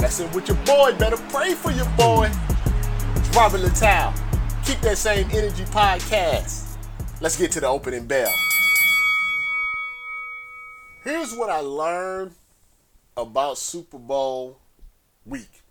Messing 0.00 0.30
with 0.32 0.48
your 0.48 0.56
boy, 0.58 0.92
better 0.98 1.16
pray 1.30 1.54
for 1.54 1.70
your 1.70 1.88
boy. 1.96 2.30
It's 3.16 3.36
Robert 3.36 3.60
Littal. 3.60 4.12
Keep 4.66 4.80
that 4.80 4.98
same 4.98 5.28
energy 5.32 5.64
podcast. 5.64 6.76
Let's 7.20 7.38
get 7.38 7.52
to 7.52 7.60
the 7.60 7.68
opening 7.68 8.06
bell. 8.06 8.32
Here's 11.04 11.34
what 11.34 11.48
I 11.48 11.60
learned 11.60 12.32
about 13.16 13.56
Super 13.56 13.98
Bowl 13.98 14.58
week. 15.24 15.62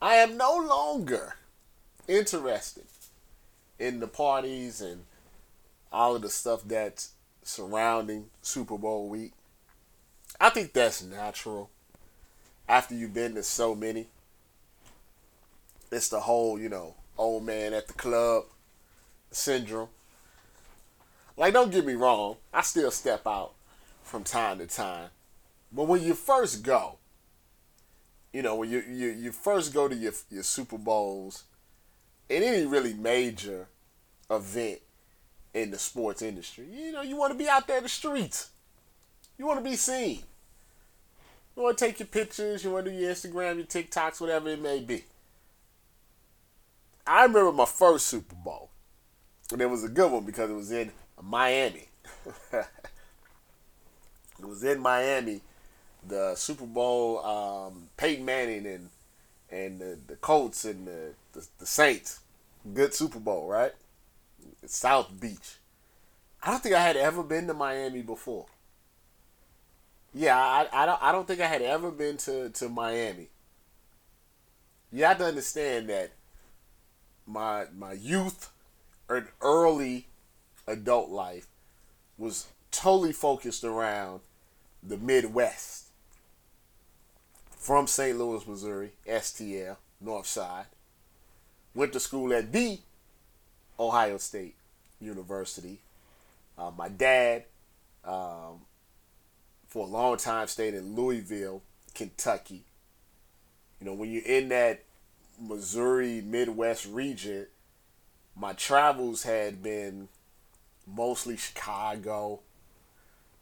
I 0.00 0.16
am 0.16 0.36
no 0.36 0.56
longer 0.56 1.36
interested 2.06 2.84
in 3.78 4.00
the 4.00 4.06
parties 4.06 4.80
and 4.80 5.04
all 5.92 6.14
of 6.14 6.22
the 6.22 6.28
stuff 6.28 6.62
that's 6.66 7.12
surrounding 7.42 8.26
Super 8.42 8.76
Bowl 8.76 9.08
week. 9.08 9.32
I 10.40 10.50
think 10.50 10.72
that's 10.72 11.02
natural 11.02 11.70
after 12.68 12.94
you've 12.94 13.14
been 13.14 13.34
to 13.34 13.42
so 13.42 13.74
many. 13.74 14.06
It's 15.90 16.08
the 16.08 16.20
whole, 16.20 16.58
you 16.58 16.68
know, 16.68 16.94
old 17.16 17.44
man 17.44 17.72
at 17.72 17.86
the 17.86 17.92
club 17.92 18.44
syndrome. 19.30 19.88
Like, 21.36 21.52
don't 21.52 21.70
get 21.70 21.84
me 21.84 21.94
wrong, 21.94 22.36
I 22.52 22.62
still 22.62 22.90
step 22.90 23.26
out 23.26 23.52
from 24.02 24.24
time 24.24 24.58
to 24.58 24.66
time. 24.66 25.10
But 25.70 25.84
when 25.84 26.02
you 26.02 26.14
first 26.14 26.62
go, 26.62 26.98
you 28.32 28.42
know, 28.42 28.56
when 28.56 28.70
you 28.70 28.82
you, 28.88 29.08
you 29.08 29.32
first 29.32 29.74
go 29.74 29.88
to 29.88 29.94
your, 29.94 30.12
your 30.30 30.42
Super 30.42 30.78
Bowls 30.78 31.44
and 32.30 32.42
any 32.42 32.66
really 32.66 32.94
major 32.94 33.66
event 34.30 34.80
in 35.54 35.70
the 35.70 35.78
sports 35.78 36.22
industry, 36.22 36.66
you 36.70 36.92
know, 36.92 37.02
you 37.02 37.16
want 37.16 37.32
to 37.32 37.38
be 37.38 37.48
out 37.48 37.66
there 37.66 37.78
in 37.78 37.82
the 37.82 37.88
streets. 37.88 38.50
You 39.38 39.46
want 39.46 39.62
to 39.62 39.68
be 39.68 39.76
seen. 39.76 40.22
You 41.56 41.62
want 41.62 41.78
to 41.78 41.86
take 41.86 41.98
your 41.98 42.06
pictures, 42.06 42.62
you 42.62 42.70
want 42.70 42.84
to 42.84 42.90
do 42.90 42.96
your 42.96 43.12
Instagram, 43.12 43.56
your 43.56 43.64
TikToks, 43.66 44.20
whatever 44.20 44.50
it 44.50 44.60
may 44.60 44.80
be. 44.80 45.04
I 47.06 47.22
remember 47.22 47.52
my 47.52 47.64
first 47.64 48.06
Super 48.06 48.34
Bowl. 48.34 48.70
And 49.50 49.62
it 49.62 49.70
was 49.70 49.84
a 49.84 49.88
good 49.88 50.10
one 50.10 50.24
because 50.24 50.50
it 50.50 50.54
was 50.54 50.72
in 50.72 50.90
Miami. 51.22 51.88
it 52.52 52.66
was 54.40 54.64
in 54.64 54.80
Miami. 54.80 55.40
The 56.06 56.34
Super 56.34 56.66
Bowl, 56.66 57.24
um, 57.24 57.88
Peyton 57.96 58.24
Manning 58.24 58.66
and 58.66 58.90
and 59.48 59.80
the, 59.80 59.98
the 60.08 60.16
Colts 60.16 60.64
and 60.64 60.86
the, 60.86 61.12
the, 61.32 61.46
the 61.58 61.66
Saints. 61.66 62.20
Good 62.74 62.92
Super 62.92 63.20
Bowl, 63.20 63.46
right? 63.46 63.72
South 64.66 65.20
Beach. 65.20 65.58
I 66.42 66.50
don't 66.50 66.62
think 66.62 66.74
I 66.74 66.82
had 66.82 66.96
ever 66.96 67.22
been 67.22 67.46
to 67.46 67.54
Miami 67.54 68.02
before. 68.02 68.46
Yeah, 70.18 70.38
I, 70.38 70.66
I 70.72 70.86
don't 70.86 71.02
I 71.02 71.12
don't 71.12 71.28
think 71.28 71.40
I 71.42 71.46
had 71.46 71.60
ever 71.60 71.90
been 71.90 72.16
to, 72.18 72.48
to 72.48 72.70
Miami. 72.70 73.28
You 74.90 75.04
have 75.04 75.18
to 75.18 75.26
understand 75.26 75.90
that 75.90 76.12
my 77.26 77.66
my 77.76 77.92
youth 77.92 78.50
and 79.10 79.26
early 79.42 80.06
adult 80.66 81.10
life 81.10 81.48
was 82.16 82.46
totally 82.70 83.12
focused 83.12 83.62
around 83.62 84.20
the 84.82 84.96
Midwest. 84.96 85.88
From 87.50 87.86
St. 87.86 88.16
Louis, 88.16 88.46
Missouri, 88.46 88.92
STL, 89.06 89.76
North 90.00 90.26
Side. 90.26 90.66
Went 91.74 91.92
to 91.92 92.00
school 92.00 92.32
at 92.32 92.52
the 92.52 92.78
Ohio 93.78 94.16
State 94.16 94.54
University. 94.98 95.80
Uh, 96.56 96.70
my 96.74 96.88
dad 96.88 97.44
um, 98.02 98.60
for 99.76 99.86
a 99.86 99.90
long 99.90 100.16
time 100.16 100.48
stayed 100.48 100.72
in 100.72 100.96
Louisville, 100.96 101.60
Kentucky. 101.94 102.64
You 103.78 103.84
know, 103.84 103.92
when 103.92 104.10
you're 104.10 104.24
in 104.24 104.48
that 104.48 104.84
Missouri 105.38 106.22
Midwest 106.22 106.86
region, 106.86 107.46
my 108.34 108.54
travels 108.54 109.24
had 109.24 109.62
been 109.62 110.08
mostly 110.86 111.36
Chicago, 111.36 112.40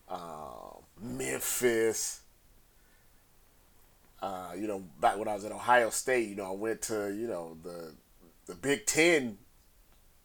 uh, 0.08 0.80
Memphis. 1.00 2.22
Uh, 4.20 4.54
you 4.56 4.66
know, 4.66 4.82
back 5.00 5.16
when 5.16 5.28
I 5.28 5.34
was 5.34 5.44
at 5.44 5.52
Ohio 5.52 5.90
State, 5.90 6.28
you 6.28 6.34
know, 6.34 6.50
I 6.50 6.56
went 6.56 6.82
to 6.82 7.14
you 7.14 7.28
know 7.28 7.56
the 7.62 7.92
the 8.46 8.56
Big 8.56 8.86
Ten 8.86 9.38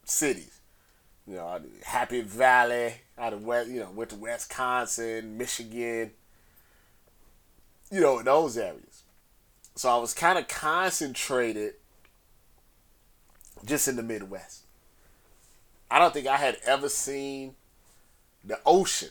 cities. 0.05 0.58
You 1.29 1.35
know, 1.35 1.61
Happy 1.83 2.21
Valley, 2.21 2.95
out 3.15 3.33
of 3.33 3.45
West, 3.45 3.69
you 3.69 3.79
know, 3.79 3.91
went 3.91 4.09
to 4.09 4.15
Wisconsin, 4.15 5.37
Michigan, 5.37 6.09
you 7.91 8.01
know, 8.01 8.17
in 8.17 8.25
those 8.25 8.57
areas. 8.57 9.03
So 9.75 9.89
I 9.89 9.97
was 9.97 10.15
kind 10.15 10.39
of 10.39 10.47
concentrated 10.47 11.75
just 13.63 13.87
in 13.87 13.95
the 13.95 14.01
Midwest. 14.01 14.63
I 15.91 15.99
don't 15.99 16.11
think 16.11 16.25
I 16.25 16.37
had 16.37 16.57
ever 16.65 16.89
seen 16.89 17.53
the 18.43 18.59
ocean 18.65 19.09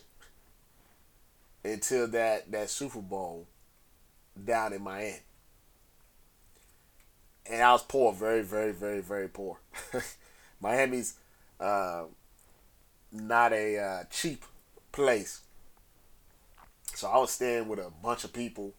until 1.65 2.09
that, 2.09 2.51
that 2.51 2.69
Super 2.69 3.01
Bowl 3.01 3.47
down 4.45 4.73
in 4.73 4.83
Miami. 4.83 5.21
And 7.47 7.63
I 7.63 7.71
was 7.73 7.85
poor, 7.85 8.13
very, 8.13 8.43
very, 8.43 8.73
very, 8.73 9.03
very 9.03 9.29
poor. 9.29 9.59
Miami's 10.61 11.15
uh, 11.61 12.05
not 13.13 13.53
a 13.53 13.79
uh, 13.79 14.05
cheap 14.11 14.45
place. 14.93 15.41
So 16.95 17.09
I 17.09 17.19
was 17.19 17.31
staying 17.31 17.69
with 17.69 17.79
a 17.79 17.91
bunch 18.03 18.25
of 18.25 18.33
people. 18.33 18.75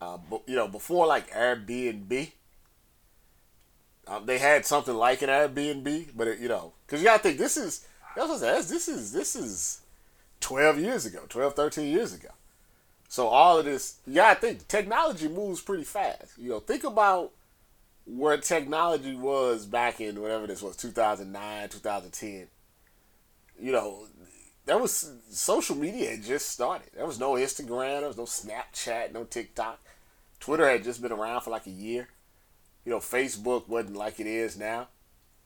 Uh, 0.00 0.18
but, 0.30 0.42
you 0.46 0.56
know, 0.56 0.68
before 0.68 1.06
like 1.06 1.30
Airbnb, 1.30 2.32
um, 4.06 4.26
they 4.26 4.38
had 4.38 4.64
something 4.64 4.94
like 4.94 5.22
an 5.22 5.28
Airbnb, 5.28 6.10
but 6.14 6.28
it, 6.28 6.38
you 6.38 6.48
know, 6.48 6.72
because 6.86 7.00
you 7.00 7.06
gotta 7.06 7.22
think 7.22 7.38
this 7.38 7.56
is 7.56 7.86
that's 8.14 8.28
what 8.28 8.36
I 8.42 8.60
said, 8.60 8.74
this 8.74 8.88
is 8.88 9.12
this 9.12 9.34
is 9.34 9.80
twelve 10.40 10.78
years 10.78 11.06
ago, 11.06 11.22
12, 11.28 11.54
13 11.54 11.86
years 11.88 12.14
ago. 12.14 12.28
So 13.08 13.26
all 13.28 13.58
of 13.58 13.64
this, 13.64 13.96
you 14.06 14.14
gotta 14.14 14.40
think 14.40 14.68
technology 14.68 15.28
moves 15.28 15.60
pretty 15.60 15.84
fast. 15.84 16.38
You 16.38 16.50
know, 16.50 16.60
think 16.60 16.84
about 16.84 17.32
where 18.06 18.38
technology 18.38 19.14
was 19.14 19.66
back 19.66 20.00
in 20.00 20.20
whatever 20.20 20.46
this 20.46 20.62
was, 20.62 20.76
two 20.76 20.90
thousand 20.90 21.32
nine, 21.32 21.68
two 21.68 21.78
thousand 21.78 22.12
ten 22.12 22.48
you 23.60 23.72
know, 23.72 24.06
that 24.66 24.80
was 24.80 25.12
social 25.30 25.76
media 25.76 26.10
had 26.10 26.22
just 26.22 26.50
started. 26.50 26.90
There 26.94 27.06
was 27.06 27.20
no 27.20 27.32
Instagram, 27.32 28.00
there 28.00 28.08
was 28.08 28.16
no 28.16 28.24
Snapchat, 28.24 29.12
no 29.12 29.24
TikTok. 29.24 29.80
Twitter 30.40 30.68
had 30.68 30.84
just 30.84 31.00
been 31.00 31.12
around 31.12 31.42
for 31.42 31.50
like 31.50 31.66
a 31.66 31.70
year. 31.70 32.08
You 32.84 32.92
know, 32.92 32.98
Facebook 32.98 33.68
wasn't 33.68 33.96
like 33.96 34.20
it 34.20 34.26
is 34.26 34.58
now. 34.58 34.88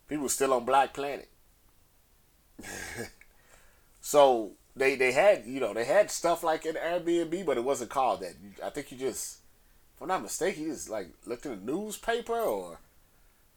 People 0.09 0.25
were 0.25 0.31
still 0.31 0.53
on 0.53 0.65
Black 0.65 0.93
Planet. 0.93 1.29
so 4.01 4.53
they 4.77 4.95
they 4.97 5.13
had 5.13 5.45
you 5.47 5.61
know 5.61 5.73
they 5.73 5.85
had 5.85 6.11
stuff 6.11 6.43
like 6.43 6.65
an 6.67 6.75
Airbnb, 6.75 7.47
but 7.47 7.57
it 7.57 7.65
wasn't 7.65 7.91
called 7.91 8.21
that. 8.21 8.35
I 8.65 8.71
think 8.71 8.91
you 8.93 8.99
just, 8.99 9.40
if 10.01 10.03
I'm 10.03 10.09
not 10.09 10.23
mistaken, 10.23 10.63
you 10.63 10.73
just 10.73 10.89
like 10.89 11.11
looked 11.27 11.45
in 11.45 11.65
the 11.65 11.73
newspaper 11.73 12.39
or 12.39 12.79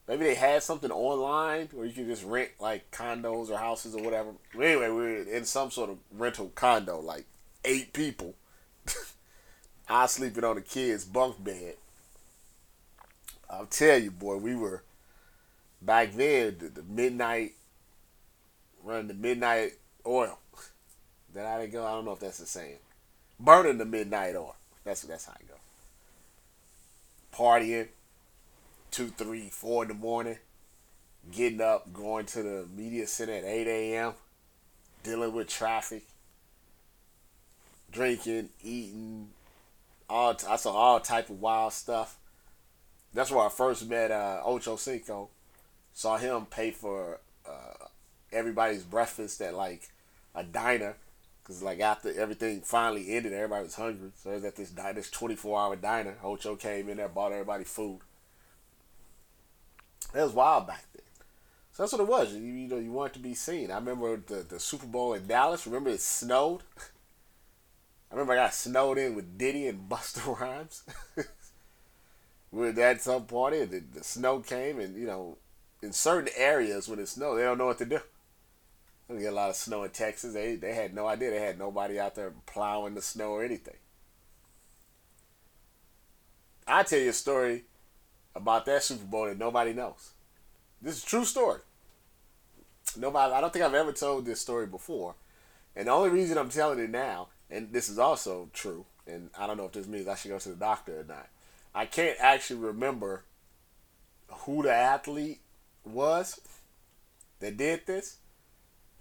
Maybe 0.06 0.24
they 0.24 0.34
had 0.34 0.62
something 0.62 0.90
online 0.90 1.68
where 1.72 1.86
you 1.86 1.92
could 1.92 2.08
just 2.08 2.24
rent 2.24 2.50
like 2.60 2.90
condos 2.90 3.50
or 3.50 3.56
houses 3.56 3.94
or 3.94 4.02
whatever. 4.02 4.32
Anyway, 4.54 4.90
we 4.90 5.02
are 5.02 5.22
in 5.22 5.44
some 5.46 5.70
sort 5.70 5.88
of 5.88 5.98
rental 6.12 6.52
condo, 6.54 7.00
like 7.00 7.24
eight 7.64 7.94
people. 7.94 8.34
I 9.88 10.06
sleeping 10.06 10.44
on 10.44 10.56
the 10.56 10.60
kids' 10.60 11.04
bunk 11.04 11.42
bed. 11.42 11.76
I'll 13.48 13.66
tell 13.66 13.98
you, 13.98 14.10
boy, 14.10 14.36
we 14.36 14.54
were 14.54 14.82
back 15.80 16.12
then 16.12 16.56
the, 16.58 16.68
the 16.68 16.82
midnight 16.82 17.52
running 18.82 19.08
the 19.08 19.14
midnight 19.14 19.72
oil. 20.04 20.38
That 21.34 21.46
I 21.46 21.62
didn't 21.62 21.72
go. 21.72 21.86
I 21.86 21.92
don't 21.92 22.04
know 22.04 22.12
if 22.12 22.20
that's 22.20 22.38
the 22.38 22.46
same. 22.46 22.76
Burning 23.40 23.78
the 23.78 23.86
midnight 23.86 24.36
oil. 24.36 24.54
That's 24.84 25.02
that's 25.02 25.24
how 25.24 25.32
I 25.32 25.42
go. 25.48 25.54
Partying, 27.34 27.88
two, 28.92 29.08
three, 29.08 29.48
four 29.50 29.82
in 29.82 29.88
the 29.88 29.94
morning, 29.94 30.38
getting 31.32 31.60
up, 31.60 31.92
going 31.92 32.26
to 32.26 32.42
the 32.42 32.66
media 32.76 33.08
center 33.08 33.32
at 33.32 33.44
eight 33.44 33.66
a.m., 33.66 34.12
dealing 35.02 35.32
with 35.32 35.48
traffic, 35.48 36.04
drinking, 37.90 38.50
eating, 38.62 39.30
all 40.08 40.36
I 40.48 40.54
saw 40.56 40.72
all 40.72 41.00
type 41.00 41.28
of 41.28 41.40
wild 41.40 41.72
stuff. 41.72 42.16
That's 43.12 43.30
where 43.30 43.46
I 43.46 43.48
first 43.48 43.88
met 43.88 44.12
uh, 44.12 44.40
Ocho 44.44 44.76
Cinco. 44.76 45.28
Saw 45.92 46.16
him 46.16 46.46
pay 46.46 46.70
for 46.70 47.18
uh, 47.48 47.86
everybody's 48.32 48.82
breakfast 48.84 49.40
at 49.40 49.54
like 49.54 49.88
a 50.34 50.44
diner, 50.44 50.96
cause 51.44 51.62
like 51.62 51.80
after 51.80 52.12
everything 52.18 52.60
finally 52.62 53.14
ended, 53.14 53.32
everybody 53.32 53.64
was 53.64 53.74
hungry. 53.74 54.10
So 54.16 54.30
it 54.30 54.34
was 54.34 54.44
at 54.44 54.56
this 54.56 54.70
diner, 54.70 54.94
this 54.94 55.10
twenty 55.10 55.36
four 55.36 55.60
hour 55.60 55.76
diner. 55.76 56.16
Ocho 56.22 56.56
came 56.56 56.88
in 56.88 56.96
there, 56.96 57.08
bought 57.08 57.32
everybody 57.32 57.64
food. 57.64 58.00
That 60.12 60.24
was 60.24 60.32
wild 60.32 60.66
back 60.66 60.84
then. 60.92 61.02
So 61.72 61.82
that's 61.82 61.92
what 61.92 62.02
it 62.02 62.08
was. 62.08 62.32
You, 62.32 62.40
you 62.40 62.68
know, 62.68 62.78
you 62.78 62.92
wanted 62.92 63.14
to 63.14 63.18
be 63.18 63.34
seen. 63.34 63.70
I 63.72 63.76
remember 63.76 64.16
the, 64.16 64.46
the 64.48 64.60
Super 64.60 64.86
Bowl 64.86 65.14
in 65.14 65.26
Dallas. 65.26 65.66
Remember 65.66 65.90
it 65.90 66.00
snowed. 66.00 66.62
I 68.10 68.14
remember 68.14 68.34
I 68.34 68.44
got 68.44 68.54
snowed 68.54 68.96
in 68.96 69.16
with 69.16 69.36
Diddy 69.36 69.66
and 69.66 69.88
Busta 69.88 70.38
Rhymes. 70.40 70.84
we 72.52 72.72
were 72.72 72.80
at 72.80 73.02
some 73.02 73.24
party, 73.24 73.58
and 73.62 73.70
the, 73.72 73.82
the 73.92 74.04
snow 74.04 74.38
came, 74.38 74.78
and 74.78 74.96
you 74.96 75.06
know, 75.06 75.36
in 75.82 75.92
certain 75.92 76.32
areas 76.36 76.88
when 76.88 77.00
it 77.00 77.08
snows, 77.08 77.38
they 77.38 77.42
don't 77.42 77.58
know 77.58 77.66
what 77.66 77.78
to 77.78 77.84
do. 77.86 77.98
We 79.08 79.20
get 79.20 79.32
a 79.32 79.36
lot 79.36 79.50
of 79.50 79.56
snow 79.56 79.84
in 79.84 79.90
Texas. 79.90 80.32
They 80.32 80.56
they 80.56 80.74
had 80.74 80.94
no 80.94 81.06
idea. 81.06 81.30
They 81.30 81.40
had 81.40 81.58
nobody 81.58 82.00
out 82.00 82.14
there 82.14 82.32
plowing 82.46 82.94
the 82.94 83.02
snow 83.02 83.30
or 83.32 83.44
anything. 83.44 83.76
I 86.66 86.82
tell 86.82 86.98
you 86.98 87.10
a 87.10 87.12
story 87.12 87.64
about 88.34 88.64
that 88.66 88.82
Super 88.82 89.04
Bowl 89.04 89.26
that 89.26 89.38
nobody 89.38 89.74
knows. 89.74 90.12
This 90.80 90.96
is 90.98 91.04
a 91.04 91.06
true 91.06 91.24
story. 91.24 91.60
Nobody. 92.96 93.32
I 93.32 93.40
don't 93.40 93.52
think 93.52 93.64
I've 93.64 93.74
ever 93.74 93.92
told 93.92 94.24
this 94.24 94.40
story 94.40 94.66
before, 94.66 95.14
and 95.76 95.86
the 95.86 95.92
only 95.92 96.10
reason 96.10 96.38
I'm 96.38 96.50
telling 96.50 96.78
it 96.78 96.90
now, 96.90 97.28
and 97.50 97.72
this 97.72 97.88
is 97.88 97.98
also 97.98 98.48
true, 98.52 98.86
and 99.06 99.30
I 99.38 99.46
don't 99.46 99.56
know 99.56 99.66
if 99.66 99.72
this 99.72 99.86
means 99.86 100.08
I 100.08 100.14
should 100.14 100.30
go 100.30 100.38
to 100.38 100.48
the 100.48 100.54
doctor 100.54 101.00
or 101.00 101.04
not. 101.04 101.28
I 101.74 101.86
can't 101.86 102.16
actually 102.20 102.60
remember 102.60 103.24
who 104.28 104.62
the 104.62 104.72
athlete 104.72 105.40
was 105.84 106.40
that 107.40 107.56
did 107.56 107.86
this. 107.86 108.18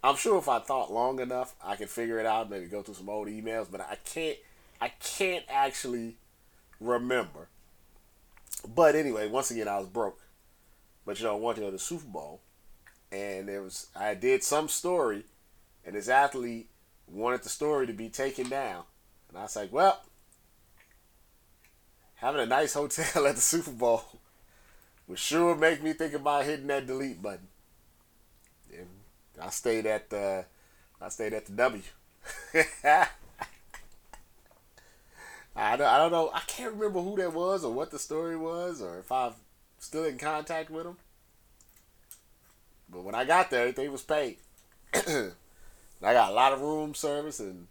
I'm 0.04 0.18
sure 0.18 0.38
if 0.38 0.50
I 0.50 0.60
thought 0.60 0.92
long 0.92 1.20
enough, 1.20 1.56
I 1.64 1.76
could 1.76 1.90
figure 1.90 2.20
it 2.20 2.26
out. 2.26 2.50
Maybe 2.50 2.66
go 2.66 2.82
through 2.82 2.96
some 2.96 3.10
old 3.10 3.28
emails, 3.28 3.68
but 3.72 3.82
I 3.82 3.98
can't. 4.04 4.38
I 4.82 4.90
can't 4.90 5.46
actually 5.48 6.18
remember. 6.82 7.48
But 8.68 8.96
anyway, 8.96 9.30
once 9.30 9.50
again, 9.50 9.68
I 9.68 9.80
was 9.80 9.88
broke. 9.88 10.20
But 11.06 11.20
you 11.20 11.26
know, 11.26 11.50
I 11.50 11.54
to 11.54 11.72
the 11.72 11.80
Super 11.80 12.06
Bowl, 12.06 12.42
and 13.12 13.48
there 13.48 13.62
was 13.62 13.88
I 13.96 14.14
did 14.14 14.44
some 14.44 14.68
story, 14.68 15.24
and 15.86 15.96
this 15.96 16.10
athlete 16.10 16.70
wanted 17.08 17.44
the 17.44 17.50
story 17.50 17.88
to 17.88 17.94
be 17.94 18.10
taken 18.10 18.50
down, 18.50 18.84
and 19.30 19.38
I 19.38 19.44
was 19.44 19.56
like, 19.56 19.72
well, 19.72 20.02
having 22.16 22.42
a 22.42 22.46
nice 22.46 22.74
hotel 22.74 23.28
at 23.28 23.36
the 23.36 23.42
Super 23.42 23.72
Bowl 23.72 24.04
would 25.08 25.20
sure 25.20 25.56
make 25.56 25.84
me 25.84 25.94
think 25.94 26.14
about 26.14 26.46
hitting 26.46 26.68
that 26.68 26.88
delete 26.88 27.22
button. 27.22 27.48
I 29.42 29.50
stayed 29.50 29.86
at 29.86 30.10
the 30.10 30.46
I 31.02 31.10
stayed 31.10 31.34
at 31.34 31.46
the 31.46 31.52
W. 31.54 31.82
I 35.56 35.78
don't, 35.78 35.88
I 35.88 35.98
don't 35.98 36.12
know. 36.12 36.32
I 36.34 36.40
can't 36.48 36.74
remember 36.74 37.02
who 37.02 37.16
that 37.18 37.34
was 37.34 37.64
or 37.64 37.72
what 37.72 37.92
the 37.92 38.00
story 38.00 38.36
was 38.36 38.82
or 38.82 39.00
if 39.00 39.12
I'm 39.12 39.34
still 39.78 40.06
in 40.06 40.18
contact 40.18 40.70
with 40.72 40.86
him. 40.86 40.98
But 42.90 43.04
when 43.04 43.16
I 43.16 43.26
got 43.26 43.50
there, 43.50 43.62
everything 43.62 43.92
was 43.92 44.04
paid. 44.04 44.38
I 44.94 45.32
got 46.02 46.32
a 46.32 46.34
lot 46.34 46.54
of 46.54 46.62
room 46.62 46.94
service 46.94 47.40
and 47.40 47.68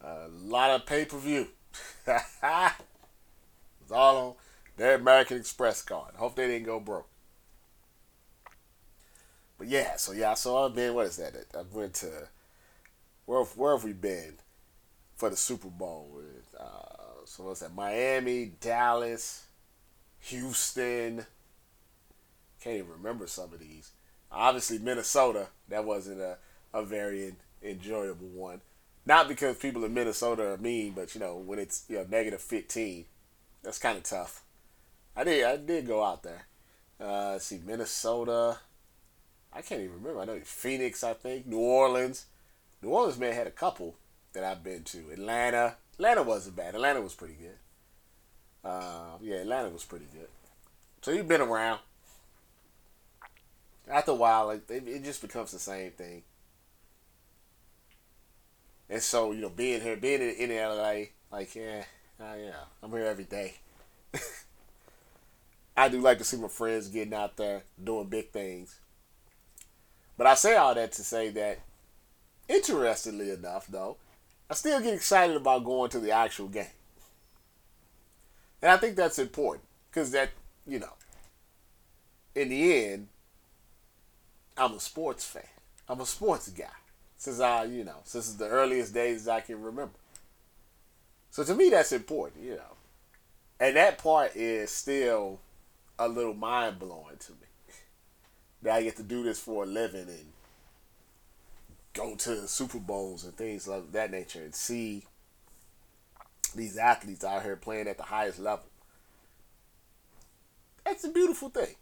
a 0.00 0.28
lot 0.28 0.70
of 0.70 0.86
pay 0.86 1.04
per 1.04 1.18
view. 1.18 1.48
it's 2.06 2.22
all 3.90 4.16
on 4.16 4.34
their 4.76 4.94
American 4.96 5.36
Express 5.38 5.82
card. 5.82 6.14
Hope 6.16 6.36
they 6.36 6.46
didn't 6.46 6.66
go 6.66 6.80
broke. 6.80 7.08
But 9.58 9.68
yeah, 9.68 9.96
so 9.96 10.12
yeah, 10.12 10.34
so 10.34 10.64
I've 10.64 10.74
been. 10.74 10.94
What 10.94 11.06
is 11.06 11.16
that? 11.16 11.34
I 11.54 11.62
went 11.72 11.94
to 11.94 12.28
where? 13.24 13.42
Where 13.42 13.74
have 13.74 13.84
we 13.84 13.92
been 13.92 14.34
for 15.16 15.30
the 15.30 15.36
Super 15.36 15.68
Bowl? 15.68 16.10
With, 16.12 16.54
uh, 16.60 17.24
so 17.24 17.44
what's 17.44 17.60
that? 17.60 17.74
Miami, 17.74 18.52
Dallas, 18.60 19.46
Houston. 20.20 21.26
Can't 22.60 22.76
even 22.76 22.90
remember 22.90 23.26
some 23.26 23.52
of 23.52 23.60
these. 23.60 23.92
Obviously, 24.30 24.78
Minnesota. 24.78 25.48
That 25.68 25.84
wasn't 25.84 26.20
a 26.20 26.36
a 26.74 26.84
very 26.84 27.34
enjoyable 27.62 28.28
one. 28.28 28.60
Not 29.06 29.28
because 29.28 29.56
people 29.56 29.84
in 29.84 29.94
Minnesota 29.94 30.52
are 30.52 30.56
mean, 30.56 30.92
but 30.92 31.14
you 31.14 31.20
know 31.20 31.36
when 31.36 31.58
it's 31.58 31.84
you 31.88 31.96
know 31.96 32.06
negative 32.10 32.42
fifteen, 32.42 33.06
that's 33.62 33.78
kind 33.78 33.96
of 33.96 34.02
tough. 34.04 34.42
I 35.16 35.24
did 35.24 35.44
I 35.44 35.56
did 35.56 35.86
go 35.86 36.04
out 36.04 36.22
there. 36.22 36.46
Uh, 37.00 37.38
see 37.38 37.60
Minnesota. 37.64 38.58
I 39.56 39.62
can't 39.62 39.80
even 39.80 39.94
remember. 39.94 40.20
I 40.20 40.24
know 40.26 40.40
Phoenix. 40.44 41.02
I 41.02 41.14
think 41.14 41.46
New 41.46 41.58
Orleans. 41.58 42.26
New 42.82 42.90
Orleans 42.90 43.18
man 43.18 43.32
had 43.32 43.46
a 43.46 43.52
couple 43.52 43.94
that 44.34 44.44
I've 44.44 44.62
been 44.62 44.84
to. 44.84 45.10
Atlanta. 45.12 45.76
Atlanta 45.94 46.22
wasn't 46.22 46.56
bad. 46.56 46.74
Atlanta 46.74 47.00
was 47.00 47.14
pretty 47.14 47.34
good. 47.34 47.56
Uh, 48.62 49.16
yeah, 49.22 49.36
Atlanta 49.36 49.70
was 49.70 49.84
pretty 49.84 50.06
good. 50.12 50.28
So 51.00 51.10
you've 51.10 51.28
been 51.28 51.40
around. 51.40 51.80
After 53.88 54.10
a 54.10 54.14
while, 54.14 54.50
it, 54.50 54.64
it 54.68 55.04
just 55.04 55.22
becomes 55.22 55.52
the 55.52 55.58
same 55.58 55.92
thing. 55.92 56.22
And 58.90 59.02
so 59.02 59.32
you 59.32 59.40
know, 59.40 59.48
being 59.48 59.80
here, 59.80 59.96
being 59.96 60.20
in, 60.20 60.50
in 60.50 60.50
LA, 60.50 61.06
like 61.32 61.54
yeah, 61.54 61.84
yeah, 62.20 62.52
I'm 62.82 62.90
here 62.90 63.06
every 63.06 63.24
day. 63.24 63.54
I 65.76 65.88
do 65.88 66.00
like 66.00 66.18
to 66.18 66.24
see 66.24 66.36
my 66.36 66.48
friends 66.48 66.88
getting 66.88 67.14
out 67.14 67.36
there 67.36 67.62
doing 67.82 68.08
big 68.08 68.30
things. 68.30 68.80
But 70.16 70.26
I 70.26 70.34
say 70.34 70.56
all 70.56 70.74
that 70.74 70.92
to 70.92 71.04
say 71.04 71.28
that, 71.30 71.60
interestingly 72.48 73.30
enough, 73.30 73.66
though, 73.66 73.96
I 74.48 74.54
still 74.54 74.80
get 74.80 74.94
excited 74.94 75.36
about 75.36 75.64
going 75.64 75.90
to 75.90 75.98
the 76.00 76.12
actual 76.12 76.48
game. 76.48 76.66
And 78.62 78.70
I 78.70 78.76
think 78.76 78.96
that's 78.96 79.18
important 79.18 79.64
because 79.90 80.10
that, 80.12 80.30
you 80.66 80.78
know, 80.78 80.92
in 82.34 82.48
the 82.48 82.84
end, 82.84 83.08
I'm 84.56 84.74
a 84.74 84.80
sports 84.80 85.24
fan. 85.24 85.42
I'm 85.88 86.00
a 86.00 86.06
sports 86.06 86.48
guy 86.48 86.64
since 87.16 87.40
I, 87.40 87.64
you 87.64 87.84
know, 87.84 87.96
since 88.04 88.32
the 88.34 88.48
earliest 88.48 88.94
days 88.94 89.28
I 89.28 89.40
can 89.40 89.62
remember. 89.62 89.98
So 91.30 91.44
to 91.44 91.54
me, 91.54 91.68
that's 91.68 91.92
important, 91.92 92.44
you 92.44 92.54
know. 92.54 92.76
And 93.60 93.76
that 93.76 93.98
part 93.98 94.36
is 94.36 94.70
still 94.70 95.40
a 95.98 96.08
little 96.08 96.34
mind 96.34 96.78
blowing 96.78 97.16
to 97.20 97.32
me. 97.32 97.45
That 98.62 98.74
I 98.74 98.82
get 98.82 98.96
to 98.96 99.02
do 99.02 99.22
this 99.22 99.38
for 99.38 99.64
a 99.64 99.66
living 99.66 100.08
and 100.08 100.32
go 101.92 102.14
to 102.16 102.48
Super 102.48 102.78
Bowls 102.78 103.24
and 103.24 103.36
things 103.36 103.68
like 103.68 103.92
that 103.92 104.10
nature 104.10 104.42
and 104.42 104.54
see 104.54 105.04
these 106.54 106.76
athletes 106.76 107.24
out 107.24 107.42
here 107.42 107.56
playing 107.56 107.88
at 107.88 107.96
the 107.96 108.04
highest 108.04 108.38
level. 108.38 108.66
That's 110.84 111.04
a 111.04 111.10
beautiful 111.10 111.48
thing. 111.48 111.74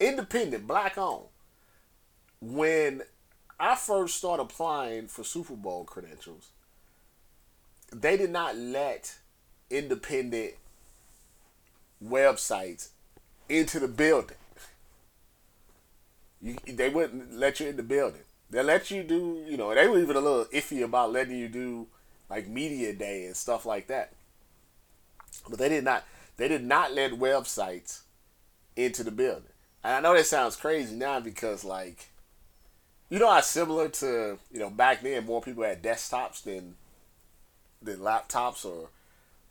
Independent, 0.00 0.66
black 0.66 0.98
owned. 0.98 1.26
When 2.40 3.02
I 3.60 3.76
first 3.76 4.16
started 4.16 4.42
applying 4.42 5.06
for 5.06 5.22
Super 5.22 5.54
Bowl 5.54 5.84
credentials, 5.84 6.48
they 7.92 8.16
did 8.16 8.30
not 8.30 8.56
let 8.56 9.18
independent 9.70 10.54
websites 12.04 12.88
into 13.48 13.78
the 13.78 13.88
building. 13.88 14.36
You, 16.42 16.56
they 16.66 16.88
wouldn't 16.88 17.34
let 17.34 17.60
you 17.60 17.68
in 17.68 17.76
the 17.76 17.82
building. 17.82 18.22
They 18.50 18.62
let 18.62 18.90
you 18.90 19.02
do, 19.02 19.44
you 19.48 19.56
know, 19.56 19.74
they 19.74 19.86
were 19.86 20.00
even 20.00 20.16
a 20.16 20.20
little 20.20 20.44
iffy 20.46 20.82
about 20.84 21.12
letting 21.12 21.38
you 21.38 21.48
do 21.48 21.86
like 22.28 22.48
media 22.48 22.92
day 22.92 23.24
and 23.26 23.36
stuff 23.36 23.64
like 23.64 23.86
that. 23.86 24.12
But 25.48 25.58
they 25.58 25.68
did 25.68 25.84
not. 25.84 26.04
They 26.36 26.48
did 26.48 26.64
not 26.64 26.92
let 26.92 27.12
websites 27.12 28.00
into 28.76 29.04
the 29.04 29.10
building. 29.10 29.50
And 29.84 29.94
I 29.94 30.00
know 30.00 30.16
that 30.16 30.26
sounds 30.26 30.56
crazy 30.56 30.96
now 30.96 31.20
because 31.20 31.64
like, 31.64 32.08
you 33.08 33.18
know, 33.18 33.30
how 33.30 33.40
similar 33.40 33.88
to 33.88 34.38
you 34.50 34.58
know 34.58 34.70
back 34.70 35.02
then, 35.02 35.26
more 35.26 35.42
people 35.42 35.64
had 35.64 35.82
desktops 35.82 36.42
than 36.42 36.74
than 37.82 37.98
laptops 37.98 38.64
or 38.64 38.88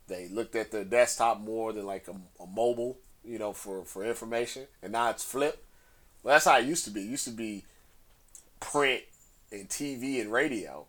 They 0.07 0.27
looked 0.27 0.55
at 0.55 0.71
their 0.71 0.83
desktop 0.83 1.39
more 1.39 1.71
than 1.74 1.86
like 1.86 2.07
a, 2.07 2.43
a 2.43 2.48
mobile, 2.48 2.98
you 3.24 3.39
know, 3.39 3.53
for, 3.53 3.86
for 3.86 4.03
information. 4.05 4.67
And 4.81 4.91
now 4.91 5.10
it's 5.10 5.24
flipped. 5.24 5.63
Well, 6.24 6.36
that's 6.36 6.46
how 6.46 6.58
it 6.58 6.66
used 6.66 6.86
to 6.86 6.92
be. 6.92 7.01
It 7.01 7.10
used 7.10 7.25
to 7.25 7.32
be 7.32 7.63
print 8.60 9.04
and 9.51 9.68
TV 9.68 10.22
and 10.22 10.32
radio, 10.32 10.86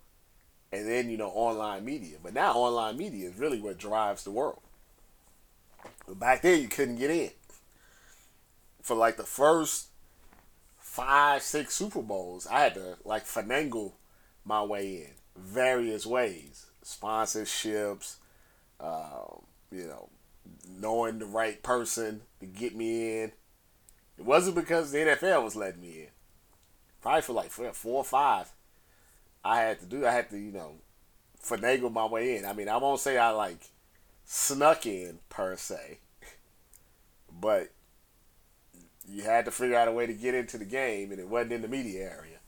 and 0.72 0.86
then 0.86 1.10
you 1.10 1.16
know 1.16 1.30
online 1.30 1.84
media. 1.84 2.18
But 2.22 2.34
now 2.34 2.54
online 2.54 2.96
media 2.96 3.28
is 3.28 3.38
really 3.38 3.60
what 3.60 3.78
drives 3.78 4.24
the 4.24 4.30
world. 4.30 4.60
But 6.06 6.18
back 6.18 6.42
then 6.42 6.60
you 6.60 6.68
couldn't 6.68 6.96
get 6.96 7.10
in. 7.10 7.30
For 8.82 8.96
like 8.96 9.16
the 9.16 9.24
first 9.24 9.86
five, 10.78 11.42
six 11.42 11.74
Super 11.74 12.02
Bowls, 12.02 12.46
I 12.46 12.60
had 12.60 12.74
to 12.74 12.96
like 13.04 13.24
finagle 13.24 13.92
my 14.44 14.62
way 14.62 14.96
in 14.96 15.10
various 15.36 16.04
ways, 16.04 16.66
sponsorships, 16.84 18.16
uh, 18.80 19.36
you 19.70 19.86
know, 19.86 20.08
knowing 20.68 21.18
the 21.18 21.26
right 21.26 21.62
person 21.62 22.22
to 22.40 22.46
get 22.46 22.76
me 22.76 23.22
in. 23.22 23.32
It 24.18 24.24
wasn't 24.24 24.56
because 24.56 24.92
the 24.92 24.98
NFL 24.98 25.44
was 25.44 25.56
letting 25.56 25.80
me 25.80 26.00
in. 26.00 26.08
Probably 27.00 27.22
for 27.22 27.32
like 27.32 27.50
four 27.50 27.96
or 27.96 28.04
five, 28.04 28.52
I 29.44 29.60
had 29.60 29.80
to 29.80 29.86
do. 29.86 30.06
I 30.06 30.12
had 30.12 30.30
to, 30.30 30.38
you 30.38 30.52
know, 30.52 30.74
finagle 31.44 31.92
my 31.92 32.06
way 32.06 32.36
in. 32.36 32.44
I 32.44 32.52
mean, 32.52 32.68
I 32.68 32.76
won't 32.76 33.00
say 33.00 33.18
I 33.18 33.30
like 33.30 33.70
snuck 34.24 34.86
in 34.86 35.18
per 35.28 35.56
se, 35.56 35.98
but 37.40 37.70
you 39.08 39.22
had 39.22 39.44
to 39.46 39.50
figure 39.50 39.76
out 39.76 39.88
a 39.88 39.92
way 39.92 40.06
to 40.06 40.14
get 40.14 40.34
into 40.34 40.58
the 40.58 40.64
game, 40.64 41.10
and 41.10 41.20
it 41.20 41.28
wasn't 41.28 41.54
in 41.54 41.62
the 41.62 41.68
media 41.68 42.04
area. 42.04 42.38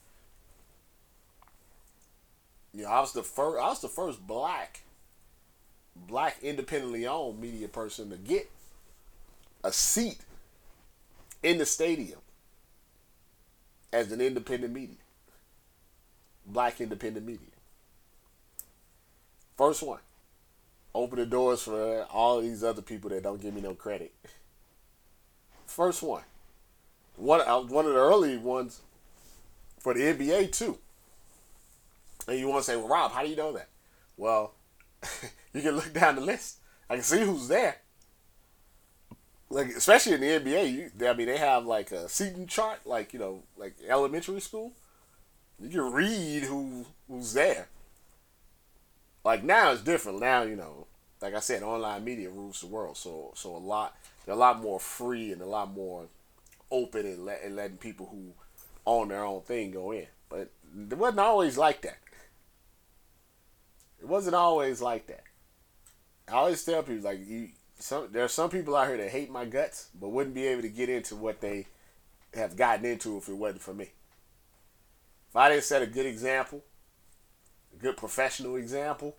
You 2.72 2.82
know, 2.82 2.90
I 2.90 3.00
was 3.00 3.12
the 3.12 3.22
first. 3.22 3.62
I 3.62 3.68
was 3.68 3.80
the 3.80 3.88
first 3.88 4.24
black, 4.26 4.82
black 5.96 6.36
independently 6.42 7.06
owned 7.06 7.40
media 7.40 7.68
person 7.68 8.10
to 8.10 8.16
get 8.16 8.50
a 9.64 9.72
seat 9.72 10.18
in 11.44 11.58
the 11.58 11.66
stadium 11.66 12.18
as 13.92 14.10
an 14.10 14.20
independent 14.20 14.72
media, 14.72 14.96
black 16.46 16.80
independent 16.80 17.24
media. 17.24 17.46
First 19.56 19.82
one. 19.82 20.00
Open 20.94 21.18
the 21.18 21.26
doors 21.26 21.62
for 21.62 22.04
all 22.04 22.40
these 22.40 22.64
other 22.64 22.82
people 22.82 23.10
that 23.10 23.22
don't 23.22 23.40
give 23.40 23.52
me 23.52 23.60
no 23.60 23.74
credit. 23.74 24.12
First 25.66 26.02
one. 26.02 26.22
One, 27.16 27.40
uh, 27.40 27.60
one 27.60 27.84
of 27.84 27.92
the 27.92 27.98
early 27.98 28.36
ones 28.36 28.80
for 29.78 29.92
the 29.92 30.00
NBA 30.00 30.50
too. 30.52 30.78
And 32.26 32.38
you 32.38 32.48
want 32.48 32.64
to 32.64 32.70
say, 32.70 32.76
well, 32.76 32.88
Rob, 32.88 33.12
how 33.12 33.22
do 33.22 33.28
you 33.28 33.36
know 33.36 33.52
that? 33.52 33.68
Well, 34.16 34.54
you 35.52 35.60
can 35.60 35.76
look 35.76 35.92
down 35.92 36.14
the 36.14 36.20
list. 36.20 36.58
I 36.88 36.94
can 36.94 37.04
see 37.04 37.20
who's 37.20 37.48
there. 37.48 37.76
Like 39.54 39.68
especially 39.68 40.14
in 40.14 40.20
the 40.20 40.26
NBA, 40.26 40.72
you, 40.72 41.08
I 41.08 41.12
mean, 41.14 41.28
they 41.28 41.36
have 41.36 41.64
like 41.64 41.92
a 41.92 42.08
seating 42.08 42.48
chart, 42.48 42.80
like 42.84 43.12
you 43.12 43.20
know, 43.20 43.44
like 43.56 43.76
elementary 43.88 44.40
school. 44.40 44.72
You 45.60 45.68
can 45.68 45.92
read 45.92 46.42
who 46.42 46.86
who's 47.08 47.34
there. 47.34 47.68
Like 49.24 49.44
now 49.44 49.70
it's 49.70 49.82
different. 49.82 50.18
Now 50.18 50.42
you 50.42 50.56
know, 50.56 50.88
like 51.22 51.36
I 51.36 51.38
said, 51.38 51.62
online 51.62 52.02
media 52.02 52.30
rules 52.30 52.62
the 52.62 52.66
world. 52.66 52.96
So 52.96 53.30
so 53.36 53.54
a 53.54 53.58
lot 53.58 53.96
they're 54.26 54.34
a 54.34 54.38
lot 54.38 54.60
more 54.60 54.80
free 54.80 55.30
and 55.30 55.40
a 55.40 55.46
lot 55.46 55.72
more 55.72 56.06
open 56.72 57.06
and, 57.06 57.24
let, 57.24 57.44
and 57.44 57.54
letting 57.54 57.76
people 57.76 58.06
who 58.06 58.32
own 58.84 59.06
their 59.06 59.24
own 59.24 59.42
thing 59.42 59.70
go 59.70 59.92
in. 59.92 60.08
But 60.28 60.50
it 60.90 60.98
wasn't 60.98 61.20
always 61.20 61.56
like 61.56 61.82
that. 61.82 61.98
It 64.00 64.08
wasn't 64.08 64.34
always 64.34 64.82
like 64.82 65.06
that. 65.06 65.22
I 66.26 66.32
always 66.32 66.64
tell 66.64 66.82
people 66.82 67.04
like 67.04 67.20
you, 67.24 67.50
some 67.84 68.08
there 68.12 68.24
are 68.24 68.28
some 68.28 68.48
people 68.48 68.74
out 68.74 68.88
here 68.88 68.96
that 68.96 69.10
hate 69.10 69.30
my 69.30 69.44
guts, 69.44 69.88
but 70.00 70.08
wouldn't 70.08 70.34
be 70.34 70.46
able 70.46 70.62
to 70.62 70.70
get 70.70 70.88
into 70.88 71.14
what 71.14 71.42
they 71.42 71.66
have 72.32 72.56
gotten 72.56 72.86
into 72.86 73.18
if 73.18 73.28
it 73.28 73.36
wasn't 73.36 73.60
for 73.60 73.74
me. 73.74 73.90
If 75.28 75.36
I 75.36 75.50
didn't 75.50 75.64
set 75.64 75.82
a 75.82 75.86
good 75.86 76.06
example, 76.06 76.64
a 77.74 77.82
good 77.82 77.98
professional 77.98 78.56
example, 78.56 79.16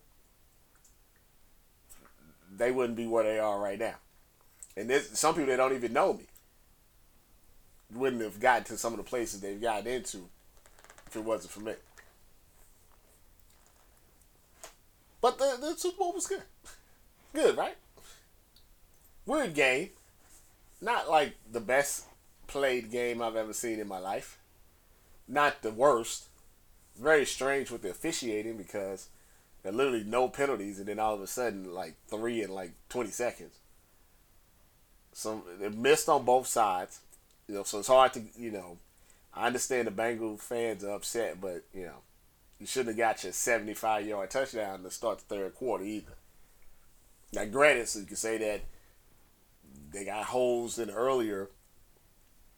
they 2.56 2.72
wouldn't 2.72 2.96
be 2.96 3.06
where 3.06 3.22
they 3.22 3.38
are 3.38 3.60
right 3.60 3.78
now. 3.78 3.94
And 4.76 4.90
there's 4.90 5.16
some 5.16 5.34
people 5.34 5.46
that 5.46 5.58
don't 5.58 5.72
even 5.72 5.92
know 5.92 6.14
me 6.14 6.24
wouldn't 7.94 8.22
have 8.22 8.40
gotten 8.40 8.64
to 8.64 8.76
some 8.76 8.94
of 8.94 8.96
the 8.96 9.04
places 9.04 9.40
they've 9.40 9.62
gotten 9.62 9.86
into 9.86 10.28
if 11.06 11.14
it 11.14 11.22
wasn't 11.22 11.52
for 11.52 11.60
me. 11.60 11.74
But 15.20 15.38
the, 15.38 15.56
the 15.60 15.76
Super 15.76 15.98
Bowl 15.98 16.14
was 16.14 16.26
good. 16.26 16.42
Good, 17.32 17.56
right? 17.56 17.76
Weird 19.26 19.54
game. 19.54 19.90
Not 20.80 21.10
like 21.10 21.34
the 21.50 21.60
best 21.60 22.06
played 22.46 22.90
game 22.90 23.20
I've 23.20 23.36
ever 23.36 23.52
seen 23.52 23.80
in 23.80 23.88
my 23.88 23.98
life. 23.98 24.38
Not 25.26 25.62
the 25.62 25.70
worst. 25.70 26.26
Very 26.98 27.26
strange 27.26 27.70
with 27.70 27.82
the 27.82 27.90
officiating 27.90 28.56
because 28.56 29.08
there 29.62 29.72
are 29.72 29.74
literally 29.74 30.04
no 30.04 30.28
penalties 30.28 30.78
and 30.78 30.86
then 30.86 31.00
all 31.00 31.14
of 31.14 31.20
a 31.20 31.26
sudden 31.26 31.74
like 31.74 31.94
three 32.08 32.42
in 32.42 32.50
like 32.50 32.72
20 32.88 33.10
seconds. 33.10 33.58
Some 35.12 35.42
they 35.58 35.68
missed 35.70 36.08
on 36.08 36.24
both 36.24 36.46
sides. 36.46 37.00
You 37.48 37.56
know, 37.56 37.62
so 37.64 37.80
it's 37.80 37.88
hard 37.88 38.12
to 38.14 38.22
you 38.36 38.52
know. 38.52 38.78
I 39.34 39.48
understand 39.48 39.86
the 39.86 39.90
Bengal 39.90 40.38
fans 40.38 40.82
are 40.84 40.94
upset, 40.94 41.40
but 41.40 41.64
you 41.74 41.84
know, 41.84 41.98
you 42.58 42.66
shouldn't 42.66 42.96
have 42.96 43.16
got 43.16 43.24
your 43.24 43.32
75 43.32 44.06
yard 44.06 44.30
touchdown 44.30 44.82
to 44.82 44.90
start 44.90 45.18
the 45.18 45.34
third 45.34 45.54
quarter 45.54 45.84
either. 45.84 46.12
Now, 47.32 47.44
granted, 47.44 47.88
so 47.88 47.98
you 47.98 48.06
can 48.06 48.16
say 48.16 48.38
that 48.38 48.62
they 49.96 50.04
got 50.04 50.26
holes 50.26 50.78
in 50.78 50.90
earlier 50.90 51.48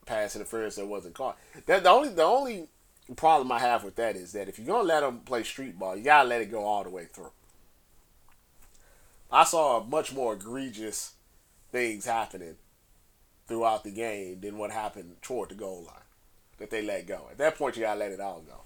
pass 0.06 0.34
interference 0.34 0.74
that 0.74 0.86
wasn't 0.86 1.14
caught. 1.14 1.38
That 1.66 1.84
the 1.84 1.90
only 1.90 2.08
the 2.08 2.24
only 2.24 2.68
problem 3.14 3.52
I 3.52 3.60
have 3.60 3.84
with 3.84 3.94
that 3.96 4.16
is 4.16 4.32
that 4.32 4.48
if 4.48 4.58
you're 4.58 4.66
gonna 4.66 4.82
let 4.82 5.00
them 5.00 5.20
play 5.20 5.44
street 5.44 5.78
ball, 5.78 5.96
you 5.96 6.02
gotta 6.02 6.28
let 6.28 6.40
it 6.40 6.50
go 6.50 6.64
all 6.64 6.82
the 6.82 6.90
way 6.90 7.04
through. 7.04 7.30
I 9.30 9.44
saw 9.44 9.84
much 9.84 10.12
more 10.12 10.32
egregious 10.32 11.12
things 11.70 12.06
happening 12.06 12.56
throughout 13.46 13.84
the 13.84 13.92
game 13.92 14.40
than 14.40 14.58
what 14.58 14.72
happened 14.72 15.22
toward 15.22 15.50
the 15.50 15.54
goal 15.54 15.84
line 15.86 15.96
that 16.58 16.70
they 16.70 16.82
let 16.82 17.06
go. 17.06 17.28
At 17.30 17.38
that 17.38 17.56
point, 17.56 17.76
you 17.76 17.82
gotta 17.82 18.00
let 18.00 18.10
it 18.10 18.20
all 18.20 18.40
go. 18.40 18.62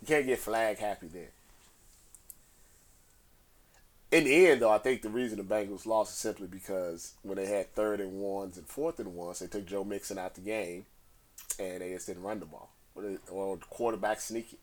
You 0.00 0.08
can't 0.08 0.26
get 0.26 0.40
flag 0.40 0.78
happy 0.78 1.06
then. 1.06 1.28
In 4.10 4.24
the 4.24 4.48
end, 4.48 4.62
though, 4.62 4.70
I 4.70 4.78
think 4.78 5.02
the 5.02 5.08
reason 5.08 5.38
the 5.38 5.44
Bengals 5.44 5.86
lost 5.86 6.12
is 6.12 6.18
simply 6.18 6.48
because 6.48 7.14
when 7.22 7.36
they 7.36 7.46
had 7.46 7.72
third 7.74 8.00
and 8.00 8.14
ones 8.14 8.56
and 8.56 8.66
fourth 8.66 8.98
and 8.98 9.14
ones, 9.14 9.38
they 9.38 9.46
took 9.46 9.66
Joe 9.66 9.84
Mixon 9.84 10.18
out 10.18 10.34
the 10.34 10.40
game, 10.40 10.86
and 11.58 11.80
they 11.80 11.92
just 11.92 12.08
didn't 12.08 12.24
run 12.24 12.40
the 12.40 12.46
ball 12.46 12.70
or 13.30 13.56
quarterback 13.70 14.20
sneaky. 14.20 14.58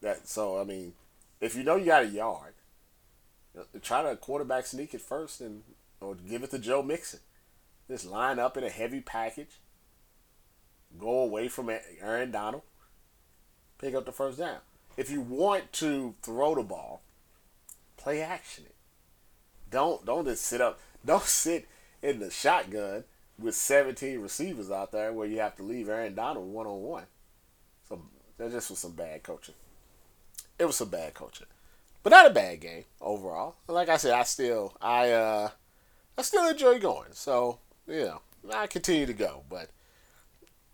That 0.00 0.28
so 0.28 0.60
I 0.60 0.64
mean, 0.64 0.94
if 1.40 1.54
you 1.56 1.62
know 1.62 1.76
you 1.76 1.86
got 1.86 2.04
a 2.04 2.08
yard, 2.08 2.54
try 3.82 4.02
to 4.02 4.16
quarterback 4.16 4.66
sneak 4.66 4.94
it 4.94 5.00
first 5.00 5.40
and 5.40 5.62
or 6.00 6.14
give 6.14 6.42
it 6.42 6.50
to 6.50 6.58
Joe 6.58 6.82
Mixon. 6.82 7.20
Just 7.88 8.06
line 8.06 8.38
up 8.38 8.56
in 8.56 8.64
a 8.64 8.68
heavy 8.68 9.00
package. 9.00 9.60
Go 10.98 11.20
away 11.20 11.48
from 11.48 11.70
Aaron 12.00 12.30
Donald. 12.30 12.62
Pick 13.78 13.94
up 13.94 14.04
the 14.04 14.12
first 14.12 14.38
down. 14.38 14.58
If 14.98 15.10
you 15.10 15.20
want 15.20 15.72
to 15.74 16.16
throw 16.22 16.56
the 16.56 16.64
ball, 16.64 17.02
play 17.96 18.20
action 18.20 18.64
it. 18.66 18.74
Don't 19.70 20.04
don't 20.04 20.24
just 20.24 20.44
sit 20.44 20.60
up. 20.60 20.80
Don't 21.06 21.22
sit 21.22 21.68
in 22.02 22.18
the 22.18 22.28
shotgun 22.28 23.04
with 23.38 23.54
17 23.54 24.20
receivers 24.20 24.68
out 24.68 24.90
there 24.90 25.12
where 25.12 25.28
you 25.28 25.38
have 25.38 25.54
to 25.56 25.62
leave 25.62 25.88
Aaron 25.88 26.16
Donald 26.16 26.52
one 26.52 26.66
on 26.66 26.82
one. 26.82 27.04
So 27.88 28.02
that 28.36 28.50
just 28.50 28.68
was 28.68 28.80
some 28.80 28.92
bad 28.92 29.22
coaching. 29.22 29.54
It 30.58 30.64
was 30.64 30.74
some 30.74 30.88
bad 30.88 31.14
coaching, 31.14 31.46
but 32.02 32.10
not 32.10 32.26
a 32.26 32.30
bad 32.30 32.60
game 32.60 32.82
overall. 33.00 33.54
Like 33.68 33.88
I 33.88 33.98
said, 33.98 34.14
I 34.14 34.24
still 34.24 34.76
I 34.82 35.12
uh 35.12 35.50
I 36.18 36.22
still 36.22 36.48
enjoy 36.48 36.80
going. 36.80 37.12
So 37.12 37.60
you 37.86 38.00
know 38.00 38.20
I 38.52 38.66
continue 38.66 39.06
to 39.06 39.14
go, 39.14 39.44
but 39.48 39.70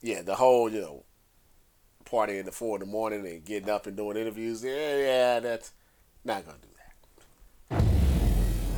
yeah, 0.01 0.23
the 0.23 0.37
whole 0.37 0.71
you 0.71 0.81
know 0.81 1.05
partying 2.05 2.47
at 2.47 2.55
four 2.55 2.77
in 2.77 2.81
the 2.81 2.87
morning 2.87 3.27
and 3.27 3.45
getting 3.45 3.71
up 3.71 3.87
and 3.87 3.97
doing 3.97 4.17
interviews, 4.17 4.63
yeah, 4.65 4.97
yeah, 4.99 5.41
that's 5.41 5.73
not 6.25 6.45
gonna 6.45 6.59
do 6.61 6.69
that. 7.71 7.83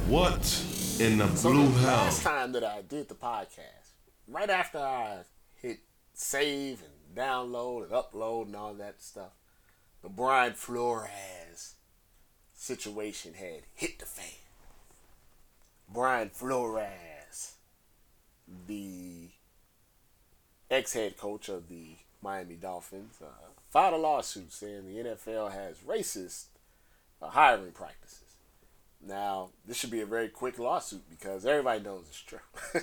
What 0.08 0.64
in 1.00 1.18
the 1.18 1.34
So 1.34 1.50
blue 1.52 1.66
the 1.66 1.78
hell? 1.80 1.96
last 2.04 2.22
time 2.22 2.52
that 2.52 2.64
I 2.64 2.82
did 2.82 3.08
the 3.08 3.14
podcast, 3.14 3.90
right 4.28 4.48
after 4.50 4.78
I 4.78 5.18
hit 5.56 5.80
save 6.14 6.82
and 6.82 7.16
download 7.16 7.84
and 7.84 7.92
upload 7.92 8.46
and 8.46 8.56
all 8.56 8.74
that 8.74 9.02
stuff, 9.02 9.32
the 10.02 10.08
Brian 10.08 10.52
Flores 10.54 11.74
situation 12.54 13.34
had 13.34 13.62
hit 13.74 13.98
the 13.98 14.06
fan. 14.06 14.24
Brian 15.92 16.30
Flores, 16.30 17.54
the 18.66 19.28
ex-head 20.70 21.16
coach 21.16 21.48
of 21.48 21.68
the 21.68 21.96
Miami 22.22 22.54
Dolphins, 22.54 23.16
uh, 23.22 23.26
filed 23.70 23.94
a 23.94 23.98
lawsuit 23.98 24.52
saying 24.52 24.86
the 24.86 25.10
NFL 25.10 25.52
has 25.52 25.78
racist 25.78 26.46
uh, 27.20 27.28
hiring 27.28 27.72
practices. 27.72 28.36
Now, 29.06 29.50
this 29.66 29.76
should 29.76 29.90
be 29.90 30.00
a 30.00 30.06
very 30.06 30.28
quick 30.28 30.58
lawsuit 30.58 31.08
because 31.08 31.46
everybody 31.46 31.82
knows 31.82 32.06
it's 32.08 32.22
true. 32.22 32.38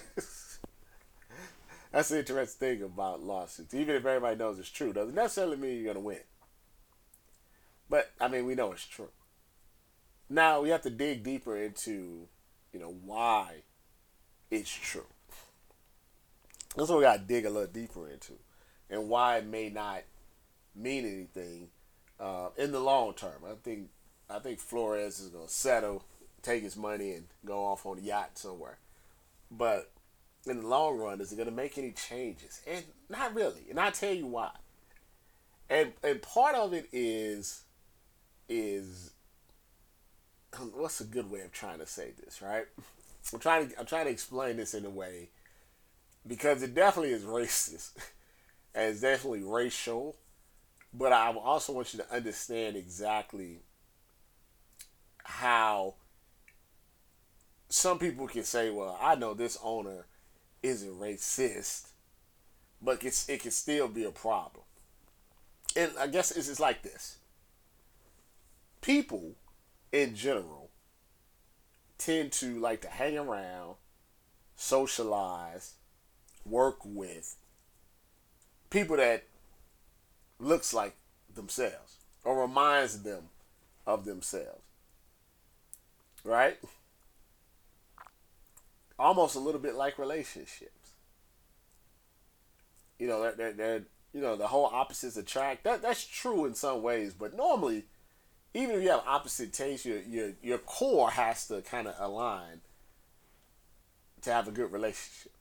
That's 1.92 2.10
the 2.10 2.20
interesting 2.20 2.78
thing 2.78 2.84
about 2.84 3.22
lawsuits. 3.22 3.74
Even 3.74 3.96
if 3.96 4.06
everybody 4.06 4.36
knows 4.38 4.58
it's 4.58 4.70
true, 4.70 4.94
doesn't 4.94 5.16
necessarily 5.16 5.58
mean 5.58 5.76
you're 5.76 5.94
going 5.94 5.96
to 5.96 6.02
win. 6.02 6.20
But, 7.90 8.12
I 8.20 8.28
mean, 8.28 8.46
we 8.46 8.56
know 8.56 8.72
it's 8.72 8.88
true. 8.88 9.10
Now, 10.30 10.62
we 10.62 10.70
have 10.70 10.82
to 10.84 10.90
dig 10.90 11.24
deeper 11.24 11.56
into, 11.58 12.28
you 12.72 12.80
know, 12.80 12.96
why 13.06 13.64
it's 14.50 14.72
true. 14.72 15.06
That's 16.76 16.90
what 16.90 16.98
we 16.98 17.04
got 17.04 17.18
to 17.18 17.24
dig 17.24 17.46
a 17.46 17.50
little 17.50 17.72
deeper 17.72 18.10
into. 18.10 18.34
And 18.94 19.10
why 19.10 19.38
it 19.38 19.46
may 19.48 19.70
not 19.70 20.04
mean 20.76 21.06
anything 21.06 21.70
uh, 22.20 22.50
in 22.58 22.72
the 22.72 22.80
long 22.80 23.14
term. 23.14 23.44
I 23.46 23.54
think 23.64 23.90
I 24.30 24.40
think 24.40 24.60
Flores 24.60 25.20
is 25.20 25.30
going 25.30 25.48
to 25.48 25.52
settle, 25.52 26.04
take 26.42 26.64
his 26.64 26.78
money, 26.78 27.12
and 27.14 27.26
go 27.44 27.66
off 27.66 27.86
on 27.86 27.98
a 27.98 28.02
yacht 28.02 28.38
somewhere. 28.38 28.78
But 29.52 29.92
in 30.46 30.62
the 30.62 30.68
long 30.68 30.98
run, 30.98 31.22
is 31.22 31.32
it 31.32 31.36
going 31.36 31.50
to 31.50 31.56
make 31.56 31.78
any 31.78 31.92
changes? 31.92 32.62
And 32.68 32.84
not 33.10 33.34
really. 33.34 33.66
And 33.70 33.80
I'll 33.80 33.92
tell 33.92 34.14
you 34.14 34.28
why. 34.28 34.52
And 35.70 35.94
and 36.04 36.22
part 36.22 36.56
of 36.56 36.74
it 36.74 36.88
is 36.92 37.64
is 38.48 39.12
what's 40.74 41.02
a 41.02 41.06
good 41.06 41.32
way 41.32 41.42
of 41.42 41.52
trying 41.52 41.80
to 41.80 41.86
say 41.88 42.12
this, 42.24 42.42
right? 42.42 42.66
I'm 43.34 43.40
trying 43.40 43.70
to 43.70 43.80
I'm 43.80 43.86
trying 43.86 44.06
to 44.06 44.12
explain 44.12 44.58
this 44.58 44.74
in 44.74 44.86
a 44.86 44.90
way 44.90 45.30
because 46.28 46.62
it 46.62 46.76
definitely 46.76 47.12
is 47.12 47.24
racist 47.24 47.92
it's 48.76 49.02
definitely 49.02 49.44
racial. 49.44 50.16
But 50.94 51.12
I 51.12 51.34
also 51.34 51.74
want 51.74 51.94
you 51.94 52.00
to 52.00 52.14
understand 52.14 52.76
exactly 52.76 53.60
how 55.24 55.96
some 57.70 57.98
people 57.98 58.28
can 58.28 58.44
say, 58.44 58.70
well, 58.70 58.98
I 59.02 59.16
know 59.16 59.34
this 59.34 59.58
owner 59.64 60.06
isn't 60.62 61.00
racist, 61.00 61.90
but 62.82 63.04
it's, 63.04 63.28
it 63.28 63.42
can 63.42 63.52
still 63.52 63.88
be 63.88 64.04
a 64.04 64.12
problem. 64.12 64.64
And 65.76 65.92
I 66.00 66.08
guess 66.08 66.32
it's 66.32 66.48
just 66.48 66.60
like 66.60 66.84
this 66.84 67.18
people 68.84 69.32
in 69.92 70.14
general 70.14 70.70
tend 71.98 72.32
to 72.34 72.60
like 72.60 72.82
to 72.82 72.90
hang 72.90 73.18
around, 73.18 73.76
socialize, 74.56 75.76
work 76.46 76.78
with 76.84 77.38
people 78.74 78.98
that 78.98 79.24
looks 80.40 80.74
like 80.74 80.96
themselves 81.34 81.98
or 82.26 82.42
reminds 82.42 83.04
them 83.04 83.30
of 83.86 84.04
themselves. 84.04 84.64
Right? 86.24 86.58
Almost 88.98 89.36
a 89.36 89.40
little 89.40 89.62
bit 89.62 89.76
like 89.76 90.00
relationships. 90.00 90.72
You 92.98 93.08
know, 93.08 93.22
they're, 93.22 93.34
they're, 93.34 93.54
they're 93.54 93.82
you 94.14 94.22
know, 94.22 94.36
the 94.36 94.48
whole 94.48 94.66
opposites 94.66 95.18
attract. 95.18 95.64
That 95.64 95.82
that's 95.82 96.06
true 96.06 96.46
in 96.46 96.56
some 96.56 96.82
ways, 96.82 97.14
but 97.14 97.36
normally, 97.36 97.84
even 98.54 98.76
if 98.76 98.84
you 98.84 98.90
have 98.90 99.04
opposite 99.08 99.52
tastes, 99.54 99.86
your 99.86 100.00
your 100.02 100.32
your 100.42 100.60
core 100.60 101.10
has 101.10 101.48
to 101.48 101.62
kind 101.62 101.88
of 101.88 101.96
align 101.98 102.62
to 104.22 104.32
have 104.32 104.48
a 104.48 104.52
good 104.52 104.72
relationship. 104.72 105.32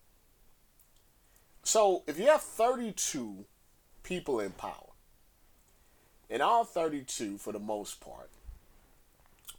So 1.63 2.03
if 2.07 2.19
you 2.19 2.27
have 2.27 2.43
32 2.43 3.45
people 4.03 4.41
in 4.41 4.51
power, 4.51 4.93
and 6.29 6.41
all 6.41 6.65
32, 6.65 7.39
for 7.39 7.53
the 7.53 7.59
most 7.59 8.01
part, 8.01 8.31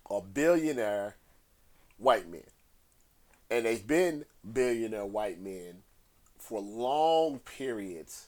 are 0.10 0.22
billionaire 0.22 1.16
white 1.98 2.30
men. 2.30 2.42
And 3.50 3.66
they've 3.66 3.86
been 3.86 4.26
billionaire 4.52 5.06
white 5.06 5.40
men 5.40 5.84
for 6.38 6.60
long 6.60 7.40
periods 7.40 8.28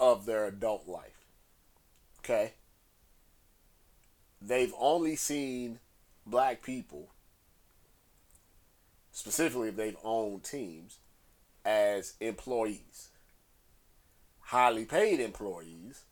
of 0.00 0.24
their 0.24 0.46
adult 0.46 0.88
life. 0.88 1.26
Okay? 2.20 2.54
They've 4.40 4.74
only 4.78 5.16
seen 5.16 5.78
black 6.26 6.62
people, 6.62 7.10
specifically 9.12 9.68
if 9.68 9.76
they've 9.76 9.96
owned 10.02 10.42
teams, 10.42 10.98
as 11.64 12.14
employees. 12.20 13.08
Highly 14.40 14.84
paid 14.84 15.20
employees, 15.20 16.04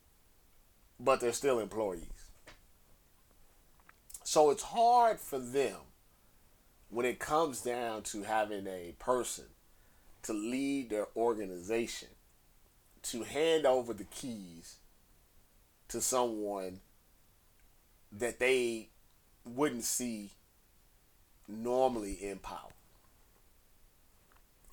but 0.98 1.20
they're 1.20 1.32
still 1.32 1.58
employees. 1.58 2.06
So 4.24 4.50
it's 4.50 4.62
hard 4.62 5.18
for 5.18 5.38
them 5.38 5.76
when 6.88 7.06
it 7.06 7.18
comes 7.18 7.60
down 7.60 8.02
to 8.04 8.22
having 8.22 8.66
a 8.66 8.94
person 8.98 9.44
to 10.22 10.32
lead 10.32 10.90
their 10.90 11.08
organization 11.16 12.08
to 13.02 13.24
hand 13.24 13.66
over 13.66 13.92
the 13.92 14.04
keys 14.04 14.76
to 15.88 16.00
someone 16.00 16.80
that 18.12 18.38
they 18.38 18.88
wouldn't 19.44 19.84
see 19.84 20.32
normally 21.48 22.12
in 22.12 22.38
power. 22.38 22.70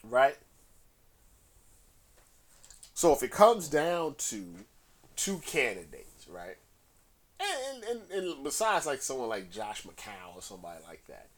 Right? 0.03 0.37
So 2.99 3.13
if 3.13 3.23
it 3.23 3.31
comes 3.31 3.69
down 3.69 4.15
to 4.17 4.55
two 5.15 5.38
candidates, 5.38 6.27
right? 6.27 6.57
And, 7.39 7.81
and, 7.85 8.01
and 8.12 8.43
besides 8.43 8.85
like 8.85 9.01
someone 9.01 9.29
like 9.29 9.49
Josh 9.49 9.83
McCown 9.83 10.35
or 10.35 10.41
somebody 10.41 10.81
like 10.85 11.05
that, 11.07 11.29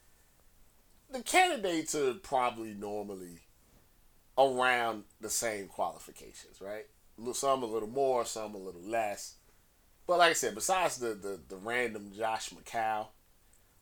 the 1.11 1.21
candidates 1.21 1.93
are 1.93 2.15
probably 2.15 2.73
normally 2.73 3.41
around 4.39 5.03
the 5.19 5.29
same 5.29 5.67
qualifications, 5.67 6.61
right? 6.61 6.87
Some 7.33 7.61
a 7.61 7.67
little 7.67 7.89
more, 7.89 8.25
some 8.25 8.55
a 8.55 8.57
little 8.57 8.81
less. 8.81 9.35
But 10.07 10.17
like 10.17 10.31
I 10.31 10.33
said, 10.33 10.55
besides 10.55 10.97
the, 10.97 11.09
the, 11.09 11.39
the 11.47 11.57
random 11.57 12.11
Josh 12.17 12.49
McCown, 12.49 13.05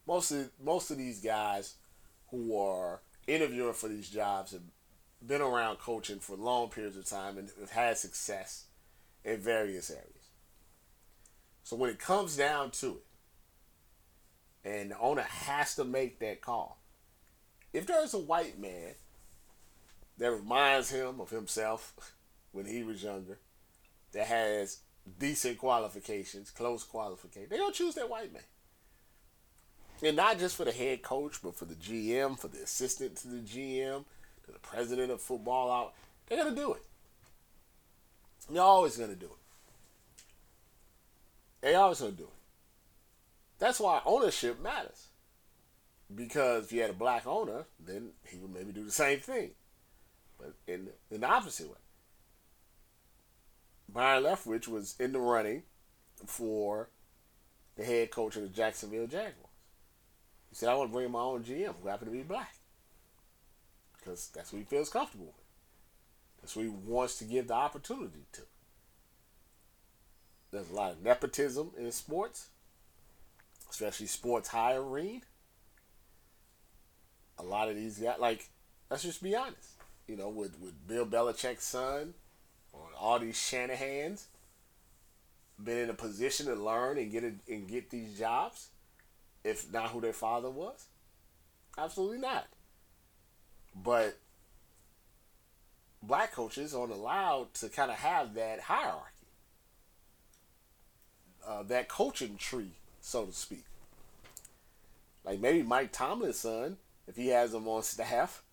most 0.06 0.32
of 0.32 0.50
most 0.62 0.92
of 0.92 0.98
these 0.98 1.22
guys 1.22 1.76
who 2.30 2.58
are 2.58 3.00
interviewing 3.26 3.72
for 3.72 3.88
these 3.88 4.10
jobs 4.10 4.52
have 4.52 4.64
been 5.26 5.42
around 5.42 5.80
coaching 5.80 6.20
for 6.20 6.36
long 6.36 6.70
periods 6.70 6.98
of 6.98 7.06
time 7.06 7.38
and 7.38 7.50
have 7.60 7.72
had 7.72 7.98
success 7.98 8.66
in 9.24 9.38
various 9.38 9.90
areas. 9.90 10.06
So 11.64 11.76
when 11.76 11.90
it 11.90 12.00
comes 12.00 12.36
down 12.36 12.72
to 12.72 12.98
it, 12.98 13.06
and 14.66 14.92
the 14.92 15.00
owner 15.00 15.22
has 15.22 15.76
to 15.76 15.84
make 15.84 16.20
that 16.20 16.42
call, 16.42 16.82
if 17.74 17.86
there's 17.86 18.14
a 18.14 18.20
white 18.20 18.60
man 18.60 18.94
that 20.18 20.32
reminds 20.32 20.90
him 20.90 21.20
of 21.20 21.30
himself 21.30 22.16
when 22.52 22.66
he 22.66 22.84
was 22.84 23.04
younger, 23.04 23.38
that 24.14 24.28
has 24.28 24.80
decent 25.20 25.58
qualifications, 25.58 26.50
close 26.50 26.84
qualifications, 26.84 27.50
they're 27.50 27.60
going 27.60 27.72
to 27.72 27.78
choose 27.78 27.96
that 27.96 28.10
white 28.10 28.34
man. 28.34 28.42
And 30.02 30.16
not 30.16 30.40
just 30.40 30.56
for 30.56 30.66
the 30.66 30.72
head 30.72 31.02
coach, 31.02 31.42
but 31.44 31.56
for 31.56 31.66
the 31.66 31.76
GM, 31.76 32.40
for 32.40 32.48
the 32.48 32.64
assistant 32.64 33.18
to 33.18 33.28
the 33.28 33.42
GM, 33.42 34.06
to 34.50 34.54
the 34.54 34.68
president 34.68 35.12
of 35.12 35.22
football 35.22 35.72
out. 35.72 35.94
They're 36.28 36.44
going 36.44 36.56
to 36.56 36.62
do 36.62 36.74
it. 36.74 36.82
They're 38.50 38.62
always 38.62 38.98
going 38.98 39.12
to 39.12 39.16
do 39.16 39.28
it. 39.28 39.32
They 41.62 41.76
always 41.76 42.00
going 42.00 42.14
to 42.14 42.18
do 42.18 42.24
it. 42.24 42.30
That's 43.60 43.80
why 43.80 44.02
ownership 44.06 44.62
matters. 44.62 45.08
Because 46.14 46.66
if 46.66 46.72
you 46.72 46.82
had 46.82 46.90
a 46.90 46.94
black 46.94 47.28
owner, 47.28 47.66
then 47.80 48.10
he 48.26 48.38
would 48.38 48.54
maybe 48.54 48.72
do 48.72 48.84
the 48.84 48.92
same 48.92 49.20
thing, 49.20 49.52
but 50.40 50.54
in, 50.66 50.88
in 51.12 51.22
the 51.22 51.28
opposite 51.28 51.68
way. 51.68 51.76
Byron 53.88 54.24
Leftwich 54.24 54.68
was 54.68 54.96
in 55.00 55.12
the 55.12 55.20
running 55.20 55.64
for 56.26 56.90
the 57.76 57.84
head 57.84 58.10
coach 58.12 58.36
of 58.38 58.44
the 58.44 58.48
Jacksonville 58.48 59.08
Jaguars. 59.08 59.36
He 60.50 60.56
said, 60.56 60.70
I 60.70 60.76
want 60.76 60.90
to 60.90 60.94
bring 60.94 61.12
my 61.12 61.20
own 61.20 61.44
GM 61.44 61.76
who 61.82 61.90
happened 61.90 62.12
to 62.12 62.18
be 62.18 62.24
black. 62.24 62.59
Because 64.00 64.30
that's 64.34 64.52
what 64.52 64.60
he 64.60 64.66
feels 64.66 64.90
comfortable 64.90 65.28
with. 65.28 65.36
That's 66.42 66.56
what 66.56 66.64
he 66.64 66.70
wants 66.70 67.18
to 67.20 67.26
give 67.26 67.48
the 67.48 67.54
opportunity 67.54 68.26
to. 68.34 68.42
There's 70.52 70.70
a 70.70 70.74
lot 70.74 70.94
of 70.94 71.04
nepotism 71.04 71.72
in 71.78 71.92
sports, 71.92 72.48
especially 73.70 74.08
sports 74.08 74.50
hiring. 74.50 75.22
A 77.38 77.44
lot 77.44 77.70
of 77.70 77.76
these 77.76 78.00
guys, 78.00 78.20
like, 78.20 78.50
let's 78.90 79.04
just 79.04 79.22
be 79.22 79.36
honest. 79.36 79.76
You 80.08 80.16
know, 80.16 80.30
with, 80.30 80.60
with 80.60 80.88
Bill 80.88 81.06
Belichick's 81.06 81.66
son, 81.66 82.16
or 82.74 82.82
all 83.00 83.20
these 83.20 83.36
Shanahans, 83.36 84.26
been 85.64 85.78
in 85.78 85.90
a 85.90 85.94
position 85.94 86.48
to 86.48 86.56
learn 86.56 86.98
and 86.98 87.12
get 87.12 87.24
it 87.24 87.36
and 87.48 87.68
get 87.68 87.90
these 87.90 88.18
jobs, 88.18 88.70
if 89.44 89.72
not 89.72 89.90
who 89.90 90.02
their 90.02 90.14
father 90.14 90.50
was? 90.50 90.86
Absolutely 91.78 92.18
not. 92.18 92.48
But 93.76 94.18
black 96.02 96.34
coaches 96.34 96.74
aren't 96.74 96.92
allowed 96.92 97.54
to 97.56 97.70
kind 97.70 97.92
of 97.92 97.98
have 97.98 98.34
that 98.36 98.62
hierarchy 98.62 99.20
uh, 101.50 101.64
that 101.64 101.88
coaching 101.88 102.38
tree, 102.38 102.72
so 103.02 103.26
to 103.26 103.34
speak. 103.34 103.66
Like 105.26 105.40
maybe 105.40 105.64
Mike 105.64 105.92
Tomlin's 105.92 106.40
son, 106.40 106.78
if 107.08 107.16
he 107.16 107.28
has 107.28 107.54
him 107.54 107.68
on 107.68 107.84
staff. 107.84 108.44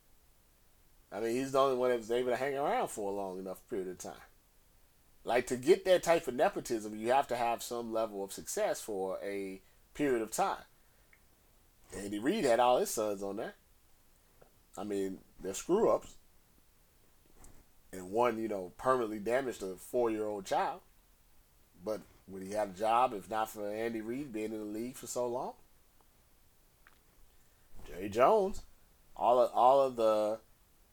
I 1.13 1.21
mean, 1.21 1.37
he's 1.37 1.53
the 1.53 1.61
only 1.61 1.77
one 1.77 1.91
that 1.91 1.99
was 1.99 2.11
able 2.11 2.31
to 2.31 2.37
hang 2.37 2.57
around 2.57 2.89
for 2.89 3.13
a 3.13 3.15
long 3.15 3.39
enough 3.39 3.61
period 3.69 3.89
of 3.89 3.99
time. 3.99 4.13
Like 5.25 5.47
to 5.49 5.57
get 5.57 5.85
that 5.85 6.03
type 6.03 6.27
of 6.27 6.35
nepotism, 6.35 6.97
you 6.97 7.13
have 7.13 7.29
to 7.29 7.37
have 7.37 7.63
some 7.63 7.93
level 7.93 8.25
of 8.25 8.33
success 8.33 8.81
for 8.81 9.19
a 9.23 9.61
period 9.95 10.23
of 10.23 10.31
time. 10.31 10.65
Andy 11.97 12.19
Reid 12.19 12.45
had 12.45 12.61
all 12.61 12.79
his 12.79 12.91
sons 12.91 13.23
on 13.23 13.37
there. 13.37 13.55
I 14.77 14.85
mean, 14.85 15.19
they're 15.43 15.55
screw 15.55 15.91
ups. 15.91 16.15
And 17.93 18.11
one, 18.11 18.39
you 18.39 18.49
know, 18.49 18.73
permanently 18.77 19.19
damaged 19.19 19.63
a 19.63 19.77
four 19.77 20.11
year 20.11 20.25
old 20.25 20.45
child. 20.45 20.81
But 21.85 22.01
would 22.29 22.43
he 22.43 22.53
have 22.53 22.71
a 22.71 22.79
job 22.79 23.15
if 23.15 23.31
not 23.31 23.51
for 23.51 23.71
Andy 23.71 24.01
Reid 24.01 24.33
being 24.33 24.53
in 24.53 24.59
the 24.59 24.79
league 24.79 24.97
for 24.97 25.07
so 25.07 25.27
long? 25.27 25.53
Jerry 27.87 28.09
Jones, 28.09 28.63
all 29.17 29.41
of 29.41 29.51
all 29.55 29.81
of 29.81 29.97
the 29.97 30.39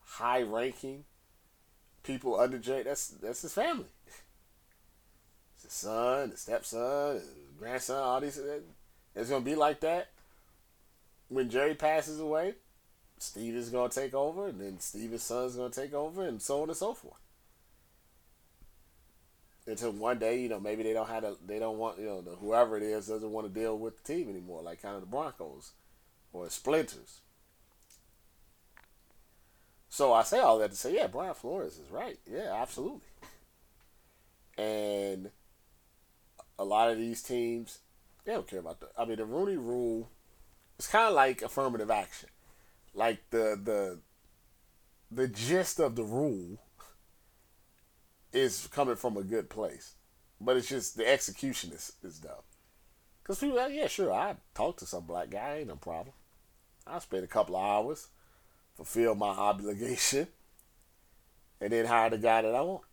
high 0.05 0.43
ranking 0.43 1.05
people 2.03 2.39
under 2.39 2.57
Jerry, 2.57 2.83
that's 2.83 3.07
that's 3.07 3.41
his 3.41 3.53
family. 3.53 3.87
It's 5.55 5.63
his 5.63 5.73
son, 5.73 6.31
his 6.31 6.41
stepson, 6.41 7.15
his 7.15 7.29
grandson, 7.57 7.97
all 7.97 8.21
these. 8.21 8.39
It's 9.15 9.29
gonna 9.29 9.43
be 9.43 9.55
like 9.55 9.79
that 9.79 10.09
when 11.29 11.49
Jerry 11.49 11.73
passes 11.73 12.19
away. 12.19 12.53
Steve 13.23 13.55
is 13.55 13.69
gonna 13.69 13.89
take 13.89 14.13
over, 14.13 14.47
and 14.47 14.59
then 14.59 14.79
Steve's 14.79 15.23
son's 15.23 15.55
gonna 15.55 15.69
take 15.69 15.93
over, 15.93 16.25
and 16.25 16.41
so 16.41 16.61
on 16.61 16.69
and 16.69 16.77
so 16.77 16.93
forth. 16.93 17.15
Until 19.65 19.91
one 19.91 20.19
day, 20.19 20.41
you 20.41 20.49
know, 20.49 20.59
maybe 20.59 20.83
they 20.83 20.91
don't 20.91 21.07
have 21.07 21.23
to, 21.23 21.37
they 21.45 21.57
don't 21.57 21.77
want, 21.77 21.97
you 21.97 22.05
know, 22.05 22.21
the, 22.21 22.31
whoever 22.31 22.75
it 22.75 22.83
is 22.83 23.07
doesn't 23.07 23.31
want 23.31 23.47
to 23.47 23.59
deal 23.59 23.77
with 23.77 24.03
the 24.03 24.13
team 24.13 24.29
anymore, 24.29 24.61
like 24.61 24.81
kind 24.81 24.95
of 24.95 25.01
the 25.01 25.07
Broncos 25.07 25.71
or 26.33 26.49
splinters. 26.49 27.21
So 29.87 30.11
I 30.11 30.23
say 30.23 30.39
all 30.39 30.59
that 30.59 30.71
to 30.71 30.75
say, 30.75 30.93
yeah, 30.95 31.07
Brian 31.07 31.33
Flores 31.33 31.77
is 31.77 31.89
right. 31.91 32.17
Yeah, 32.29 32.53
absolutely. 32.53 33.07
And 34.57 35.29
a 36.59 36.65
lot 36.65 36.91
of 36.91 36.97
these 36.97 37.23
teams, 37.23 37.79
they 38.25 38.33
don't 38.33 38.47
care 38.47 38.59
about 38.59 38.81
the. 38.81 38.89
I 38.97 39.05
mean, 39.05 39.17
the 39.17 39.25
Rooney 39.25 39.55
Rule, 39.55 40.09
it's 40.77 40.87
kind 40.87 41.07
of 41.07 41.13
like 41.13 41.41
affirmative 41.41 41.89
action. 41.89 42.29
Like 42.93 43.29
the 43.29 43.59
the 43.61 43.99
the 45.11 45.27
gist 45.27 45.79
of 45.79 45.95
the 45.95 46.03
rule 46.03 46.59
is 48.31 48.67
coming 48.71 48.95
from 48.95 49.17
a 49.17 49.23
good 49.23 49.49
place, 49.49 49.95
but 50.39 50.57
it's 50.57 50.69
just 50.69 50.97
the 50.97 51.07
execution 51.07 51.71
is 51.71 51.93
is 52.03 52.19
dumb. 52.19 52.43
Cause 53.23 53.39
people, 53.39 53.55
like, 53.55 53.73
yeah, 53.73 53.87
sure, 53.87 54.11
I 54.11 54.35
talk 54.53 54.77
to 54.77 54.85
some 54.85 55.05
black 55.05 55.29
guy, 55.29 55.59
ain't 55.59 55.69
no 55.69 55.77
problem. 55.77 56.13
I 56.85 56.99
spend 56.99 57.23
a 57.23 57.27
couple 57.27 57.55
of 57.55 57.63
hours, 57.63 58.07
fulfill 58.75 59.15
my 59.15 59.29
obligation, 59.29 60.27
and 61.61 61.71
then 61.71 61.85
hire 61.85 62.09
the 62.09 62.17
guy 62.17 62.41
that 62.41 62.53
I 62.53 62.61
want. 62.61 62.83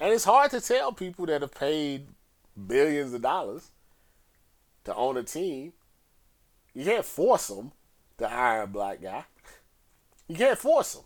And 0.00 0.12
it's 0.12 0.24
hard 0.24 0.50
to 0.50 0.60
tell 0.60 0.92
people 0.92 1.26
that 1.26 1.42
have 1.42 1.54
paid 1.54 2.08
billions 2.66 3.14
of 3.14 3.22
dollars 3.22 3.70
to 4.84 4.94
own 4.96 5.16
a 5.16 5.22
team. 5.22 5.72
You 6.74 6.84
can't 6.84 7.04
force 7.04 7.46
them 7.46 7.70
to 8.22 8.28
hire 8.28 8.62
a 8.62 8.66
black 8.66 9.02
guy. 9.02 9.24
You 10.28 10.36
can't 10.36 10.58
force 10.58 10.94
them. 10.94 11.04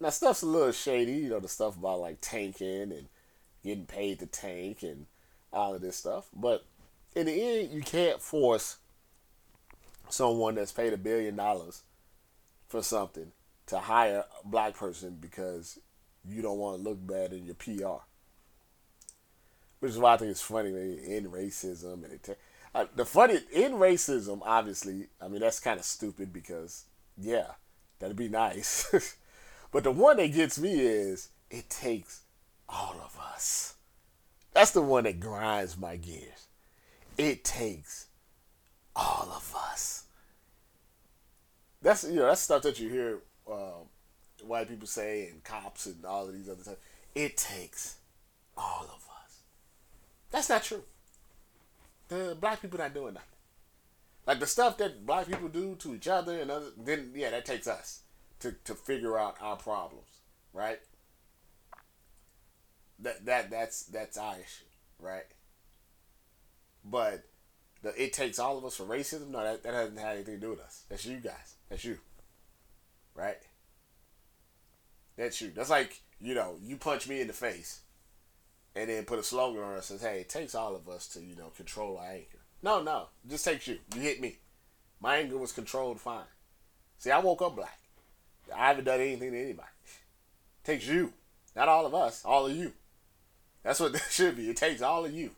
Now 0.00 0.10
stuff's 0.10 0.42
a 0.42 0.46
little 0.46 0.72
shady, 0.72 1.12
you 1.12 1.30
know, 1.30 1.40
the 1.40 1.48
stuff 1.48 1.76
about 1.76 2.00
like 2.00 2.18
tanking 2.20 2.92
and 2.92 3.08
getting 3.64 3.86
paid 3.86 4.20
to 4.20 4.26
tank 4.26 4.82
and 4.82 5.06
all 5.52 5.74
of 5.74 5.80
this 5.80 5.96
stuff. 5.96 6.28
But 6.34 6.64
in 7.14 7.26
the 7.26 7.32
end, 7.32 7.72
you 7.72 7.80
can't 7.80 8.20
force 8.20 8.76
someone 10.08 10.54
that's 10.54 10.72
paid 10.72 10.92
a 10.92 10.96
billion 10.96 11.36
dollars 11.36 11.82
for 12.68 12.82
something 12.82 13.32
to 13.66 13.78
hire 13.78 14.24
a 14.44 14.48
black 14.48 14.74
person 14.74 15.18
because 15.20 15.78
you 16.24 16.42
don't 16.42 16.58
want 16.58 16.78
to 16.78 16.88
look 16.88 17.04
bad 17.06 17.32
in 17.32 17.46
your 17.46 17.54
PR. 17.54 18.02
Which 19.80 19.92
is 19.92 19.98
why 19.98 20.14
I 20.14 20.16
think 20.16 20.30
it's 20.30 20.42
funny 20.42 20.70
in 20.70 21.30
racism 21.30 22.04
and 22.04 22.12
it. 22.12 22.38
Uh, 22.74 22.86
the 22.94 23.04
funny 23.04 23.38
in 23.52 23.72
racism, 23.72 24.40
obviously, 24.44 25.08
I 25.20 25.28
mean 25.28 25.40
that's 25.40 25.60
kind 25.60 25.78
of 25.78 25.84
stupid 25.84 26.32
because 26.32 26.84
yeah, 27.16 27.52
that'd 27.98 28.16
be 28.16 28.28
nice. 28.28 29.16
but 29.72 29.84
the 29.84 29.90
one 29.90 30.18
that 30.18 30.32
gets 30.32 30.58
me 30.58 30.80
is 30.80 31.30
it 31.50 31.70
takes 31.70 32.22
all 32.68 32.96
of 33.04 33.18
us. 33.18 33.74
That's 34.52 34.72
the 34.72 34.82
one 34.82 35.04
that 35.04 35.20
grinds 35.20 35.78
my 35.78 35.96
gears. 35.96 36.48
It 37.16 37.44
takes 37.44 38.06
all 38.94 39.32
of 39.34 39.54
us. 39.70 40.04
That's 41.80 42.04
you 42.04 42.16
know 42.16 42.26
that's 42.26 42.40
stuff 42.40 42.62
that 42.62 42.78
you 42.80 42.88
hear 42.88 43.18
um, 43.50 43.88
white 44.42 44.68
people 44.68 44.86
say 44.86 45.28
and 45.28 45.42
cops 45.44 45.86
and 45.86 46.04
all 46.04 46.26
of 46.26 46.34
these 46.34 46.48
other 46.48 46.62
stuff. 46.62 46.76
It 47.14 47.36
takes 47.36 47.96
all 48.56 48.84
of 48.84 49.06
us. 49.24 49.42
That's 50.30 50.48
not 50.48 50.62
true. 50.64 50.82
The 52.08 52.36
black 52.40 52.62
people 52.62 52.78
not 52.78 52.94
doing 52.94 53.14
nothing. 53.14 53.28
Like 54.26 54.40
the 54.40 54.46
stuff 54.46 54.76
that 54.78 55.06
black 55.06 55.26
people 55.26 55.48
do 55.48 55.74
to 55.76 55.94
each 55.94 56.08
other 56.08 56.38
and 56.38 56.50
other, 56.50 56.66
then 56.76 57.12
yeah, 57.14 57.30
that 57.30 57.46
takes 57.46 57.66
us 57.66 58.02
to, 58.40 58.52
to 58.64 58.74
figure 58.74 59.18
out 59.18 59.36
our 59.40 59.56
problems, 59.56 60.20
right? 60.52 60.80
That 62.98 63.24
that 63.26 63.50
that's 63.50 63.84
that's 63.84 64.18
our 64.18 64.34
issue, 64.34 64.64
right? 64.98 65.24
But 66.84 67.24
the 67.82 68.02
it 68.02 68.12
takes 68.12 68.38
all 68.38 68.58
of 68.58 68.64
us 68.64 68.76
for 68.76 68.84
racism. 68.84 69.30
No, 69.30 69.42
that, 69.42 69.62
that 69.62 69.74
hasn't 69.74 69.98
had 69.98 70.16
anything 70.16 70.34
to 70.34 70.40
do 70.40 70.50
with 70.50 70.60
us. 70.60 70.84
That's 70.88 71.06
you 71.06 71.18
guys. 71.18 71.54
That's 71.70 71.84
you, 71.84 71.98
right? 73.14 73.38
That's 75.16 75.40
you. 75.40 75.52
That's 75.54 75.70
like 75.70 76.00
you 76.20 76.34
know 76.34 76.56
you 76.62 76.76
punch 76.76 77.08
me 77.08 77.20
in 77.20 77.28
the 77.28 77.32
face, 77.32 77.80
and 78.74 78.88
then 78.88 79.04
put 79.04 79.18
a 79.18 79.22
slogan 79.22 79.62
on 79.62 79.72
it 79.72 79.76
that 79.76 79.84
says, 79.84 80.02
"Hey, 80.02 80.20
it 80.20 80.28
takes 80.28 80.54
all 80.54 80.74
of 80.74 80.88
us 80.88 81.08
to 81.08 81.20
you 81.20 81.36
know 81.36 81.50
control 81.50 81.98
our 81.98 82.10
anger." 82.10 82.38
No, 82.62 82.82
no, 82.82 83.08
just 83.28 83.44
takes 83.44 83.66
you. 83.66 83.78
You 83.94 84.00
hit 84.00 84.20
me. 84.20 84.38
My 85.00 85.18
anger 85.18 85.38
was 85.38 85.52
controlled 85.52 86.00
fine. 86.00 86.26
See, 86.98 87.10
I 87.10 87.18
woke 87.20 87.42
up 87.42 87.54
black. 87.54 87.78
I 88.54 88.68
haven't 88.68 88.84
done 88.84 89.00
anything 89.00 89.32
to 89.32 89.40
anybody. 89.40 89.68
It 89.84 90.64
takes 90.64 90.86
you, 90.86 91.12
not 91.54 91.68
all 91.68 91.86
of 91.86 91.94
us, 91.94 92.24
all 92.24 92.46
of 92.46 92.56
you. 92.56 92.72
That's 93.62 93.80
what 93.80 93.92
this 93.94 94.10
should 94.10 94.36
be. 94.36 94.50
It 94.50 94.56
takes 94.56 94.82
all 94.82 95.04
of 95.04 95.12
you 95.12 95.30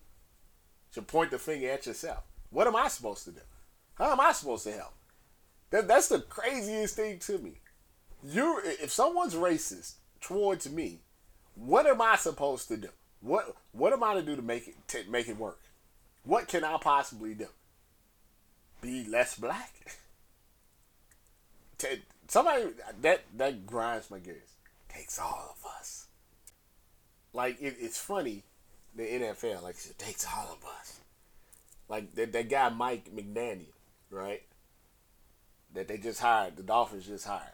to 0.92 1.02
point 1.02 1.30
the 1.30 1.38
finger 1.38 1.70
at 1.70 1.86
yourself. 1.86 2.24
What 2.50 2.66
am 2.66 2.76
I 2.76 2.88
supposed 2.88 3.24
to 3.24 3.32
do? 3.32 3.40
How 3.94 4.12
am 4.12 4.20
I 4.20 4.32
supposed 4.32 4.64
to 4.64 4.72
help? 4.72 4.94
That, 5.70 5.86
that's 5.86 6.08
the 6.08 6.20
craziest 6.20 6.96
thing 6.96 7.18
to 7.20 7.38
me. 7.38 7.60
You, 8.24 8.60
if 8.64 8.90
someone's 8.90 9.34
racist 9.34 9.94
towards 10.20 10.70
me, 10.70 11.00
what 11.54 11.86
am 11.86 12.00
I 12.00 12.16
supposed 12.16 12.68
to 12.68 12.76
do? 12.76 12.88
What 13.20 13.54
What 13.72 13.92
am 13.92 14.02
I 14.02 14.14
to 14.14 14.22
do 14.22 14.36
to 14.36 14.42
make 14.42 14.68
it 14.68 14.76
to 14.88 15.04
make 15.10 15.28
it 15.28 15.36
work? 15.36 15.60
What 16.24 16.48
can 16.48 16.64
I 16.64 16.76
possibly 16.78 17.34
do? 17.34 17.48
Be 18.80 19.04
less 19.04 19.36
black? 19.36 19.74
Somebody 22.28 22.66
that 23.00 23.24
that 23.36 23.66
grinds 23.66 24.10
my 24.10 24.18
gears. 24.18 24.54
Takes 24.88 25.18
all 25.18 25.56
of 25.56 25.66
us. 25.78 26.06
Like 27.32 27.60
it, 27.60 27.76
it's 27.78 27.98
funny, 27.98 28.42
the 28.94 29.02
NFL 29.02 29.62
like 29.62 29.76
it 29.76 29.98
takes 29.98 30.26
all 30.26 30.58
of 30.58 30.64
us. 30.78 31.00
Like 31.88 32.14
that 32.14 32.32
that 32.32 32.48
guy 32.48 32.68
Mike 32.70 33.10
McDaniel, 33.14 33.74
right? 34.10 34.42
That 35.74 35.88
they 35.88 35.98
just 35.98 36.20
hired. 36.20 36.56
The 36.56 36.62
Dolphins 36.62 37.06
just 37.06 37.26
hired. 37.26 37.52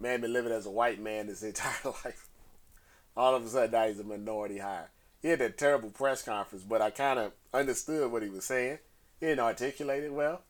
Man 0.00 0.20
been 0.20 0.32
living 0.32 0.52
as 0.52 0.66
a 0.66 0.70
white 0.70 1.00
man 1.00 1.26
his 1.28 1.42
entire 1.44 1.92
life. 2.04 2.27
All 3.18 3.34
of 3.34 3.44
a 3.44 3.48
sudden 3.48 3.72
now 3.72 3.88
he's 3.88 3.98
a 3.98 4.04
minority 4.04 4.58
hire. 4.58 4.90
He 5.20 5.26
had 5.26 5.40
that 5.40 5.58
terrible 5.58 5.90
press 5.90 6.22
conference, 6.22 6.64
but 6.64 6.80
I 6.80 6.90
kind 6.90 7.18
of 7.18 7.32
understood 7.52 8.12
what 8.12 8.22
he 8.22 8.28
was 8.28 8.44
saying. 8.44 8.78
He 9.18 9.26
didn't 9.26 9.44
articulate 9.44 10.04
it 10.04 10.12
well. 10.12 10.42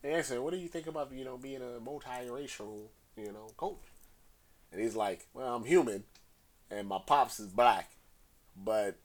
They 0.00 0.14
asked 0.14 0.30
him, 0.30 0.42
"What 0.42 0.54
do 0.54 0.56
you 0.56 0.68
think 0.68 0.86
about 0.86 1.12
you 1.12 1.26
know 1.26 1.36
being 1.36 1.60
a 1.60 1.78
multiracial 1.78 2.86
you 3.14 3.30
know 3.30 3.48
coach?" 3.58 3.84
And 4.72 4.80
he's 4.80 4.96
like, 4.96 5.26
"Well, 5.34 5.54
I'm 5.54 5.66
human, 5.66 6.04
and 6.70 6.88
my 6.88 6.98
pops 6.98 7.38
is 7.38 7.48
black, 7.48 7.90
but 8.56 8.96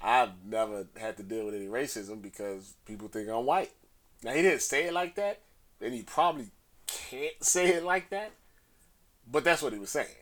I've 0.00 0.44
never 0.44 0.86
had 0.96 1.16
to 1.16 1.24
deal 1.24 1.46
with 1.46 1.56
any 1.56 1.66
racism 1.66 2.22
because 2.22 2.74
people 2.86 3.08
think 3.08 3.28
I'm 3.28 3.46
white." 3.46 3.72
Now 4.22 4.32
he 4.32 4.42
didn't 4.42 4.62
say 4.62 4.84
it 4.84 4.92
like 4.92 5.16
that, 5.16 5.40
and 5.80 5.92
he 5.92 6.02
probably 6.02 6.52
can't 6.86 7.34
say 7.42 7.70
it 7.70 7.82
like 7.82 8.10
that, 8.10 8.30
but 9.28 9.42
that's 9.42 9.60
what 9.60 9.72
he 9.72 9.80
was 9.80 9.90
saying. 9.90 10.21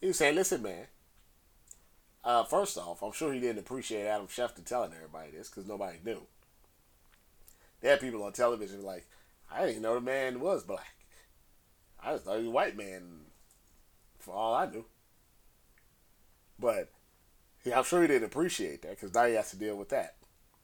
He 0.00 0.08
was 0.08 0.18
saying, 0.18 0.34
"Listen, 0.34 0.62
man." 0.62 0.86
Uh, 2.22 2.44
first 2.44 2.76
off, 2.76 3.02
I'm 3.02 3.12
sure 3.12 3.32
he 3.32 3.40
didn't 3.40 3.60
appreciate 3.60 4.06
Adam 4.06 4.26
Schefter 4.26 4.64
telling 4.64 4.92
everybody 4.92 5.30
this 5.30 5.48
because 5.48 5.66
nobody 5.66 5.98
knew. 6.04 6.20
They 7.80 7.88
had 7.88 8.00
people 8.00 8.22
on 8.22 8.32
television 8.32 8.82
like, 8.82 9.06
I 9.50 9.66
didn't 9.66 9.82
know 9.82 9.94
the 9.94 10.00
man 10.02 10.40
was 10.40 10.62
black. 10.62 10.94
I 12.02 12.12
just 12.12 12.24
thought 12.24 12.36
he 12.36 12.42
was 12.42 12.48
a 12.48 12.50
white 12.50 12.76
man 12.76 13.02
for 14.18 14.34
all 14.34 14.54
I 14.54 14.66
knew. 14.66 14.84
But 16.58 16.90
yeah, 17.64 17.78
I'm 17.78 17.84
sure 17.84 18.02
he 18.02 18.08
didn't 18.08 18.28
appreciate 18.28 18.82
that 18.82 18.90
because 18.90 19.14
now 19.14 19.26
he 19.26 19.34
has 19.34 19.50
to 19.50 19.56
deal 19.56 19.76
with 19.76 19.88
that. 19.90 20.16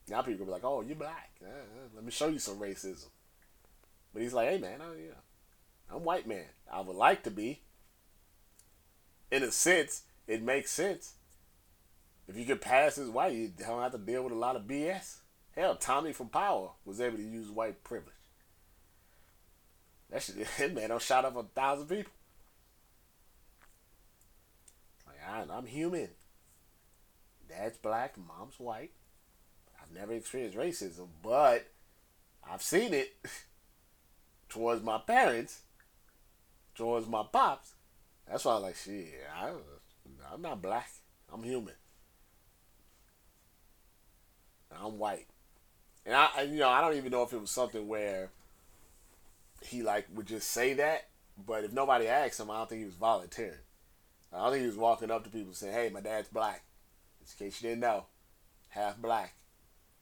Now 0.08 0.22
people 0.22 0.46
gonna 0.46 0.58
be 0.58 0.62
like, 0.62 0.64
"Oh, 0.64 0.82
you're 0.82 0.94
black? 0.94 1.30
Uh, 1.42 1.48
uh, 1.48 1.88
let 1.94 2.04
me 2.04 2.10
show 2.10 2.28
you 2.28 2.38
some 2.38 2.58
racism." 2.58 3.08
But 4.12 4.22
he's 4.22 4.32
like, 4.32 4.48
"Hey, 4.48 4.58
man, 4.58 4.78
know, 4.78 4.92
I'm 5.90 6.04
white 6.04 6.26
man. 6.26 6.46
I 6.70 6.80
would 6.80 6.96
like 6.96 7.22
to 7.24 7.30
be. 7.30 7.60
In 9.30 9.42
a 9.42 9.50
sense, 9.50 10.02
it 10.26 10.42
makes 10.42 10.70
sense. 10.70 11.14
If 12.28 12.36
you 12.36 12.44
could 12.44 12.60
pass 12.60 12.98
as 12.98 13.08
white, 13.08 13.34
you 13.34 13.48
don't 13.48 13.82
have 13.82 13.92
to 13.92 13.98
deal 13.98 14.22
with 14.22 14.32
a 14.32 14.36
lot 14.36 14.56
of 14.56 14.62
BS. 14.62 15.18
Hell, 15.54 15.76
Tommy 15.76 16.12
from 16.12 16.28
Power 16.28 16.70
was 16.84 17.00
able 17.00 17.16
to 17.16 17.22
use 17.22 17.50
white 17.50 17.82
privilege. 17.84 18.12
That 20.10 20.22
shit, 20.22 20.46
that 20.58 20.74
man 20.74 20.90
don't 20.90 21.02
shot 21.02 21.24
up 21.24 21.36
a 21.36 21.42
thousand 21.42 21.86
people. 21.86 22.12
Like 25.06 25.18
I, 25.28 25.44
I'm 25.52 25.66
human. 25.66 26.08
Dad's 27.48 27.78
black, 27.78 28.16
mom's 28.18 28.58
white. 28.58 28.90
I've 29.80 29.94
never 29.94 30.12
experienced 30.12 30.58
racism, 30.58 31.06
but 31.22 31.66
I've 32.48 32.62
seen 32.62 32.92
it 32.92 33.16
towards 34.48 34.82
my 34.82 34.98
parents, 34.98 35.62
towards 36.74 37.06
my 37.06 37.22
pops. 37.30 37.75
That's 38.28 38.44
why 38.44 38.56
I'm 38.56 38.62
like, 38.62 38.76
shit, 38.76 39.14
I, 39.34 39.50
I'm 40.32 40.42
not 40.42 40.62
black. 40.62 40.90
I'm 41.32 41.42
human. 41.42 41.74
I'm 44.70 44.98
white. 44.98 45.26
And 46.04 46.14
I, 46.14 46.42
you 46.42 46.58
know, 46.58 46.68
I 46.68 46.80
don't 46.80 46.96
even 46.96 47.10
know 47.10 47.22
if 47.22 47.32
it 47.32 47.40
was 47.40 47.50
something 47.50 47.88
where 47.88 48.30
he 49.62 49.82
like 49.82 50.06
would 50.14 50.26
just 50.26 50.50
say 50.50 50.74
that, 50.74 51.08
but 51.46 51.64
if 51.64 51.72
nobody 51.72 52.06
asked 52.06 52.38
him, 52.38 52.50
I 52.50 52.58
don't 52.58 52.68
think 52.68 52.80
he 52.80 52.86
was 52.86 52.94
volunteering. 52.94 53.58
I 54.32 54.38
don't 54.38 54.52
think 54.52 54.62
he 54.62 54.68
was 54.68 54.76
walking 54.76 55.10
up 55.10 55.24
to 55.24 55.30
people 55.30 55.54
saying, 55.54 55.72
"Hey, 55.72 55.88
my 55.88 56.00
dad's 56.00 56.28
black." 56.28 56.62
Just 57.20 57.40
in 57.40 57.46
case 57.46 57.62
you 57.62 57.70
didn't 57.70 57.80
know, 57.80 58.06
half 58.68 58.98
black, 58.98 59.34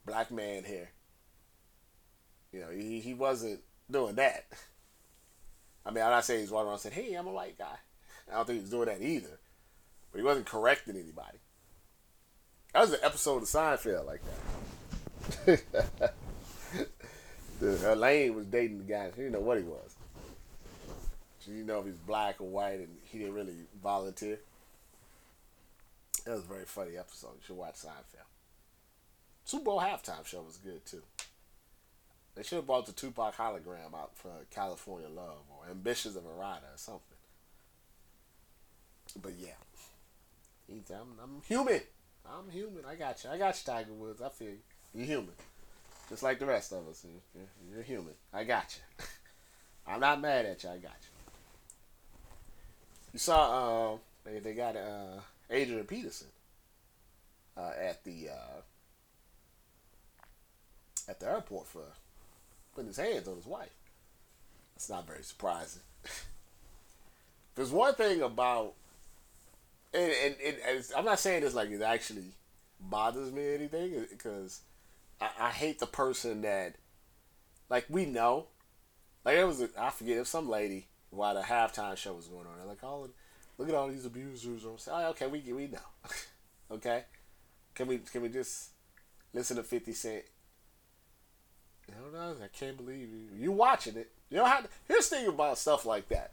black 0.04 0.30
man 0.30 0.64
here. 0.64 0.90
You 2.52 2.60
know, 2.60 2.70
he 2.70 3.00
he 3.00 3.14
wasn't 3.14 3.60
doing 3.90 4.16
that. 4.16 4.46
I 5.87 5.90
mean, 5.90 6.02
I'm 6.02 6.10
not 6.10 6.24
saying 6.24 6.40
he's 6.40 6.50
walking 6.50 6.68
around 6.68 6.78
saying, 6.78 6.94
"Hey, 6.94 7.14
I'm 7.14 7.26
a 7.26 7.32
white 7.32 7.58
guy." 7.58 7.76
I 8.30 8.37
don't 8.37 8.46
think 8.46 8.56
he 8.58 8.62
was 8.62 8.70
doing 8.70 8.87
that 8.87 9.02
either. 9.02 9.38
But 10.10 10.18
he 10.18 10.24
wasn't 10.24 10.46
correcting 10.46 10.96
anybody. 10.96 11.38
That 12.72 12.80
was 12.80 12.92
an 12.92 13.00
episode 13.02 13.42
of 13.42 13.48
Seinfeld 13.48 14.06
like 14.06 14.20
that. 15.46 16.12
Elaine 17.92 18.34
was 18.34 18.46
dating 18.46 18.78
the 18.78 18.84
guy. 18.84 19.10
She 19.10 19.22
didn't 19.22 19.32
know 19.32 19.40
what 19.40 19.58
he 19.58 19.64
was. 19.64 19.94
She 21.40 21.50
didn't 21.50 21.66
know 21.66 21.80
if 21.80 21.87
he's 21.87 21.96
black 21.96 22.40
or 22.40 22.48
white, 22.48 22.78
and 22.78 22.96
he 23.04 23.18
didn't 23.18 23.34
really 23.34 23.54
volunteer. 23.82 24.38
That 26.24 26.32
was 26.32 26.44
a 26.44 26.48
very 26.48 26.64
funny 26.64 26.96
episode. 26.96 27.34
You 27.37 27.42
should 27.46 27.56
watch 27.56 27.74
Seinfeld. 27.74 28.26
Super 29.44 29.64
Bowl 29.64 29.80
halftime 29.80 30.26
show 30.26 30.42
was 30.42 30.56
good 30.56 30.84
too. 30.87 31.02
They 32.34 32.42
should 32.42 32.56
have 32.56 32.66
brought 32.66 32.87
the 32.87 32.92
Tupac 32.92 33.37
hologram 33.37 33.94
out 33.94 34.16
for 34.16 34.30
California 34.50 35.08
Love 35.08 35.44
or 35.50 35.70
Ambitions 35.70 36.16
of 36.16 36.24
a 36.24 36.30
Rider 36.30 36.66
or 36.66 36.76
something. 36.76 37.13
But 39.20 39.33
yeah, 39.38 39.55
I'm, 40.90 41.18
I'm 41.22 41.42
human. 41.46 41.81
I'm 42.27 42.50
human. 42.50 42.85
I 42.87 42.94
got 42.94 43.22
you. 43.22 43.31
I 43.31 43.38
got 43.38 43.55
you, 43.55 43.72
Tiger 43.72 43.92
Woods. 43.92 44.22
I 44.22 44.29
feel 44.29 44.48
you. 44.48 44.59
You're 44.94 45.07
human. 45.07 45.35
Just 46.09 46.22
like 46.22 46.38
the 46.38 46.46
rest 46.46 46.72
of 46.72 46.87
us. 46.88 47.05
You're, 47.05 47.44
you're 47.72 47.83
human. 47.83 48.14
I 48.33 48.44
got 48.44 48.79
you. 48.98 49.05
I'm 49.87 50.00
not 50.00 50.20
mad 50.20 50.46
at 50.46 50.62
you. 50.62 50.70
I 50.70 50.77
got 50.79 50.96
you. 51.03 51.09
You 53.12 53.18
saw 53.18 53.94
uh, 53.94 53.96
they, 54.24 54.38
they 54.40 54.55
got 54.55 54.77
uh, 54.77 55.20
Adrian 55.50 55.85
Peterson 55.85 56.29
uh, 57.57 57.70
at 57.81 58.03
the 58.05 58.31
uh, 58.31 58.61
at 61.09 61.20
the 61.20 61.31
airport 61.31 61.66
for 61.66 61.85
putting 62.74 62.88
his 62.88 62.96
hands 62.96 63.29
on 63.29 63.37
his 63.37 63.46
wife. 63.46 63.74
That's 64.74 64.90
not 64.90 65.07
very 65.07 65.22
surprising. 65.22 65.83
There's 67.55 67.70
one 67.70 67.94
thing 67.94 68.20
about 68.22 68.74
and, 69.94 70.35
and, 70.44 70.57
and 70.68 70.85
I'm 70.96 71.04
not 71.04 71.20
saying 71.20 71.42
this 71.42 71.54
like 71.54 71.70
it 71.70 71.83
actually 71.83 72.24
bothers 72.80 73.33
me 73.33 73.48
or 73.48 73.54
anything 73.54 74.07
because 74.11 74.61
I, 75.20 75.30
I 75.40 75.50
hate 75.50 75.78
the 75.78 75.87
person 75.87 76.42
that 76.42 76.74
like 77.70 77.87
we 77.88 78.04
know. 78.07 78.46
Like 79.24 79.37
it 79.37 79.46
was 79.46 79.62
a, 79.62 79.70
I 79.78 79.90
forget 79.90 80.18
if 80.18 80.26
some 80.26 80.48
lady 80.48 80.88
while 81.11 81.35
the 81.35 81.42
halftime 81.42 81.96
show 81.96 82.12
was 82.12 82.26
going 82.26 82.46
on 82.46 82.59
they're 82.59 82.66
like 82.66 82.83
oh 82.83 83.09
look 83.57 83.68
at 83.68 83.74
all 83.74 83.88
these 83.88 84.04
abusers 84.04 84.64
or 84.64 84.78
say 84.78 84.90
oh, 84.92 85.11
okay 85.11 85.28
we 85.28 85.40
we 85.52 85.68
know 85.68 85.78
okay? 86.72 87.04
Can 87.74 87.87
we 87.87 87.98
can 87.98 88.22
we 88.22 88.28
just 88.28 88.70
listen 89.33 89.57
to 89.57 89.62
50 89.62 89.92
Cent? 89.92 90.24
I 91.88 92.00
don't 92.00 92.12
know 92.12 92.35
I 92.42 92.48
can't 92.48 92.76
believe 92.76 93.09
you 93.11 93.28
you 93.38 93.52
watching 93.52 93.96
it. 93.96 94.11
You 94.28 94.38
know 94.38 94.44
how 94.44 94.62
here's 94.88 95.09
the 95.09 95.16
thing 95.16 95.28
about 95.28 95.59
stuff 95.59 95.87
like 95.87 96.09
that. 96.09 96.33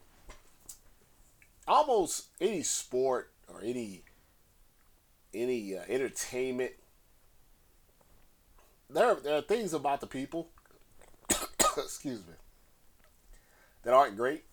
Almost 1.67 2.25
any 2.41 2.63
sport 2.63 3.30
or 3.53 3.61
any 3.63 4.03
any 5.33 5.77
uh, 5.77 5.81
entertainment. 5.87 6.71
There, 8.89 9.15
there 9.15 9.37
are 9.37 9.41
things 9.41 9.73
about 9.73 10.01
the 10.01 10.07
people, 10.07 10.49
excuse 11.77 12.19
me, 12.19 12.33
that 13.83 13.93
aren't 13.93 14.17
great. 14.17 14.43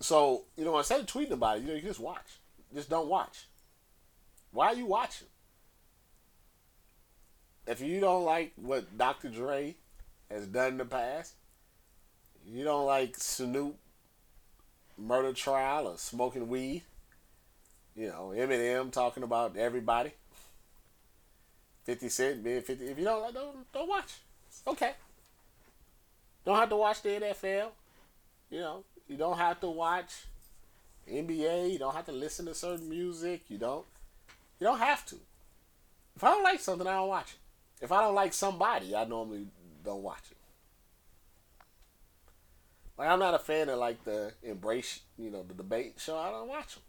So 0.00 0.44
you 0.56 0.64
know, 0.64 0.76
instead 0.78 1.00
of 1.00 1.06
tweeting 1.06 1.32
about 1.32 1.58
it, 1.58 1.62
you 1.62 1.68
know, 1.68 1.74
you 1.74 1.82
just 1.82 2.00
watch. 2.00 2.38
Just 2.74 2.90
don't 2.90 3.08
watch. 3.08 3.46
Why 4.52 4.68
are 4.68 4.74
you 4.74 4.86
watching? 4.86 5.28
If 7.66 7.80
you 7.80 8.00
don't 8.00 8.24
like 8.24 8.52
what 8.56 8.96
Dr. 8.98 9.28
Dre 9.28 9.76
has 10.30 10.46
done 10.46 10.72
in 10.72 10.78
the 10.78 10.84
past, 10.84 11.34
you 12.44 12.64
don't 12.64 12.86
like 12.86 13.16
Snoop 13.16 13.76
murder 14.98 15.32
trial 15.32 15.88
or 15.88 15.98
smoking 15.98 16.48
weed, 16.48 16.82
you 17.96 18.08
know, 18.08 18.32
Eminem 18.36 18.90
talking 18.92 19.22
about 19.22 19.56
everybody. 19.56 20.12
50 21.84 22.08
Cent 22.08 22.44
being 22.44 22.60
50. 22.62 22.84
If 22.84 22.98
you 22.98 23.04
don't 23.04 23.22
like, 23.22 23.34
don't, 23.34 23.72
don't 23.72 23.88
watch. 23.88 24.12
okay. 24.66 24.92
Don't 26.44 26.56
have 26.56 26.68
to 26.68 26.76
watch 26.76 27.02
the 27.02 27.08
NFL. 27.10 27.68
You 28.50 28.60
know, 28.60 28.84
you 29.08 29.16
don't 29.16 29.38
have 29.38 29.60
to 29.60 29.68
watch 29.68 30.10
NBA. 31.10 31.72
You 31.72 31.78
don't 31.78 31.94
have 31.94 32.06
to 32.06 32.12
listen 32.12 32.46
to 32.46 32.54
certain 32.54 32.88
music. 32.88 33.42
You 33.48 33.58
don't. 33.58 33.84
You 34.58 34.66
don't 34.66 34.78
have 34.78 35.04
to. 35.06 35.16
If 36.16 36.24
I 36.24 36.30
don't 36.30 36.42
like 36.42 36.60
something, 36.60 36.86
I 36.86 36.94
don't 36.94 37.08
watch 37.08 37.32
it. 37.32 37.84
If 37.84 37.92
I 37.92 38.02
don't 38.02 38.14
like 38.14 38.32
somebody, 38.32 38.94
I 38.94 39.04
normally 39.04 39.46
don't 39.84 40.02
watch 40.02 40.24
it. 40.30 40.36
Like 42.98 43.08
I'm 43.08 43.18
not 43.18 43.32
a 43.32 43.38
fan 43.38 43.70
of 43.70 43.78
like 43.78 44.04
the 44.04 44.34
embrace, 44.42 45.00
you 45.16 45.30
know, 45.30 45.42
the 45.42 45.54
debate 45.54 45.94
show. 45.98 46.18
I 46.18 46.30
don't 46.30 46.48
watch 46.48 46.74
them. 46.74 46.82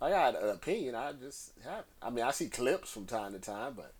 I 0.00 0.10
got 0.10 0.42
an 0.42 0.50
opinion. 0.50 0.94
I 0.94 1.12
just 1.12 1.52
have. 1.64 1.84
I 2.02 2.10
mean, 2.10 2.24
I 2.24 2.30
see 2.30 2.48
clips 2.48 2.90
from 2.90 3.06
time 3.06 3.32
to 3.32 3.38
time, 3.38 3.74
but 3.74 3.94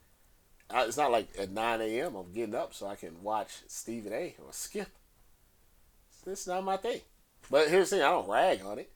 I, 0.70 0.84
it's 0.84 0.96
not 0.96 1.10
like 1.10 1.28
at 1.38 1.50
9 1.50 1.80
a.m. 1.80 2.14
I'm 2.14 2.32
getting 2.32 2.54
up 2.54 2.74
so 2.74 2.86
I 2.86 2.96
can 2.96 3.22
watch 3.22 3.62
Stephen 3.66 4.12
A. 4.12 4.34
or 4.44 4.52
Skip. 4.52 4.88
It's 6.26 6.46
not 6.46 6.64
my 6.64 6.76
thing. 6.76 7.00
But 7.50 7.68
here's 7.68 7.90
the 7.90 7.96
thing: 7.96 8.04
I 8.04 8.10
don't 8.10 8.28
rag 8.28 8.62
on 8.64 8.78
it. 8.78 8.90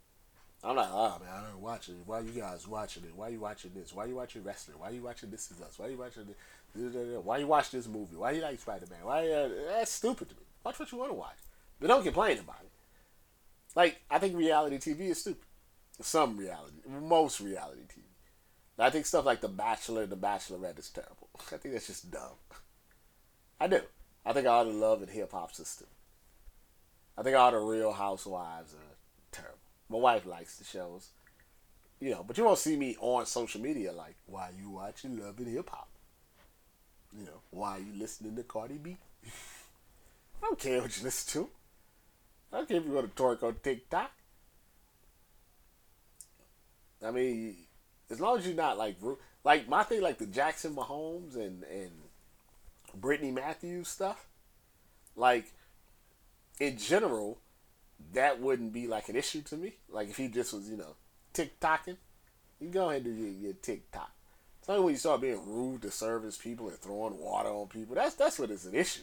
I'm 0.62 0.76
like, 0.76 0.88
oh 0.90 1.18
man, 1.20 1.32
I 1.32 1.48
don't 1.48 1.62
watch 1.62 1.88
it. 1.88 1.94
Why 2.04 2.18
are 2.18 2.22
you 2.22 2.38
guys 2.38 2.68
watching 2.68 3.04
it? 3.04 3.16
Why 3.16 3.28
are 3.28 3.30
you 3.30 3.40
watching 3.40 3.70
this? 3.74 3.94
Why 3.94 4.04
are 4.04 4.08
you 4.08 4.16
watching 4.16 4.44
wrestling? 4.44 4.78
Why 4.78 4.90
are 4.90 4.92
you 4.92 5.02
watching 5.02 5.30
This 5.30 5.50
Is 5.50 5.62
Us? 5.62 5.78
Why 5.78 5.86
are 5.86 5.90
you 5.90 5.96
watching 5.96 6.26
this? 6.74 7.24
Why 7.24 7.38
you 7.38 7.46
watch 7.46 7.70
this 7.70 7.88
movie? 7.88 8.16
Why 8.16 8.32
you 8.32 8.42
like 8.42 8.60
Spider 8.60 8.84
Man? 8.90 8.98
Why 9.02 9.26
uh, 9.30 9.48
that's 9.68 9.90
stupid 9.90 10.28
to 10.28 10.34
me. 10.34 10.42
Watch 10.62 10.78
what 10.78 10.92
you 10.92 10.98
want 10.98 11.12
to 11.12 11.14
watch, 11.14 11.38
but 11.78 11.86
don't 11.86 12.04
complain 12.04 12.38
about 12.38 12.60
it. 12.62 12.70
Like 13.74 14.02
I 14.10 14.18
think 14.18 14.36
reality 14.36 14.76
TV 14.76 15.08
is 15.10 15.20
stupid 15.20 15.44
some 16.00 16.36
reality, 16.36 16.76
most 16.88 17.40
reality 17.40 17.82
TV. 17.82 18.02
I 18.78 18.88
think 18.88 19.04
stuff 19.04 19.26
like 19.26 19.42
The 19.42 19.48
Bachelor, 19.48 20.04
and 20.04 20.12
The 20.12 20.16
Bachelorette 20.16 20.78
is 20.78 20.88
terrible. 20.88 21.28
I 21.52 21.56
think 21.56 21.74
that's 21.74 21.86
just 21.86 22.10
dumb. 22.10 22.38
I 23.60 23.66
do. 23.66 23.80
I 24.24 24.32
think 24.32 24.46
all 24.46 24.64
the 24.64 24.70
love 24.70 25.02
and 25.02 25.10
hip 25.10 25.32
hop 25.32 25.52
system. 25.52 25.88
I 27.16 27.22
think 27.22 27.36
all 27.36 27.50
the 27.50 27.58
Real 27.58 27.92
Housewives 27.92 28.72
are 28.72 28.96
terrible. 29.32 29.58
My 29.90 29.98
wife 29.98 30.24
likes 30.24 30.56
the 30.56 30.64
shows, 30.64 31.10
you 32.00 32.10
know, 32.10 32.24
but 32.26 32.38
you 32.38 32.44
won't 32.44 32.58
see 32.58 32.76
me 32.76 32.96
on 33.00 33.26
social 33.26 33.60
media 33.60 33.92
like, 33.92 34.16
"Why 34.26 34.50
you 34.58 34.70
watching 34.70 35.18
Love 35.18 35.38
and 35.38 35.48
Hip 35.48 35.68
Hop?" 35.70 35.88
You 37.12 37.24
know, 37.26 37.40
why 37.50 37.78
you 37.78 37.92
listening 37.94 38.36
to 38.36 38.42
Cardi 38.44 38.78
B? 38.78 38.96
I 39.26 40.46
don't 40.46 40.58
care 40.58 40.80
what 40.80 40.96
you 40.96 41.04
listen 41.04 41.42
to. 41.42 41.50
I 42.52 42.58
don't 42.58 42.68
care 42.68 42.78
if 42.78 42.86
you 42.86 42.92
go 42.92 43.02
to 43.02 43.08
twerk 43.08 43.42
on 43.42 43.56
TikTok. 43.62 44.10
I 47.04 47.10
mean, 47.10 47.56
as 48.10 48.20
long 48.20 48.38
as 48.38 48.46
you're 48.46 48.54
not 48.54 48.78
like 48.78 48.96
like 49.44 49.68
my 49.68 49.82
thing, 49.82 50.02
like 50.02 50.18
the 50.18 50.26
Jackson 50.26 50.74
Mahomes 50.74 51.34
and 51.36 51.64
and 51.64 51.90
Brittany 52.94 53.30
Matthews 53.30 53.88
stuff, 53.88 54.26
like 55.16 55.52
in 56.58 56.76
general, 56.76 57.38
that 58.12 58.40
wouldn't 58.40 58.72
be 58.72 58.86
like 58.86 59.08
an 59.08 59.16
issue 59.16 59.42
to 59.42 59.56
me. 59.56 59.76
Like 59.88 60.10
if 60.10 60.16
he 60.16 60.28
just 60.28 60.52
was, 60.52 60.68
you 60.68 60.76
know, 60.76 60.94
tick 61.32 61.58
tocking, 61.60 61.96
you 62.60 62.68
go 62.68 62.90
ahead 62.90 63.04
and 63.04 63.16
do 63.16 63.22
your, 63.22 63.32
your 63.32 63.52
TikTok. 63.54 64.12
It's 64.60 64.68
only 64.68 64.82
when 64.84 64.92
you 64.92 64.98
start 64.98 65.22
being 65.22 65.40
rude 65.46 65.82
to 65.82 65.90
service 65.90 66.36
people 66.36 66.68
and 66.68 66.78
throwing 66.78 67.18
water 67.18 67.48
on 67.48 67.68
people. 67.68 67.94
That's 67.94 68.14
that's 68.14 68.38
what 68.38 68.50
is 68.50 68.66
an 68.66 68.74
issue. 68.74 69.02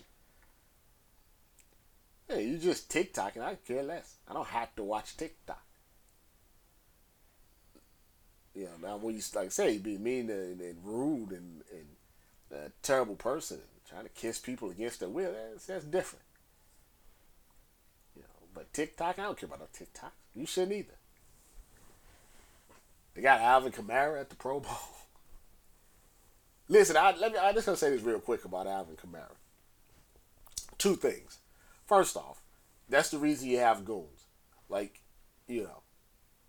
Yeah, 2.29 2.37
you 2.37 2.57
just 2.57 2.91
TikTok 2.91 3.35
and 3.35 3.45
I 3.45 3.55
care 3.55 3.83
less. 3.83 4.15
I 4.27 4.33
don't 4.33 4.47
have 4.47 4.75
to 4.75 4.83
watch 4.83 5.17
TikTok. 5.17 5.63
You 8.57 8.63
know, 8.63 8.87
now 8.87 8.97
when 8.97 9.13
you 9.13 9.21
like 9.35 9.45
I 9.45 9.49
say 9.49 9.73
you 9.73 9.79
be 9.79 9.99
mean 9.99 10.31
and, 10.31 10.59
and 10.59 10.77
rude 10.83 11.29
and, 11.29 11.61
and 11.71 12.59
a 12.59 12.71
terrible 12.81 13.15
person 13.15 13.59
trying 13.87 14.01
to 14.01 14.09
kiss 14.09 14.39
people 14.39 14.71
against 14.71 14.99
their 14.99 15.09
will, 15.09 15.31
that's, 15.31 15.67
that's 15.67 15.85
different. 15.85 16.25
You 18.15 18.23
know, 18.23 18.47
but 18.55 18.73
TikTok, 18.73 19.19
I 19.19 19.23
don't 19.23 19.37
care 19.37 19.45
about 19.45 19.59
no 19.59 19.67
TikTok. 19.71 20.11
You 20.35 20.47
shouldn't 20.47 20.71
either. 20.71 20.95
They 23.13 23.21
got 23.21 23.41
Alvin 23.41 23.71
Kamara 23.71 24.19
at 24.19 24.31
the 24.31 24.35
Pro 24.35 24.59
Bowl. 24.59 24.71
Listen, 26.67 26.97
I 26.97 27.15
let 27.15 27.33
me. 27.33 27.37
I 27.37 27.53
just 27.53 27.67
gonna 27.67 27.77
say 27.77 27.91
this 27.91 28.01
real 28.01 28.19
quick 28.19 28.43
about 28.43 28.65
Alvin 28.65 28.95
Kamara. 28.95 29.35
Two 30.79 30.95
things. 30.95 31.37
First 31.85 32.17
off, 32.17 32.41
that's 32.89 33.11
the 33.11 33.19
reason 33.19 33.49
you 33.49 33.59
have 33.59 33.85
goons. 33.85 34.25
Like, 34.67 34.99
you 35.47 35.61
know, 35.61 35.83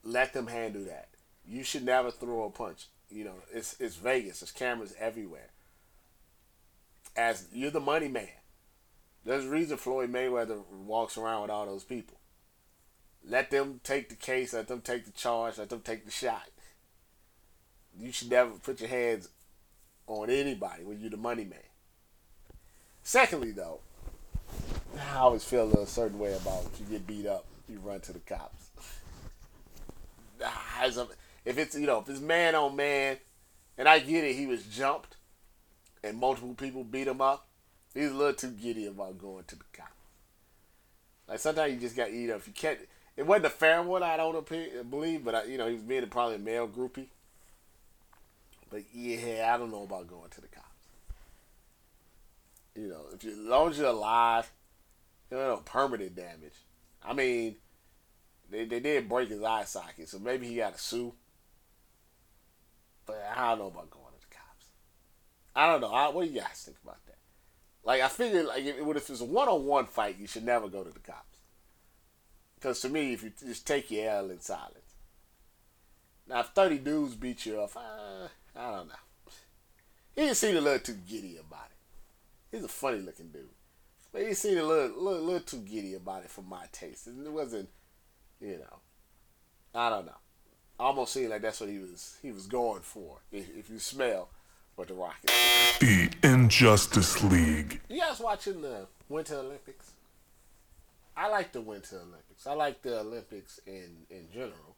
let 0.02 0.32
them 0.32 0.46
handle 0.46 0.84
that. 0.84 1.07
You 1.48 1.64
should 1.64 1.84
never 1.84 2.10
throw 2.10 2.44
a 2.44 2.50
punch. 2.50 2.86
You 3.10 3.24
know, 3.24 3.34
it's 3.52 3.80
it's 3.80 3.96
Vegas. 3.96 4.40
There's 4.40 4.52
cameras 4.52 4.94
everywhere. 4.98 5.48
As 7.16 7.46
you're 7.52 7.70
the 7.70 7.80
money 7.80 8.08
man. 8.08 8.28
There's 9.24 9.44
a 9.44 9.50
reason 9.50 9.76
Floyd 9.76 10.12
Mayweather 10.12 10.62
walks 10.70 11.18
around 11.18 11.42
with 11.42 11.50
all 11.50 11.66
those 11.66 11.84
people. 11.84 12.16
Let 13.26 13.50
them 13.50 13.80
take 13.82 14.08
the 14.08 14.14
case. 14.14 14.52
Let 14.54 14.68
them 14.68 14.80
take 14.80 15.04
the 15.04 15.10
charge. 15.10 15.58
Let 15.58 15.68
them 15.68 15.80
take 15.80 16.04
the 16.04 16.10
shot. 16.10 16.48
You 17.98 18.12
should 18.12 18.30
never 18.30 18.50
put 18.52 18.80
your 18.80 18.88
hands 18.88 19.28
on 20.06 20.30
anybody 20.30 20.84
when 20.84 21.00
you're 21.00 21.10
the 21.10 21.16
money 21.16 21.44
man. 21.44 21.58
Secondly, 23.02 23.50
though, 23.50 23.80
I 25.12 25.18
always 25.18 25.44
feel 25.44 25.70
a 25.72 25.86
certain 25.86 26.18
way 26.18 26.34
about 26.34 26.66
if 26.72 26.80
you 26.80 26.86
get 26.86 27.06
beat 27.06 27.26
up, 27.26 27.44
you 27.68 27.80
run 27.80 28.00
to 28.00 28.12
the 28.12 28.20
cops. 28.20 28.70
If 31.48 31.56
it's 31.56 31.74
you 31.74 31.86
know 31.86 32.00
if 32.00 32.10
it's 32.10 32.20
man 32.20 32.54
on 32.54 32.76
man, 32.76 33.16
and 33.78 33.88
I 33.88 34.00
get 34.00 34.22
it, 34.22 34.36
he 34.36 34.46
was 34.46 34.64
jumped, 34.64 35.16
and 36.04 36.18
multiple 36.18 36.52
people 36.52 36.84
beat 36.84 37.08
him 37.08 37.22
up. 37.22 37.48
He's 37.94 38.10
a 38.10 38.14
little 38.14 38.34
too 38.34 38.50
giddy 38.50 38.84
about 38.84 39.16
going 39.16 39.44
to 39.44 39.56
the 39.56 39.64
cops. 39.72 39.90
Like 41.26 41.38
sometimes 41.38 41.72
you 41.72 41.80
just 41.80 41.96
got 41.96 42.12
you 42.12 42.28
know 42.28 42.36
if 42.36 42.46
you 42.46 42.52
can't. 42.52 42.78
It 43.16 43.26
wasn't 43.26 43.46
a 43.46 43.50
fair 43.50 43.82
one, 43.82 44.02
I 44.02 44.18
don't 44.18 44.46
believe, 44.90 45.24
but 45.24 45.34
I, 45.34 45.44
you 45.44 45.56
know 45.56 45.66
he 45.68 45.72
was 45.72 45.82
being 45.82 46.06
probably 46.08 46.36
a 46.36 46.38
male 46.38 46.68
groupie. 46.68 47.06
But 48.68 48.82
yeah, 48.92 49.50
I 49.54 49.56
don't 49.56 49.70
know 49.70 49.84
about 49.84 50.06
going 50.06 50.28
to 50.28 50.40
the 50.42 50.48
cops. 50.48 50.66
You 52.76 52.88
know, 52.88 53.06
if 53.14 53.24
you, 53.24 53.30
as 53.30 53.38
long 53.38 53.70
as 53.70 53.78
you're 53.78 53.88
alive, 53.88 54.52
you 55.30 55.38
know, 55.38 55.62
permanent 55.64 56.14
damage. 56.14 56.52
I 57.02 57.14
mean, 57.14 57.56
they, 58.50 58.66
they 58.66 58.80
did 58.80 59.08
break 59.08 59.30
his 59.30 59.42
eye 59.42 59.64
socket, 59.64 60.10
so 60.10 60.18
maybe 60.18 60.46
he 60.46 60.56
got 60.56 60.76
to 60.76 60.78
sue. 60.78 61.14
But 63.08 63.26
I 63.34 63.48
don't 63.48 63.60
know 63.60 63.66
about 63.68 63.90
going 63.90 64.04
to 64.04 64.20
the 64.20 64.34
cops. 64.34 64.66
I 65.56 65.66
don't 65.66 65.80
know. 65.80 65.88
I, 65.88 66.10
what 66.10 66.26
do 66.26 66.30
you 66.30 66.40
guys 66.40 66.62
think 66.62 66.76
about 66.84 67.04
that? 67.06 67.16
Like, 67.82 68.02
I 68.02 68.08
figured, 68.08 68.44
like, 68.44 68.64
if, 68.64 68.76
if 68.76 69.10
it's 69.10 69.22
a 69.22 69.24
one-on-one 69.24 69.86
fight, 69.86 70.18
you 70.18 70.26
should 70.26 70.44
never 70.44 70.68
go 70.68 70.84
to 70.84 70.90
the 70.90 71.00
cops. 71.00 71.38
Because 72.54 72.80
to 72.82 72.90
me, 72.90 73.14
if 73.14 73.22
you 73.22 73.32
just 73.46 73.66
take 73.66 73.90
your 73.90 74.10
L 74.10 74.30
in 74.30 74.40
silence. 74.40 74.92
Now, 76.28 76.40
if 76.40 76.48
30 76.48 76.78
dudes 76.78 77.14
beat 77.14 77.46
you 77.46 77.62
up, 77.62 77.74
uh, 77.76 78.28
I 78.54 78.70
don't 78.72 78.88
know. 78.88 79.32
He 80.14 80.26
just 80.26 80.42
seemed 80.42 80.58
a 80.58 80.60
little 80.60 80.80
too 80.80 80.98
giddy 81.08 81.38
about 81.38 81.70
it. 81.70 82.56
He's 82.56 82.64
a 82.64 82.68
funny 82.68 82.98
looking 82.98 83.28
dude. 83.28 83.48
But 84.12 84.26
he 84.26 84.34
seemed 84.34 84.58
a 84.58 84.66
little, 84.66 85.02
little, 85.02 85.24
little 85.24 85.40
too 85.40 85.60
giddy 85.60 85.94
about 85.94 86.24
it 86.24 86.30
for 86.30 86.42
my 86.42 86.66
taste. 86.72 87.06
It 87.06 87.32
wasn't, 87.32 87.70
you 88.38 88.58
know, 88.58 88.80
I 89.74 89.88
don't 89.88 90.04
know. 90.04 90.12
Almost 90.80 91.12
seemed 91.12 91.30
like 91.30 91.42
that's 91.42 91.60
what 91.60 91.68
he 91.68 91.78
was 91.78 92.18
he 92.22 92.30
was 92.30 92.46
going 92.46 92.82
for. 92.82 93.18
If, 93.32 93.48
if 93.56 93.70
you 93.70 93.78
smell 93.78 94.28
what 94.76 94.88
the 94.88 94.94
Rockets. 94.94 95.32
The 95.80 96.10
Injustice 96.22 97.22
League. 97.24 97.80
You 97.88 98.00
guys 98.00 98.20
watching 98.20 98.62
the 98.62 98.86
Winter 99.08 99.36
Olympics? 99.36 99.90
I 101.16 101.26
like 101.28 101.50
the 101.50 101.60
Winter 101.60 101.96
Olympics. 101.96 102.46
I 102.46 102.52
like 102.52 102.82
the 102.82 103.00
Olympics 103.00 103.60
in 103.66 104.06
in 104.08 104.28
general. 104.32 104.76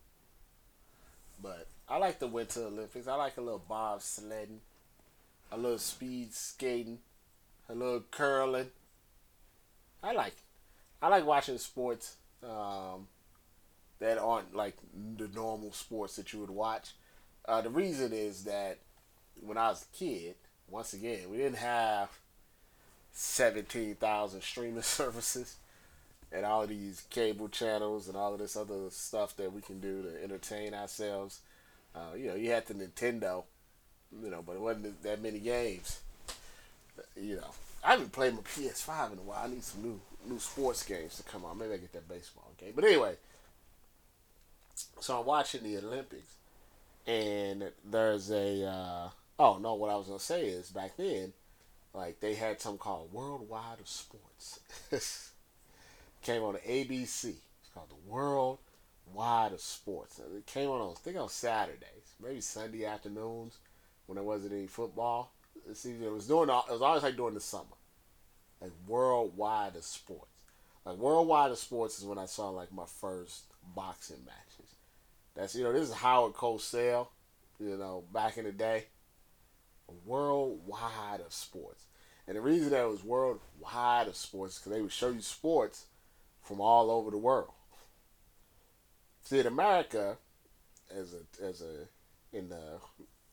But 1.43 1.67
I 1.87 1.99
like 1.99 2.19
the 2.19 2.27
Winter 2.29 2.63
Olympics. 2.63 3.07
I 3.07 3.15
like 3.17 3.37
a 3.37 3.43
little 3.43 3.63
bobsledding, 3.69 4.61
a 5.53 5.59
little 5.59 5.79
speed 5.79 6.33
skating, 6.33 6.99
a 7.69 7.75
little 7.75 8.05
curling. 8.11 8.71
I 10.03 10.13
like 10.13 10.33
it. 10.33 10.45
I 11.03 11.09
like 11.09 11.27
watching 11.27 11.59
sports 11.59 12.17
um, 12.43 13.09
that 14.01 14.19
aren't 14.19 14.55
like 14.55 14.77
the 15.17 15.29
normal 15.29 15.73
sports 15.73 16.17
that 16.17 16.33
you 16.33 16.41
would 16.41 16.51
watch. 16.51 16.93
Uh, 17.47 17.61
the 17.61 17.71
reason 17.71 18.13
is 18.13 18.45
that 18.45 18.79
when 19.41 19.57
I 19.57 19.69
was 19.69 19.87
a 19.93 19.97
kid, 19.97 20.35
once 20.69 20.93
again, 20.93 21.31
we 21.31 21.37
didn't 21.37 21.59
have 21.59 22.09
17,000 23.13 24.43
streaming 24.43 24.83
services 24.83 25.57
and 26.33 26.47
all 26.47 26.67
these 26.67 27.03
cable 27.11 27.49
channels 27.49 28.09
and 28.09 28.17
all 28.17 28.33
of 28.33 28.39
this 28.39 28.57
other 28.57 28.91
stuff 28.91 29.37
that 29.37 29.53
we 29.53 29.61
can 29.61 29.81
do 29.81 30.03
to 30.03 30.23
entertain 30.23 30.75
ourselves. 30.75 31.41
Uh, 31.95 32.15
you 32.17 32.29
know, 32.29 32.35
you 32.35 32.51
had 32.51 32.67
the 32.67 32.75
Nintendo, 32.75 33.45
you 34.23 34.31
know, 34.31 34.43
but 34.43 34.53
it 34.53 34.61
wasn't 34.61 35.03
that 35.03 35.21
many 35.21 35.41
games. 35.41 36.01
You 37.17 37.37
know, 37.37 37.51
I 37.83 37.93
haven't 37.93 38.13
played 38.13 38.35
my 38.35 38.41
PS5 38.43 39.15
in 39.15 39.19
a 39.19 39.23
while. 39.23 39.41
I 39.45 39.49
need 39.49 39.65
some 39.65 39.83
new 39.83 40.01
new 40.29 40.39
sports 40.39 40.83
games 40.85 41.17
to 41.17 41.23
come 41.23 41.45
out. 41.47 41.57
Maybe 41.57 41.73
I 41.73 41.77
get 41.79 41.93
that 41.95 42.09
baseball 42.09 42.53
game. 42.59 42.73
But 42.75 42.85
anyway, 42.85 43.17
so 45.01 45.21
I'm 45.21 45.27
watching 45.27 45.63
the 45.63 45.79
Olympics, 45.79 46.35
and 47.07 47.71
there's 47.85 48.31
a 48.31 48.67
uh, 48.67 49.09
oh 49.39 49.59
no, 49.59 49.75
what 49.75 49.91
I 49.91 49.97
was 49.97 50.07
gonna 50.07 50.21
say 50.21 50.47
is 50.47 50.71
back 50.71 50.97
then, 50.97 51.33
like 51.95 52.21
they 52.21 52.35
had 52.35 52.61
something 52.61 52.79
called 52.79 53.13
Worldwide 53.13 53.81
of 53.81 53.89
Sports. 53.89 54.61
Came 56.23 56.43
on 56.43 56.55
the 56.55 56.59
ABC. 56.61 57.25
It's 57.25 57.71
called 57.73 57.89
the 57.89 58.11
World 58.11 58.59
Wide 59.15 59.53
of 59.53 59.61
Sports. 59.61 60.19
It 60.19 60.47
came 60.47 60.69
on, 60.69 60.81
I 60.83 60.95
think 60.95 61.17
on 61.17 61.29
Saturdays, 61.29 62.15
maybe 62.23 62.41
Sunday 62.43 62.85
afternoons 62.85 63.57
when 64.07 64.17
there 64.17 64.25
wasn't 64.25 64.53
any 64.53 64.67
football. 64.67 65.33
See, 65.73 65.93
it 65.93 66.13
was 66.13 66.27
doing. 66.27 66.49
It 66.49 66.73
was 66.73 66.83
always 66.83 67.03
like 67.03 67.17
during 67.17 67.35
the 67.35 67.41
summer, 67.41 67.65
like 68.61 68.73
worldwide 68.87 69.77
of 69.77 69.85
sports. 69.85 70.27
Like 70.85 70.97
worldwide 70.97 71.51
of 71.51 71.59
sports 71.59 71.99
is 71.99 72.05
when 72.05 72.19
I 72.19 72.27
saw 72.27 72.51
like 72.51 72.73
my 72.73 72.87
first 72.87 73.45
boxing 73.75 74.25
matches. 74.25 74.50
That's 75.41 75.55
you 75.55 75.65
know 75.65 75.73
this 75.73 75.89
is 75.89 75.95
Howard 75.95 76.35
Cosell, 76.35 77.09
you 77.59 77.79
know 77.79 78.05
back 78.13 78.37
in 78.37 78.45
the 78.45 78.53
day. 78.53 78.85
Worldwide 80.05 81.21
of 81.21 81.33
sports, 81.33 81.87
and 82.29 82.37
the 82.37 82.43
reason 82.43 82.69
that 82.71 82.85
it 82.85 82.91
was 82.91 83.03
worldwide 83.03 84.07
of 84.07 84.17
sports 84.17 84.59
because 84.59 84.73
they 84.73 84.83
would 84.83 84.93
show 84.93 85.09
you 85.09 85.23
sports 85.23 85.87
from 86.43 86.61
all 86.61 86.91
over 86.91 87.11
the 87.11 87.17
world. 87.17 87.53
See, 89.23 89.41
in 89.41 89.47
America, 89.47 90.19
as 90.95 91.15
a 91.15 91.43
as 91.43 91.63
a 91.63 92.37
in 92.37 92.51
the 92.51 92.79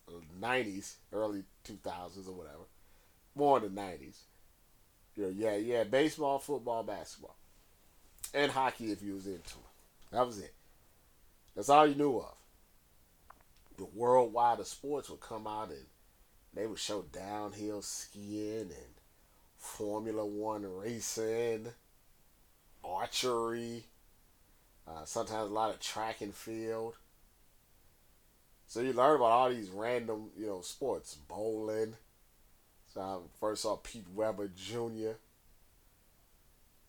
uh, 0.08 0.12
'90s, 0.40 0.96
early 1.12 1.44
2000s 1.68 2.30
or 2.30 2.32
whatever, 2.32 2.64
more 3.36 3.58
in 3.58 3.76
the 3.76 3.82
'90s, 3.82 4.20
you 5.18 5.24
know, 5.24 5.30
yeah, 5.30 5.58
yeah, 5.58 5.84
baseball, 5.84 6.40
football, 6.40 6.84
basketball, 6.84 7.36
and 8.34 8.50
hockey 8.50 8.94
if 8.94 9.04
you 9.04 9.14
was 9.14 9.28
into 9.28 9.36
it. 9.36 10.12
That 10.12 10.26
was 10.26 10.40
it. 10.40 10.54
That's 11.58 11.70
all 11.70 11.88
you 11.88 11.96
knew 11.96 12.20
of. 12.20 12.36
The 13.78 13.86
worldwide 13.86 14.60
of 14.60 14.68
sports 14.68 15.10
would 15.10 15.22
come 15.22 15.48
out 15.48 15.70
and 15.70 15.88
they 16.54 16.68
would 16.68 16.78
show 16.78 17.02
downhill 17.12 17.82
skiing 17.82 18.70
and 18.70 18.94
Formula 19.58 20.24
One 20.24 20.64
racing, 20.72 21.70
archery, 22.84 23.86
uh, 24.88 25.06
sometimes 25.06 25.50
a 25.50 25.54
lot 25.54 25.74
of 25.74 25.80
track 25.80 26.22
and 26.22 26.34
field. 26.34 26.94
So 28.68 28.82
you 28.82 28.94
learn 28.94 29.16
about 29.16 29.32
all 29.32 29.50
these 29.50 29.70
random, 29.70 30.30
you 30.38 30.46
know, 30.46 30.62
sports, 30.62 31.16
bowling. 31.16 31.96
So 32.94 33.02
I 33.02 33.18
first 33.40 33.64
saw 33.64 33.78
Pete 33.78 34.06
Weber 34.14 34.52
Jr. 34.56 35.18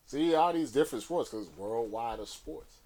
See 0.04 0.34
all 0.34 0.52
these 0.52 0.72
different 0.72 1.04
sports 1.04 1.30
because 1.30 1.48
worldwide 1.56 2.18
of 2.18 2.28
sports. 2.28 2.77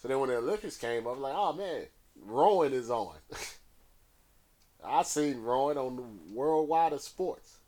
So 0.00 0.08
then 0.08 0.18
when 0.18 0.30
the 0.30 0.36
Olympics 0.36 0.76
came 0.76 1.06
up, 1.06 1.18
like, 1.18 1.34
oh 1.36 1.52
man, 1.52 1.82
rowing 2.24 2.72
is 2.72 2.90
on. 2.90 3.14
I 4.84 5.02
seen 5.02 5.42
rowing 5.42 5.76
on 5.76 5.96
the 5.96 6.34
worldwide 6.34 6.92
of 6.94 7.02
sports. 7.02 7.58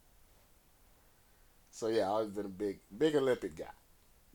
So 1.70 1.89
yeah, 1.89 2.05
I've 2.05 2.11
always 2.11 2.30
been 2.30 2.47
a 2.47 2.51
big, 2.51 2.78
big 2.97 3.16
Olympic 3.16 3.57
guy. 3.57 3.64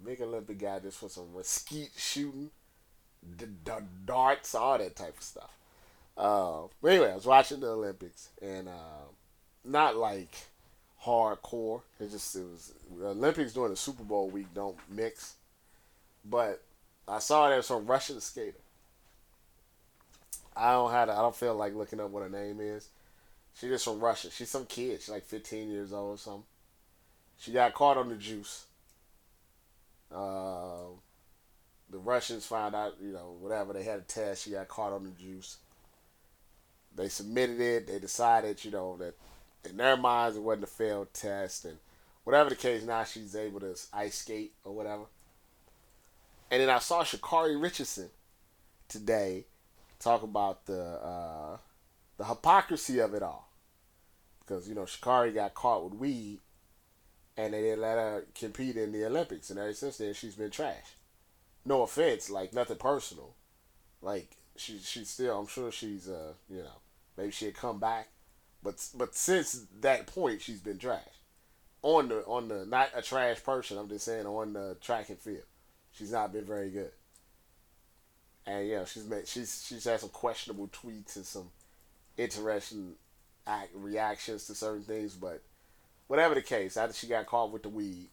Big 0.04 0.22
Olympic 0.22 0.60
guy 0.60 0.80
just 0.80 1.00
for 1.00 1.10
some 1.10 1.28
skeet 1.41 1.89
shooting, 1.98 2.52
d- 3.38 3.45
d- 3.64 3.72
darts, 4.06 4.54
all 4.54 4.78
that 4.78 4.95
type 4.95 5.18
of 5.18 5.24
stuff. 5.24 5.50
Uh, 6.16 6.62
but 6.82 6.91
anyway, 6.91 7.12
I 7.12 7.16
was 7.16 7.26
watching 7.26 7.60
the 7.60 7.70
Olympics 7.70 8.30
and 8.41 8.68
uh, 8.68 9.06
not 9.64 9.95
like 9.95 10.36
hardcore. 11.04 11.82
It 12.00 12.12
just 12.12 12.36
it 12.36 12.43
was 12.43 12.74
Olympics 13.02 13.54
during 13.54 13.72
the 13.72 13.78
Super 13.78 14.04
Bowl 14.04 14.30
week 14.30 14.54
don't 14.54 14.78
mix. 14.89 15.36
But 16.26 16.62
I 17.08 17.20
saw 17.20 17.55
was 17.55 17.66
some 17.66 17.86
Russian 17.86 18.20
skater. 18.20 18.58
I 20.55 20.72
don't 20.72 20.91
have 20.91 21.08
to, 21.08 21.14
I 21.14 21.22
don't 21.22 21.36
feel 21.36 21.55
like 21.55 21.76
looking 21.76 21.99
up 21.99 22.10
what 22.10 22.24
her 22.24 22.30
name 22.30 22.60
is. 22.60 22.89
She 23.53 23.68
just 23.68 23.86
from 23.86 23.99
Russia. 23.99 24.30
She's 24.32 24.49
some 24.49 24.66
kid. 24.66 25.01
She's 25.01 25.10
like 25.10 25.24
15 25.24 25.70
years 25.70 25.93
old 25.93 26.16
or 26.16 26.18
something. 26.18 26.43
She 27.39 27.51
got 27.51 27.74
caught 27.74 27.97
on 27.97 28.10
the 28.10 28.16
juice. 28.16 28.66
Uh, 30.14 30.89
the 31.89 31.97
Russians 31.97 32.45
found 32.45 32.76
out, 32.76 32.95
you 33.01 33.14
know, 33.14 33.36
whatever 33.39 33.74
they 33.74 33.84
had 33.84 33.99
a 33.99 34.03
test. 34.03 34.43
She 34.43 34.51
got 34.51 34.68
caught 34.68 34.93
on 34.93 35.03
the 35.03 35.12
juice. 35.12 35.58
They 36.95 37.10
submitted 37.10 37.62
it. 37.62 37.88
They 37.88 37.99
decided, 37.99 38.64
you 38.66 38.72
know, 38.72 38.97
that 38.97 39.16
in 39.70 39.78
their 39.78 39.97
minds 39.97 40.38
it 40.38 40.43
wasn't 40.43 40.64
a 40.64 40.68
failed 40.68 41.14
test, 41.14 41.66
and 41.66 41.78
whatever 42.24 42.49
the 42.49 42.55
case, 42.55 42.84
now 42.84 43.03
she's 43.03 43.36
able 43.36 43.60
to 43.60 43.76
ice 43.93 44.16
skate 44.16 44.53
or 44.64 44.74
whatever. 44.74 45.03
And 46.50 46.62
then 46.62 46.70
I 46.70 46.80
saw 46.80 47.04
Sha'Carri 47.04 47.62
Richardson 47.62 48.10
today 48.88 49.45
talk 50.00 50.24
about 50.24 50.66
the 50.66 50.82
uh, 50.82 51.58
the 52.18 52.26
hypocrisy 52.26 53.00
of 53.00 53.14
it 53.14 53.24
all, 53.24 53.52
because 54.39 54.68
you 54.68 54.76
know 54.76 54.84
Sha'Carri 54.84 55.34
got 55.34 55.54
caught 55.54 55.84
with 55.84 56.00
weed, 56.00 56.39
and 57.36 57.54
they 57.54 57.62
didn't 57.62 57.82
let 57.82 57.98
her 57.98 58.26
compete 58.34 58.78
in 58.78 58.91
the 58.91 59.06
Olympics, 59.06 59.50
and 59.50 59.60
ever 59.60 59.74
since 59.74 59.98
then 59.98 60.14
she's 60.14 60.36
been 60.36 60.52
trash. 60.52 60.95
No 61.66 61.82
offense, 61.82 62.30
like 62.30 62.54
nothing 62.54 62.78
personal, 62.78 63.36
like 64.02 64.38
she 64.56 64.80
she's 64.80 65.10
still 65.10 65.39
I'm 65.39 65.48
sure 65.48 65.72
she's 65.72 66.08
uh 66.08 66.34
you 66.50 66.60
know 66.60 66.82
maybe 67.18 67.32
she'll 67.32 67.52
come 67.52 67.80
back, 67.80 68.08
but 68.64 68.76
but 68.95 69.16
since 69.16 69.66
that 69.82 70.08
point 70.08 70.41
she's 70.41 70.62
been 70.62 70.78
trash. 70.78 71.02
On 71.82 72.08
the 72.08 72.26
on 72.26 72.48
the 72.48 72.66
not 72.66 72.89
a 72.95 73.02
trash 73.02 73.43
person, 73.43 73.78
I'm 73.78 73.89
just 73.89 74.06
saying 74.06 74.26
on 74.26 74.54
the 74.54 74.78
track 74.82 75.10
and 75.10 75.20
field, 75.20 75.43
she's 75.98 76.12
not 76.12 76.32
been 76.34 76.45
very 76.45 76.70
good. 76.70 76.91
And 78.45 78.68
yeah, 78.68 78.86
she's 78.86 79.06
made 79.06 79.28
she's 79.28 79.66
she's 79.68 79.84
had 79.84 80.00
some 80.00 80.10
questionable 80.10 80.70
tweets 80.70 81.16
and 81.16 81.26
some 81.26 81.50
interesting 82.18 82.93
act, 83.45 83.72
reactions 83.74 84.48
to 84.48 84.56
certain 84.56 84.84
things, 84.84 85.16
but 85.16 85.41
whatever 86.08 86.36
the 86.36 86.41
case, 86.41 86.78
after 86.78 86.93
she 86.93 87.08
got 87.08 87.26
caught 87.26 87.52
with 87.52 87.64
the 87.64 87.70
weed, 87.70 88.10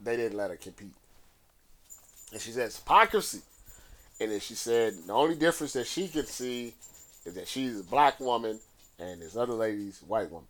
they 0.00 0.16
didn't 0.16 0.36
let 0.36 0.50
her 0.50 0.56
compete. 0.56 0.94
And 2.32 2.40
she 2.40 2.50
says 2.50 2.76
hypocrisy. 2.76 3.40
And 4.20 4.30
then 4.30 4.40
she 4.40 4.54
said 4.54 4.94
the 5.06 5.12
only 5.12 5.34
difference 5.34 5.72
that 5.72 5.86
she 5.86 6.08
can 6.08 6.26
see 6.26 6.74
is 7.24 7.34
that 7.34 7.48
she's 7.48 7.80
a 7.80 7.84
black 7.84 8.20
woman 8.20 8.60
and 8.98 9.22
this 9.22 9.36
other 9.36 9.54
lady's 9.54 10.00
white 10.06 10.30
woman. 10.30 10.48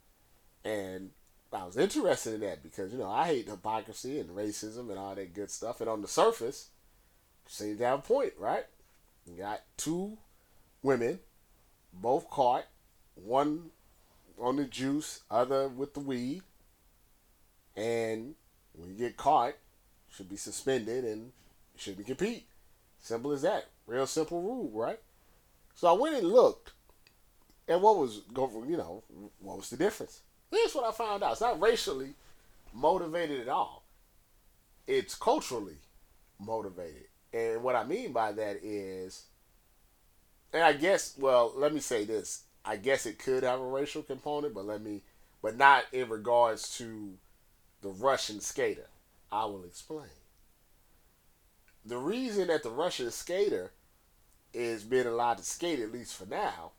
And 0.65 1.11
I 1.53 1.65
was 1.65 1.77
interested 1.77 2.35
in 2.35 2.41
that 2.41 2.63
because, 2.63 2.93
you 2.93 2.99
know, 2.99 3.09
I 3.09 3.27
hate 3.27 3.49
hypocrisy 3.49 4.19
and 4.19 4.29
racism 4.29 4.89
and 4.89 4.97
all 4.97 5.15
that 5.15 5.33
good 5.33 5.51
stuff. 5.51 5.81
And 5.81 5.89
on 5.89 6.01
the 6.01 6.07
surface, 6.07 6.69
seems 7.47 7.79
to 7.79 7.85
have 7.85 7.99
a 7.99 8.01
point, 8.01 8.33
right? 8.39 8.65
You 9.25 9.37
got 9.37 9.61
two 9.75 10.17
women, 10.81 11.19
both 11.93 12.29
caught, 12.29 12.65
one 13.15 13.71
on 14.39 14.55
the 14.55 14.65
juice, 14.65 15.23
other 15.29 15.67
with 15.67 15.93
the 15.93 15.99
weed. 15.99 16.43
And 17.75 18.35
when 18.73 18.89
you 18.89 18.95
get 18.95 19.17
caught, 19.17 19.53
should 20.09 20.29
be 20.29 20.37
suspended 20.37 21.03
and 21.03 21.31
shouldn't 21.75 22.07
compete. 22.07 22.47
Simple 22.99 23.31
as 23.31 23.41
that. 23.41 23.67
Real 23.87 24.07
simple 24.07 24.41
rule, 24.41 24.69
right? 24.73 24.99
So 25.75 25.87
I 25.87 25.93
went 25.93 26.15
and 26.15 26.27
looked 26.27 26.71
and 27.67 27.81
what 27.81 27.97
was 27.97 28.19
going, 28.33 28.69
you 28.69 28.77
know, 28.77 29.03
what 29.39 29.57
was 29.57 29.69
the 29.69 29.77
difference? 29.77 30.21
Here's 30.51 30.75
what 30.75 30.85
I 30.85 30.91
found 30.91 31.23
out. 31.23 31.31
It's 31.31 31.41
not 31.41 31.61
racially 31.61 32.13
motivated 32.73 33.41
at 33.41 33.49
all. 33.49 33.83
It's 34.85 35.15
culturally 35.15 35.77
motivated. 36.39 37.05
And 37.33 37.63
what 37.63 37.75
I 37.75 37.83
mean 37.85 38.11
by 38.11 38.33
that 38.33 38.57
is, 38.61 39.23
and 40.53 40.63
I 40.63 40.73
guess, 40.73 41.15
well, 41.17 41.53
let 41.55 41.73
me 41.73 41.79
say 41.79 42.03
this. 42.03 42.43
I 42.65 42.75
guess 42.75 43.05
it 43.05 43.17
could 43.17 43.43
have 43.43 43.61
a 43.61 43.65
racial 43.65 44.03
component, 44.03 44.53
but 44.53 44.65
let 44.65 44.81
me, 44.81 45.01
but 45.41 45.57
not 45.57 45.85
in 45.93 46.09
regards 46.09 46.77
to 46.77 47.13
the 47.81 47.89
Russian 47.89 48.41
skater. 48.41 48.89
I 49.31 49.45
will 49.45 49.63
explain. 49.63 50.09
The 51.85 51.97
reason 51.97 52.47
that 52.47 52.63
the 52.63 52.69
Russian 52.69 53.09
skater 53.11 53.71
is 54.53 54.83
being 54.83 55.07
allowed 55.07 55.37
to 55.37 55.43
skate, 55.43 55.79
at 55.79 55.91
least 55.91 56.15
for 56.15 56.25
now, 56.25 56.71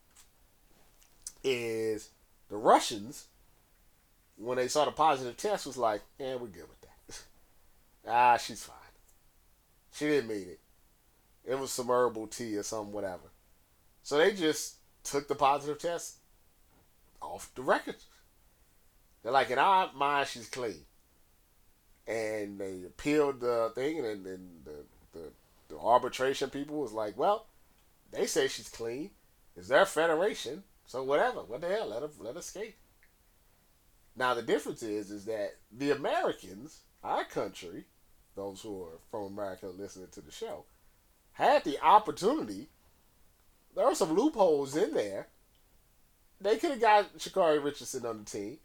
is 1.42 2.10
the 2.50 2.56
Russians, 2.56 3.26
when 4.42 4.56
they 4.56 4.68
saw 4.68 4.84
the 4.84 4.92
positive 4.92 5.36
test, 5.36 5.66
was 5.66 5.76
like, 5.76 6.02
"Yeah, 6.18 6.34
we're 6.34 6.48
good 6.48 6.68
with 6.68 6.80
that. 6.80 7.22
ah, 8.08 8.36
she's 8.36 8.64
fine. 8.64 8.76
She 9.92 10.06
didn't 10.06 10.28
mean 10.28 10.48
it. 10.48 10.60
It 11.44 11.58
was 11.58 11.72
some 11.72 11.88
herbal 11.88 12.28
tea 12.28 12.56
or 12.56 12.62
something, 12.62 12.92
whatever." 12.92 13.30
So 14.02 14.18
they 14.18 14.32
just 14.32 14.76
took 15.04 15.28
the 15.28 15.34
positive 15.34 15.78
test 15.78 16.16
off 17.20 17.50
the 17.54 17.62
record. 17.62 17.96
They're 19.22 19.32
like, 19.32 19.50
in 19.50 19.58
our 19.58 19.92
mind, 19.94 20.28
she's 20.28 20.48
clean. 20.48 20.84
And 22.06 22.58
they 22.58 22.82
appealed 22.84 23.40
the 23.40 23.70
thing, 23.74 24.04
and 24.04 24.26
then 24.26 24.48
the, 24.64 24.84
the, 25.12 25.24
the 25.68 25.78
arbitration 25.78 26.50
people 26.50 26.80
was 26.80 26.92
like, 26.92 27.16
well, 27.16 27.46
they 28.10 28.26
say 28.26 28.48
she's 28.48 28.68
clean. 28.68 29.10
It's 29.56 29.68
their 29.68 29.86
federation. 29.86 30.64
So 30.86 31.04
whatever, 31.04 31.42
what 31.42 31.60
the 31.60 31.68
hell? 31.68 31.88
Let 31.88 32.02
her 32.02 32.10
let 32.18 32.34
her 32.34 32.42
skate. 32.42 32.74
Now 34.16 34.34
the 34.34 34.42
difference 34.42 34.82
is 34.82 35.10
is 35.10 35.24
that 35.26 35.56
the 35.70 35.90
Americans, 35.90 36.80
our 37.02 37.24
country, 37.24 37.84
those 38.34 38.60
who 38.60 38.82
are 38.82 38.98
from 39.10 39.24
America 39.24 39.66
listening 39.66 40.08
to 40.12 40.20
the 40.20 40.32
show, 40.32 40.64
had 41.32 41.64
the 41.64 41.82
opportunity. 41.82 42.68
There 43.74 43.86
were 43.86 43.94
some 43.94 44.14
loopholes 44.14 44.76
in 44.76 44.92
there. 44.92 45.28
They 46.40 46.58
could 46.58 46.72
have 46.72 46.80
got 46.80 47.18
Sha'Carri 47.18 47.62
Richardson 47.62 48.04
on 48.04 48.18
the 48.18 48.24
team. 48.24 48.58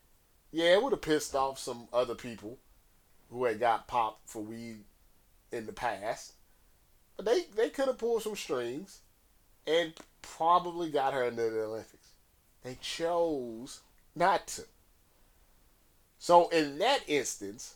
Yeah, 0.52 0.74
it 0.74 0.84
would 0.84 0.94
have 0.94 1.02
pissed 1.02 1.36
off 1.36 1.60
some 1.60 1.88
other 1.94 2.16
people 2.16 2.58
who 3.30 3.46
had 3.46 3.60
got 3.60 3.88
popped 3.88 4.30
for 4.30 4.42
weed 4.42 4.84
in 5.52 5.66
the 5.66 5.74
past. 5.74 6.34
But 7.16 7.26
they, 7.26 7.44
they 7.56 7.70
could 7.70 7.88
have 7.88 7.98
pulled 7.98 8.24
some 8.24 8.36
strings 8.36 9.00
and 9.66 9.94
probably 10.22 10.90
got 10.90 11.14
her 11.14 11.24
into 11.24 11.50
the 11.50 11.64
Olympics. 11.64 12.10
They 12.64 12.78
chose 12.82 13.82
not 14.16 14.48
to. 14.48 14.64
So 16.20 16.50
in 16.50 16.80
that 16.80 17.02
instance, 17.08 17.76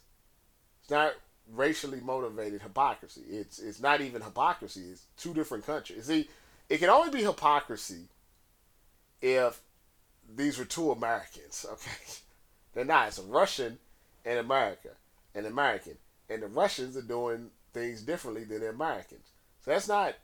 it's 0.81 0.89
not 0.89 1.13
racially 1.53 1.99
motivated 2.01 2.61
hypocrisy. 2.61 3.21
It's 3.29 3.59
it's 3.59 3.79
not 3.79 4.01
even 4.01 4.21
hypocrisy. 4.21 4.81
It's 4.91 5.05
two 5.17 5.33
different 5.33 5.65
countries. 5.65 6.05
See, 6.05 6.29
it 6.69 6.79
can 6.79 6.89
only 6.89 7.11
be 7.11 7.23
hypocrisy 7.23 8.07
if 9.21 9.61
these 10.35 10.57
were 10.57 10.65
two 10.65 10.91
Americans. 10.91 11.65
Okay, 11.73 11.91
they're 12.73 12.85
not. 12.85 13.09
It's 13.09 13.19
a 13.19 13.23
Russian 13.23 13.77
and 14.25 14.39
America, 14.39 14.89
an 15.35 15.45
American, 15.45 15.97
and 16.29 16.41
the 16.41 16.47
Russians 16.47 16.95
are 16.95 17.01
doing 17.01 17.49
things 17.73 18.01
differently 18.01 18.45
than 18.45 18.61
the 18.61 18.69
Americans. 18.69 19.27
So 19.63 19.71
that's 19.71 19.87
not 19.87 20.15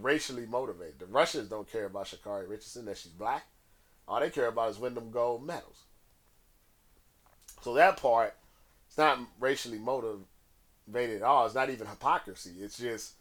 racially 0.00 0.46
motivated. 0.46 0.98
The 0.98 1.06
Russians 1.06 1.48
don't 1.48 1.70
care 1.70 1.86
about 1.86 2.06
Sha'Carri 2.06 2.48
Richardson 2.48 2.84
that 2.86 2.98
she's 2.98 3.12
black. 3.12 3.46
All 4.06 4.20
they 4.20 4.30
care 4.30 4.48
about 4.48 4.70
is 4.70 4.78
winning 4.78 4.96
them 4.96 5.10
gold 5.10 5.44
medals. 5.46 5.84
So 7.64 7.72
that 7.72 7.96
part, 7.96 8.34
it's 8.86 8.98
not 8.98 9.20
racially 9.40 9.78
motivated 9.78 11.16
at 11.16 11.22
all. 11.22 11.46
It's 11.46 11.54
not 11.54 11.70
even 11.70 11.86
hypocrisy. 11.86 12.56
It's 12.60 12.76
just 12.76 13.14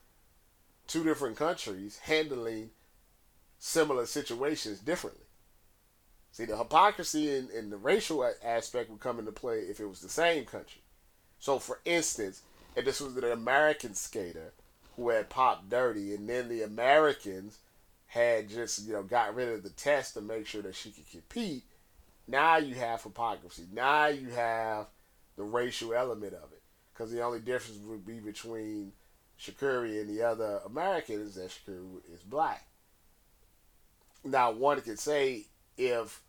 two 0.86 1.06
different 1.06 1.38
countries 1.38 2.00
handling 2.00 2.72
similar 3.58 4.06
situations 4.06 4.80
differently. 4.80 5.24
See, 6.34 6.44
the 6.44 6.58
hypocrisy 6.58 7.34
and, 7.34 7.50
and 7.52 7.72
the 7.72 7.78
racial 7.78 8.30
aspect 8.44 8.90
would 8.90 9.00
come 9.00 9.18
into 9.18 9.32
play 9.32 9.60
if 9.60 9.80
it 9.80 9.88
was 9.88 10.02
the 10.02 10.10
same 10.10 10.44
country. 10.44 10.82
So, 11.40 11.58
for 11.58 11.80
instance, 11.86 12.42
if 12.76 12.84
this 12.84 13.00
was 13.00 13.16
an 13.16 13.24
American 13.24 13.94
skater 13.94 14.52
who 14.98 15.08
had 15.08 15.30
popped 15.30 15.70
dirty, 15.70 16.14
and 16.14 16.28
then 16.28 16.50
the 16.50 16.64
Americans 16.64 17.60
had 18.08 18.50
just 18.50 18.86
you 18.86 18.92
know 18.92 19.04
got 19.04 19.36
rid 19.36 19.48
of 19.48 19.64
the 19.64 19.70
test 19.70 20.16
to 20.16 20.22
make 20.22 20.48
sure 20.48 20.64
that 20.64 20.76
she 20.76 20.92
could 20.92 21.10
compete. 21.10 21.64
Now 22.28 22.58
you 22.58 22.76
have 22.76 23.04
hypocrisy. 23.04 23.68
Now 23.72 24.08
you 24.08 24.30
have 24.30 24.88
the 25.36 25.44
racial 25.44 25.94
element 25.94 26.34
of 26.34 26.52
it, 26.52 26.62
because 26.94 27.12
the 27.12 27.22
only 27.22 27.40
difference 27.40 27.80
would 27.86 28.06
be 28.06 28.20
between 28.20 28.94
Sha'Carri 29.40 30.02
and 30.02 30.10
the 30.10 30.24
other 30.24 30.62
Americans 30.66 31.30
is 31.30 31.36
that 31.36 31.50
Sha'Carri 31.50 32.14
is 32.14 32.22
black. 32.22 32.68
Now 34.24 34.52
one 34.52 34.80
could 34.82 35.00
say 35.00 35.48
if 35.78 36.22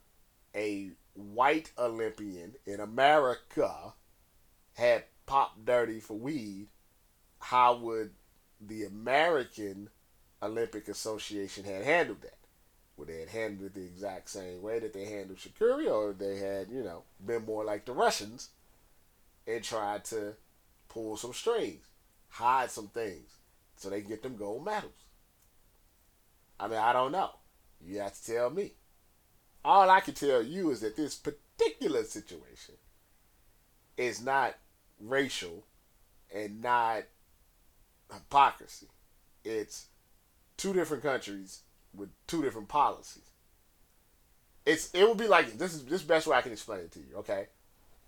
a 0.55 0.91
white 1.15 1.71
Olympian 1.79 2.55
in 2.67 2.81
America 2.81 3.95
had 4.75 5.05
popped 5.27 5.65
dirty 5.65 6.01
for 6.01 6.15
weed, 6.15 6.69
how 7.39 7.77
would 7.77 8.11
the 8.61 8.85
American 8.85 9.91
Olympic 10.43 10.89
Association 10.89 11.65
had 11.65 11.85
handled 11.85 12.23
that. 12.23 12.39
Would 12.97 13.09
they 13.09 13.21
had 13.21 13.29
handled 13.29 13.67
it 13.67 13.75
the 13.75 13.85
exact 13.85 14.31
same 14.31 14.63
way 14.63 14.79
that 14.79 14.93
they 14.93 15.05
handled 15.05 15.39
Shakira, 15.39 15.91
or 15.91 16.13
they 16.13 16.39
had, 16.39 16.69
you 16.69 16.85
know, 16.85 17.03
been 17.25 17.45
more 17.45 17.65
like 17.65 17.85
the 17.85 17.93
Russians 17.93 18.51
and 19.47 19.65
tried 19.65 20.05
to 20.07 20.35
pull 20.89 21.17
some 21.17 21.33
strings, 21.33 21.85
hide 22.29 22.71
some 22.71 22.89
things, 22.89 23.37
so 23.77 23.91
they 23.91 24.01
get 24.01 24.23
them 24.23 24.37
gold 24.37 24.65
medals? 24.65 24.93
I 26.61 26.69
mean, 26.69 26.79
I 26.79 26.93
don't 26.93 27.13
know. 27.13 27.31
You 27.85 27.99
have 27.99 28.15
to 28.15 28.33
tell 28.33 28.51
me. 28.51 28.73
All 29.65 29.91
I 29.91 30.01
can 30.01 30.15
tell 30.15 30.43
you 30.43 30.71
is 30.71 30.81
that 30.81 30.97
this 30.97 31.17
particular 31.17 32.05
situation 32.05 32.77
is 33.97 34.23
not 34.23 34.55
racial 35.01 35.65
and 36.33 36.63
not 36.63 37.05
hypocrisy. 38.13 38.89
It's 39.43 39.87
two 40.57 40.73
different 40.73 41.03
countries 41.03 41.64
with 41.97 42.11
two 42.27 42.43
different 42.43 42.69
policies. 42.69 43.23
It's 44.67 44.91
it 44.95 45.07
would 45.07 45.19
be 45.19 45.29
like 45.29 45.59
this 45.59 45.75
is 45.75 45.85
this 45.85 46.01
is 46.01 46.07
best 46.07 46.27
way 46.27 46.37
I 46.37 46.43
can 46.43 46.53
explain 46.53 46.81
it 46.81 46.93
to 46.93 47.01
you, 47.01 47.17
okay? 47.19 47.47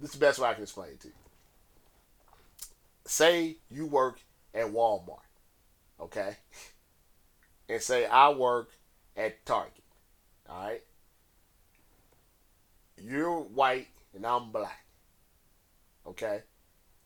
This 0.00 0.10
is 0.10 0.18
the 0.18 0.26
best 0.26 0.38
way 0.38 0.48
I 0.48 0.54
can 0.54 0.62
explain 0.62 0.90
it 0.90 1.00
to 1.00 1.08
you. 1.08 1.14
Say 3.04 3.56
you 3.70 3.86
work 3.86 4.20
at 4.54 4.66
Walmart, 4.66 5.18
okay? 6.00 6.36
And 7.68 7.82
say 7.82 8.06
I 8.06 8.28
work 8.28 8.70
at 9.16 9.44
Target. 9.44 9.82
Alright? 10.48 10.84
You're 12.96 13.40
white 13.40 13.88
and 14.14 14.24
I'm 14.24 14.52
black. 14.52 14.86
Okay? 16.06 16.42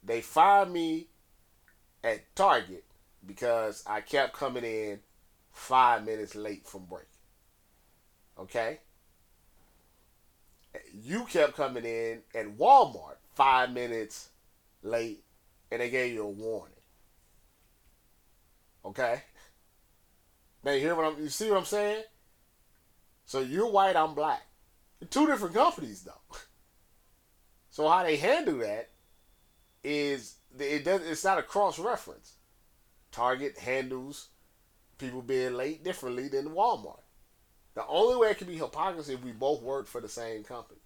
They 0.03 0.21
fired 0.21 0.71
me 0.71 1.09
at 2.05 2.35
Target 2.37 2.85
because 3.27 3.83
I 3.87 4.01
kept 4.01 4.35
coming 4.35 4.65
in 4.65 5.01
five 5.61 6.07
minutes 6.07 6.35
late 6.35 6.67
from 6.67 6.87
break. 6.87 7.07
Okay? 8.39 8.81
You 10.95 11.25
kept 11.25 11.55
coming 11.55 11.85
in 11.85 12.23
at 12.35 12.57
Walmart 12.57 13.17
five 13.35 13.71
minutes 13.71 14.31
late 14.83 15.23
and 15.71 15.83
they 15.83 15.91
gave 15.91 16.15
you 16.15 16.23
a 16.23 16.31
warning. 16.31 16.75
Okay? 18.87 19.23
Now 20.65 20.73
you 20.73 20.81
hear 20.81 20.95
what 20.95 21.05
I'm 21.05 21.23
you 21.23 21.29
see 21.29 21.51
what 21.51 21.59
I'm 21.59 21.65
saying? 21.67 22.05
So 23.27 23.41
you're 23.41 23.71
white, 23.71 23.97
I'm 23.97 24.15
black. 24.15 24.47
Two 25.11 25.27
different 25.27 25.55
companies 25.55 26.03
though. 26.03 26.37
So 27.73 27.89
how 27.89 28.03
they 28.03 28.17
handle 28.17 28.59
that 28.59 28.91
is 29.85 30.35
it 30.59 30.85
does 30.85 31.03
it's 31.03 31.23
not 31.23 31.39
a 31.39 31.43
cross 31.43 31.79
reference. 31.79 32.35
Target 33.13 33.59
handles 33.59 34.31
people 35.01 35.23
being 35.23 35.55
late 35.55 35.83
differently 35.83 36.29
than 36.29 36.51
Walmart. 36.51 37.01
The 37.75 37.87
only 37.87 38.17
way 38.17 38.31
it 38.31 38.39
can 38.39 38.47
be 38.47 38.57
hypocrisy 38.57 39.15
if 39.15 39.25
we 39.25 39.33
both 39.33 39.63
work 39.63 39.87
for 39.87 40.01
the 40.01 40.09
same 40.09 40.45
company. 40.45 40.81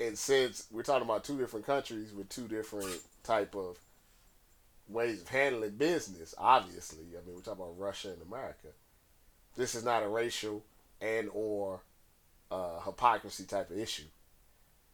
And 0.00 0.18
since 0.18 0.66
we're 0.70 0.82
talking 0.82 1.04
about 1.04 1.24
two 1.24 1.38
different 1.38 1.66
countries 1.66 2.12
with 2.12 2.28
two 2.28 2.48
different 2.48 3.00
type 3.22 3.54
of 3.54 3.78
ways 4.88 5.20
of 5.20 5.28
handling 5.28 5.76
business, 5.76 6.34
obviously, 6.38 7.04
I 7.12 7.24
mean 7.26 7.36
we're 7.36 7.42
talking 7.42 7.62
about 7.62 7.78
Russia 7.78 8.12
and 8.12 8.22
America. 8.22 8.68
This 9.56 9.74
is 9.74 9.84
not 9.84 10.02
a 10.02 10.08
racial 10.08 10.64
and 11.00 11.28
or 11.32 11.82
uh, 12.50 12.80
hypocrisy 12.80 13.44
type 13.44 13.70
of 13.70 13.78
issue. 13.78 14.08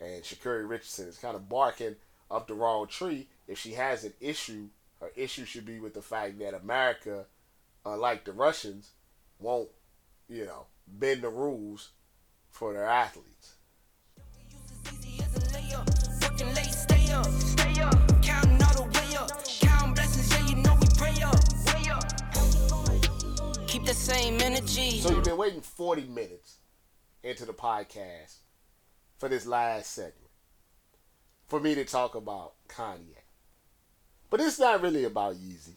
And 0.00 0.22
Sha'Carri 0.22 0.68
Richardson 0.68 1.08
is 1.08 1.18
kind 1.18 1.36
of 1.36 1.48
barking 1.48 1.96
up 2.30 2.46
the 2.46 2.54
wrong 2.54 2.86
tree. 2.86 3.28
If 3.46 3.58
she 3.58 3.72
has 3.72 4.04
an 4.04 4.14
issue, 4.20 4.68
her 5.00 5.10
issue 5.16 5.44
should 5.44 5.66
be 5.66 5.80
with 5.80 5.94
the 5.94 6.02
fact 6.02 6.38
that 6.38 6.54
America, 6.54 7.26
unlike 7.88 8.24
the 8.24 8.32
Russians, 8.32 8.92
won't, 9.38 9.68
you 10.28 10.44
know, 10.44 10.66
bend 10.86 11.22
the 11.22 11.28
rules 11.28 11.90
for 12.50 12.72
their 12.72 12.86
athletes. 12.86 13.54
Keep 23.66 23.84
the 23.84 23.94
same 23.94 24.40
energy. 24.40 25.00
So 25.00 25.10
you've 25.10 25.24
been 25.24 25.36
waiting 25.36 25.60
40 25.60 26.04
minutes 26.04 26.58
into 27.22 27.44
the 27.44 27.52
podcast 27.52 28.38
for 29.18 29.28
this 29.28 29.46
last 29.46 29.92
segment 29.92 30.28
for 31.48 31.60
me 31.60 31.74
to 31.74 31.84
talk 31.84 32.14
about 32.14 32.54
Kanye. 32.68 33.24
But 34.30 34.40
it's 34.40 34.58
not 34.58 34.82
really 34.82 35.04
about 35.04 35.36
Yeezy. 35.36 35.76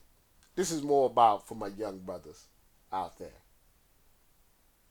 This 0.55 0.71
is 0.71 0.83
more 0.83 1.07
about 1.07 1.47
for 1.47 1.55
my 1.55 1.67
young 1.67 1.99
brothers 1.99 2.45
out 2.91 3.17
there. 3.17 3.41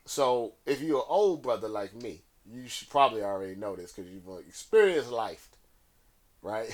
So 0.05 0.55
if 0.67 0.81
you're 0.81 0.99
an 0.99 1.05
old 1.09 1.43
brother 1.43 1.69
like 1.69 1.95
me, 1.95 2.23
you 2.45 2.67
should 2.69 2.89
probably 2.91 3.23
already 3.23 3.55
know 3.55 3.77
this 3.77 3.93
because 3.93 4.11
you've 4.11 4.27
experienced 4.49 5.11
life, 5.11 5.49
right? 6.43 6.69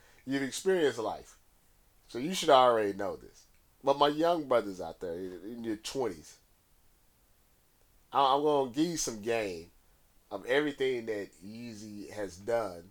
you've 0.26 0.42
experienced 0.42 0.98
life. 0.98 1.36
So 2.08 2.18
you 2.18 2.34
should 2.34 2.50
already 2.50 2.94
know 2.94 3.16
this. 3.16 3.44
But 3.84 3.98
my 3.98 4.08
young 4.08 4.48
brothers 4.48 4.80
out 4.80 5.00
there 5.00 5.14
in 5.14 5.62
your 5.62 5.76
20s, 5.76 6.34
I'm 8.12 8.42
going 8.42 8.72
to 8.72 8.76
give 8.76 8.90
you 8.90 8.96
some 8.96 9.20
game 9.20 9.66
of 10.30 10.46
everything 10.46 11.06
that 11.06 11.28
Yeezy 11.44 12.10
has 12.12 12.36
done. 12.36 12.90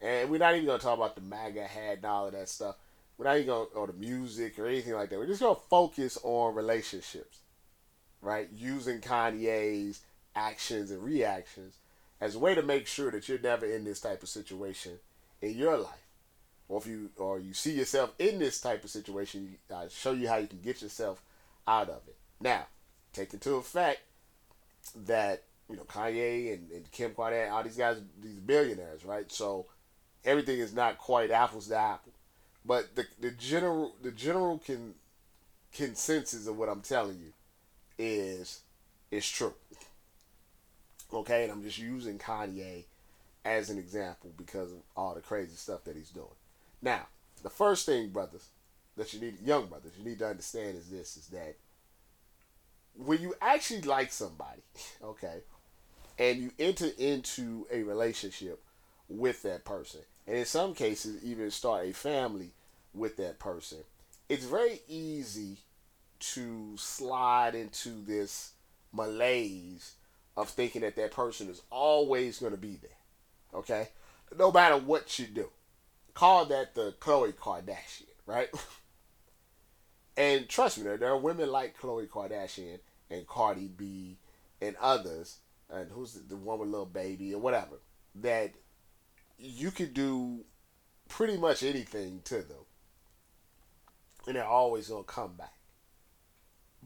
And 0.00 0.30
we're 0.30 0.38
not 0.38 0.54
even 0.54 0.66
going 0.66 0.78
to 0.78 0.84
talk 0.84 0.98
about 0.98 1.14
the 1.14 1.22
MAGA 1.22 1.64
hat 1.64 1.96
and 1.96 2.04
all 2.04 2.26
of 2.26 2.32
that 2.32 2.48
stuff. 2.48 2.76
We're 3.18 3.24
not 3.24 3.36
even 3.36 3.46
going 3.46 3.68
or 3.74 3.86
the 3.86 3.92
music 3.94 4.58
or 4.58 4.66
anything 4.66 4.92
like 4.92 5.10
that. 5.10 5.18
We're 5.18 5.26
just 5.26 5.40
going 5.40 5.54
to 5.54 5.60
focus 5.70 6.18
on 6.22 6.54
relationships, 6.54 7.38
right? 8.20 8.48
Using 8.54 9.00
Kanye's 9.00 10.00
actions 10.34 10.90
and 10.90 11.02
reactions 11.02 11.76
as 12.20 12.34
a 12.34 12.38
way 12.38 12.54
to 12.54 12.62
make 12.62 12.86
sure 12.86 13.10
that 13.10 13.28
you're 13.28 13.38
never 13.38 13.66
in 13.66 13.84
this 13.84 14.00
type 14.00 14.22
of 14.22 14.28
situation 14.28 14.98
in 15.40 15.56
your 15.56 15.78
life. 15.78 16.06
Or 16.68 16.78
if 16.78 16.86
you 16.86 17.10
or 17.16 17.38
you 17.38 17.54
see 17.54 17.72
yourself 17.72 18.12
in 18.18 18.38
this 18.38 18.60
type 18.60 18.82
of 18.82 18.90
situation, 18.90 19.56
I 19.74 19.86
show 19.88 20.12
you 20.12 20.28
how 20.28 20.36
you 20.36 20.48
can 20.48 20.60
get 20.60 20.82
yourself 20.82 21.22
out 21.66 21.88
of 21.88 22.02
it. 22.08 22.16
Now, 22.40 22.66
take 23.12 23.32
into 23.32 23.54
effect 23.54 24.00
that 25.06 25.44
you 25.70 25.76
know 25.76 25.84
Kanye 25.84 26.54
and, 26.54 26.70
and 26.70 26.90
Kim 26.90 27.12
Kardashian, 27.12 27.52
all 27.52 27.62
these 27.62 27.76
guys, 27.76 27.98
these 28.20 28.40
billionaires, 28.40 29.04
right? 29.04 29.30
So 29.30 29.66
everything 30.24 30.58
is 30.58 30.74
not 30.74 30.98
quite 30.98 31.30
apples 31.30 31.68
to 31.68 31.76
apple, 31.76 32.12
but 32.66 32.94
the 32.96 33.06
the 33.20 33.30
general 33.30 33.94
the 34.02 34.10
general 34.10 34.58
can 34.58 34.94
consensus 35.72 36.46
of 36.46 36.56
what 36.56 36.68
I'm 36.68 36.80
telling 36.80 37.18
you 37.18 37.32
is 37.98 38.60
is 39.10 39.28
true. 39.28 39.54
Okay, 41.12 41.44
and 41.44 41.52
I'm 41.52 41.62
just 41.62 41.78
using 41.78 42.18
Kanye 42.18 42.84
as 43.44 43.70
an 43.70 43.78
example 43.78 44.32
because 44.36 44.72
of 44.72 44.78
all 44.96 45.14
the 45.14 45.20
crazy 45.20 45.54
stuff 45.54 45.84
that 45.84 45.94
he's 45.94 46.10
doing. 46.10 46.26
Now, 46.82 47.06
the 47.42 47.50
first 47.50 47.86
thing, 47.86 48.08
brothers, 48.08 48.48
that 48.96 49.14
you 49.14 49.20
need, 49.20 49.40
young 49.40 49.66
brothers, 49.66 49.92
you 49.96 50.04
need 50.04 50.18
to 50.18 50.28
understand 50.28 50.76
is 50.76 50.90
this: 50.90 51.16
is 51.16 51.28
that 51.28 51.56
when 52.96 53.20
you 53.20 53.34
actually 53.40 53.82
like 53.82 54.12
somebody, 54.12 54.62
okay, 55.04 55.40
and 56.18 56.38
you 56.38 56.50
enter 56.58 56.88
into 56.98 57.66
a 57.70 57.82
relationship 57.82 58.62
with 59.08 59.42
that 59.42 59.64
person, 59.64 60.00
and 60.26 60.36
in 60.36 60.44
some 60.44 60.74
cases 60.74 61.22
even 61.22 61.50
start 61.50 61.86
a 61.86 61.92
family 61.92 62.52
with 62.96 63.16
that 63.16 63.38
person, 63.38 63.78
it's 64.28 64.44
very 64.44 64.80
easy 64.88 65.58
to 66.18 66.76
slide 66.76 67.54
into 67.54 68.04
this 68.04 68.52
malaise 68.92 69.94
of 70.36 70.48
thinking 70.48 70.82
that 70.82 70.96
that 70.96 71.12
person 71.12 71.48
is 71.48 71.62
always 71.70 72.38
going 72.38 72.52
to 72.52 72.58
be 72.58 72.78
there, 72.80 72.90
okay, 73.54 73.88
no 74.36 74.50
matter 74.50 74.76
what 74.76 75.18
you 75.18 75.26
do. 75.26 75.48
Call 76.14 76.46
that 76.46 76.74
the 76.74 76.94
Khloe 76.98 77.34
Kardashian, 77.34 78.04
right? 78.26 78.48
and 80.16 80.48
trust 80.48 80.78
me, 80.78 80.84
there, 80.96 81.10
are 81.10 81.18
women 81.18 81.50
like 81.50 81.78
Khloe 81.78 82.08
Kardashian 82.08 82.78
and 83.10 83.26
Cardi 83.26 83.68
B 83.68 84.18
and 84.60 84.76
others, 84.80 85.38
and 85.70 85.90
who's 85.90 86.12
the, 86.12 86.20
the 86.20 86.36
one 86.36 86.58
with 86.58 86.70
Lil 86.70 86.86
Baby 86.86 87.34
or 87.34 87.40
whatever, 87.40 87.76
that 88.16 88.52
you 89.38 89.70
could 89.70 89.92
do 89.92 90.44
pretty 91.08 91.36
much 91.36 91.62
anything 91.62 92.20
to 92.24 92.36
them, 92.36 92.64
and 94.26 94.36
they're 94.36 94.44
always 94.44 94.88
gonna 94.88 95.04
come 95.04 95.34
back. 95.34 95.54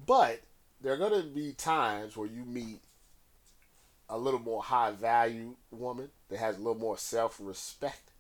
But 0.07 0.41
there 0.81 0.93
are 0.93 0.97
gonna 0.97 1.23
be 1.23 1.53
times 1.53 2.17
where 2.17 2.29
you 2.29 2.45
meet 2.45 2.81
a 4.09 4.19
little 4.19 4.41
more 4.41 4.63
high 4.63 4.91
value 4.91 5.57
woman 5.71 6.11
that 6.29 6.39
has 6.39 6.57
a 6.57 6.59
little 6.59 6.75
more 6.75 6.99
self 6.99 7.39
respect, 7.41 8.11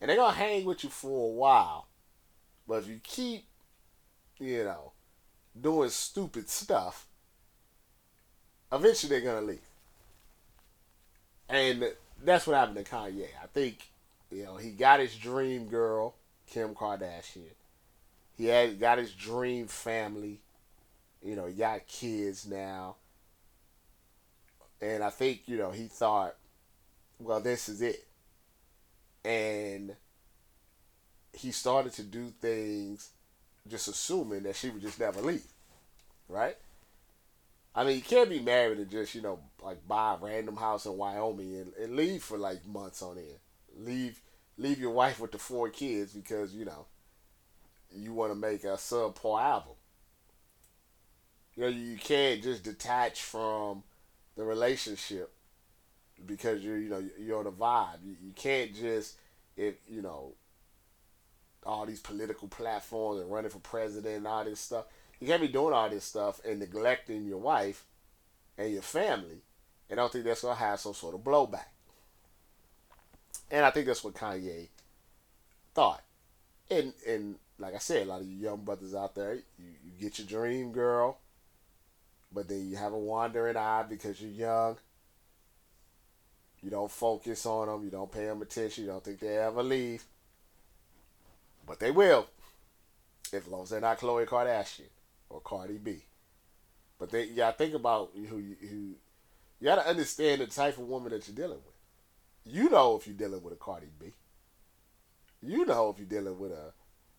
and 0.00 0.08
they're 0.08 0.16
gonna 0.16 0.34
hang 0.34 0.64
with 0.64 0.84
you 0.84 0.90
for 0.90 1.30
a 1.30 1.32
while. 1.32 1.86
But 2.66 2.82
if 2.82 2.88
you 2.88 3.00
keep, 3.02 3.46
you 4.38 4.64
know, 4.64 4.92
doing 5.58 5.90
stupid 5.90 6.48
stuff, 6.48 7.06
eventually 8.72 9.10
they're 9.10 9.32
gonna 9.32 9.46
leave. 9.46 9.60
And 11.48 11.92
that's 12.22 12.46
what 12.46 12.56
happened 12.56 12.84
to 12.84 12.90
Kanye. 12.90 13.28
I 13.42 13.46
think, 13.46 13.88
you 14.30 14.44
know, 14.44 14.56
he 14.56 14.70
got 14.70 15.00
his 15.00 15.16
dream 15.16 15.68
girl, 15.68 16.14
Kim 16.46 16.74
Kardashian. 16.74 17.54
He 18.38 18.46
had 18.46 18.78
got 18.78 18.98
his 18.98 19.12
dream 19.12 19.66
family. 19.66 20.40
You 21.20 21.34
know, 21.34 21.46
he 21.46 21.54
got 21.54 21.88
kids 21.88 22.46
now. 22.46 22.94
And 24.80 25.02
I 25.02 25.10
think, 25.10 25.42
you 25.46 25.58
know, 25.58 25.72
he 25.72 25.88
thought, 25.88 26.36
well, 27.18 27.40
this 27.40 27.68
is 27.68 27.82
it. 27.82 28.06
And 29.24 29.96
he 31.32 31.50
started 31.50 31.92
to 31.94 32.04
do 32.04 32.32
things 32.40 33.10
just 33.66 33.88
assuming 33.88 34.44
that 34.44 34.54
she 34.54 34.70
would 34.70 34.82
just 34.82 35.00
never 35.00 35.20
leave. 35.20 35.42
Right? 36.28 36.56
I 37.74 37.84
mean, 37.84 37.96
you 37.96 38.02
can't 38.02 38.30
be 38.30 38.38
married 38.38 38.78
and 38.78 38.90
just, 38.90 39.16
you 39.16 39.20
know, 39.20 39.40
like 39.60 39.86
buy 39.86 40.14
a 40.14 40.24
random 40.24 40.56
house 40.56 40.86
in 40.86 40.96
Wyoming 40.96 41.56
and, 41.56 41.72
and 41.74 41.96
leave 41.96 42.22
for 42.22 42.38
like 42.38 42.64
months 42.64 43.02
on 43.02 43.18
end. 43.18 43.38
Leave 43.76 44.20
leave 44.56 44.78
your 44.78 44.90
wife 44.90 45.18
with 45.18 45.32
the 45.32 45.38
four 45.38 45.70
kids 45.70 46.12
because, 46.12 46.54
you 46.54 46.64
know, 46.64 46.86
you 47.94 48.12
want 48.12 48.32
to 48.32 48.38
make 48.38 48.64
a 48.64 48.76
subpar 48.76 49.42
album. 49.42 49.74
You 51.56 51.62
know, 51.64 51.68
you 51.68 51.96
can't 51.96 52.42
just 52.42 52.62
detach 52.62 53.22
from 53.22 53.82
the 54.36 54.44
relationship 54.44 55.32
because 56.24 56.62
you're, 56.62 56.78
you 56.78 56.88
know, 56.88 57.04
you're 57.18 57.46
a 57.46 57.50
vibe. 57.50 58.04
You, 58.04 58.16
you 58.22 58.32
can't 58.34 58.74
just, 58.74 59.16
if 59.56 59.74
you 59.88 60.02
know, 60.02 60.34
all 61.66 61.86
these 61.86 62.00
political 62.00 62.48
platforms 62.48 63.20
and 63.20 63.30
running 63.30 63.50
for 63.50 63.58
president 63.58 64.16
and 64.16 64.26
all 64.26 64.44
this 64.44 64.60
stuff. 64.60 64.86
You 65.20 65.26
can't 65.26 65.42
be 65.42 65.48
doing 65.48 65.74
all 65.74 65.90
this 65.90 66.04
stuff 66.04 66.40
and 66.44 66.60
neglecting 66.60 67.26
your 67.26 67.38
wife 67.38 67.84
and 68.56 68.72
your 68.72 68.82
family. 68.82 69.42
And 69.90 69.98
I 69.98 70.02
don't 70.02 70.12
think 70.12 70.24
that's 70.24 70.42
gonna 70.42 70.54
have 70.54 70.80
some 70.80 70.94
sort 70.94 71.14
of 71.14 71.22
blowback. 71.22 71.66
And 73.50 73.64
I 73.64 73.70
think 73.70 73.86
that's 73.86 74.04
what 74.04 74.14
Kanye 74.14 74.68
thought. 75.74 76.02
And 76.70 76.92
and 77.06 77.36
like 77.58 77.74
I 77.74 77.78
said, 77.78 78.06
a 78.06 78.10
lot 78.10 78.20
of 78.20 78.26
you 78.26 78.36
young 78.36 78.64
brothers 78.64 78.94
out 78.94 79.14
there, 79.14 79.34
you, 79.34 79.42
you 79.84 79.92
get 80.00 80.18
your 80.18 80.26
dream 80.26 80.72
girl, 80.72 81.18
but 82.32 82.48
then 82.48 82.68
you 82.70 82.76
have 82.76 82.92
a 82.92 82.98
wandering 82.98 83.56
eye 83.56 83.84
because 83.88 84.20
you're 84.20 84.30
young. 84.30 84.76
You 86.62 86.70
don't 86.70 86.90
focus 86.90 87.46
on 87.46 87.68
them. 87.68 87.84
You 87.84 87.90
don't 87.90 88.10
pay 88.10 88.26
them 88.26 88.42
attention. 88.42 88.84
You 88.84 88.90
don't 88.90 89.04
think 89.04 89.20
they 89.20 89.36
ever 89.38 89.62
leave. 89.62 90.04
But 91.66 91.78
they 91.78 91.90
will. 91.90 92.26
As 93.32 93.46
long 93.46 93.62
as 93.62 93.70
they're 93.70 93.80
not 93.80 93.98
Khloe 93.98 94.26
Kardashian 94.26 94.88
or 95.28 95.40
Cardi 95.40 95.78
B. 95.78 96.02
But 96.98 97.10
they, 97.10 97.26
gotta 97.26 97.56
think 97.56 97.74
about 97.74 98.10
who 98.14 98.38
you, 98.38 98.56
who, 98.60 98.76
you 99.60 99.64
gotta 99.64 99.86
understand 99.86 100.40
the 100.40 100.46
type 100.46 100.78
of 100.78 100.88
woman 100.88 101.12
that 101.12 101.28
you're 101.28 101.36
dealing 101.36 101.60
with. 101.64 102.54
You 102.54 102.70
know 102.70 102.96
if 102.96 103.06
you're 103.06 103.16
dealing 103.16 103.42
with 103.42 103.52
a 103.52 103.56
Cardi 103.56 103.88
B. 104.00 104.12
You 105.42 105.64
know 105.64 105.90
if 105.90 105.98
you're 105.98 106.08
dealing 106.08 106.38
with 106.38 106.50
a 106.50 106.72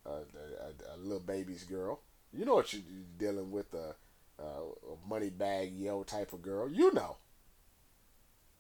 a, 0.06 0.10
a, 0.10 0.96
a 0.96 0.98
Lil 0.98 1.20
Baby's 1.20 1.64
girl. 1.64 2.02
You 2.32 2.46
know 2.46 2.56
what 2.56 2.74
you're 2.74 2.84
dealing 3.18 3.52
with 3.52 3.74
a, 3.74 3.96
a, 4.40 4.62
Moneybagg 5.10 5.80
Yo 5.80 6.04
type 6.04 6.34
of 6.34 6.42
girl. 6.42 6.70
You 6.70 6.94
know. 6.94 7.18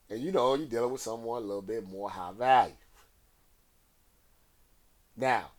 And 0.09 0.21
you 0.21 0.31
know 0.31 0.55
you're 0.55 0.67
dealing 0.67 0.91
with 0.91 1.01
someone 1.01 1.43
a 1.43 1.45
little 1.45 1.61
bit 1.61 1.87
more 1.87 2.09
high 2.09 2.31
value. 2.31 2.73
Now, 5.15 5.51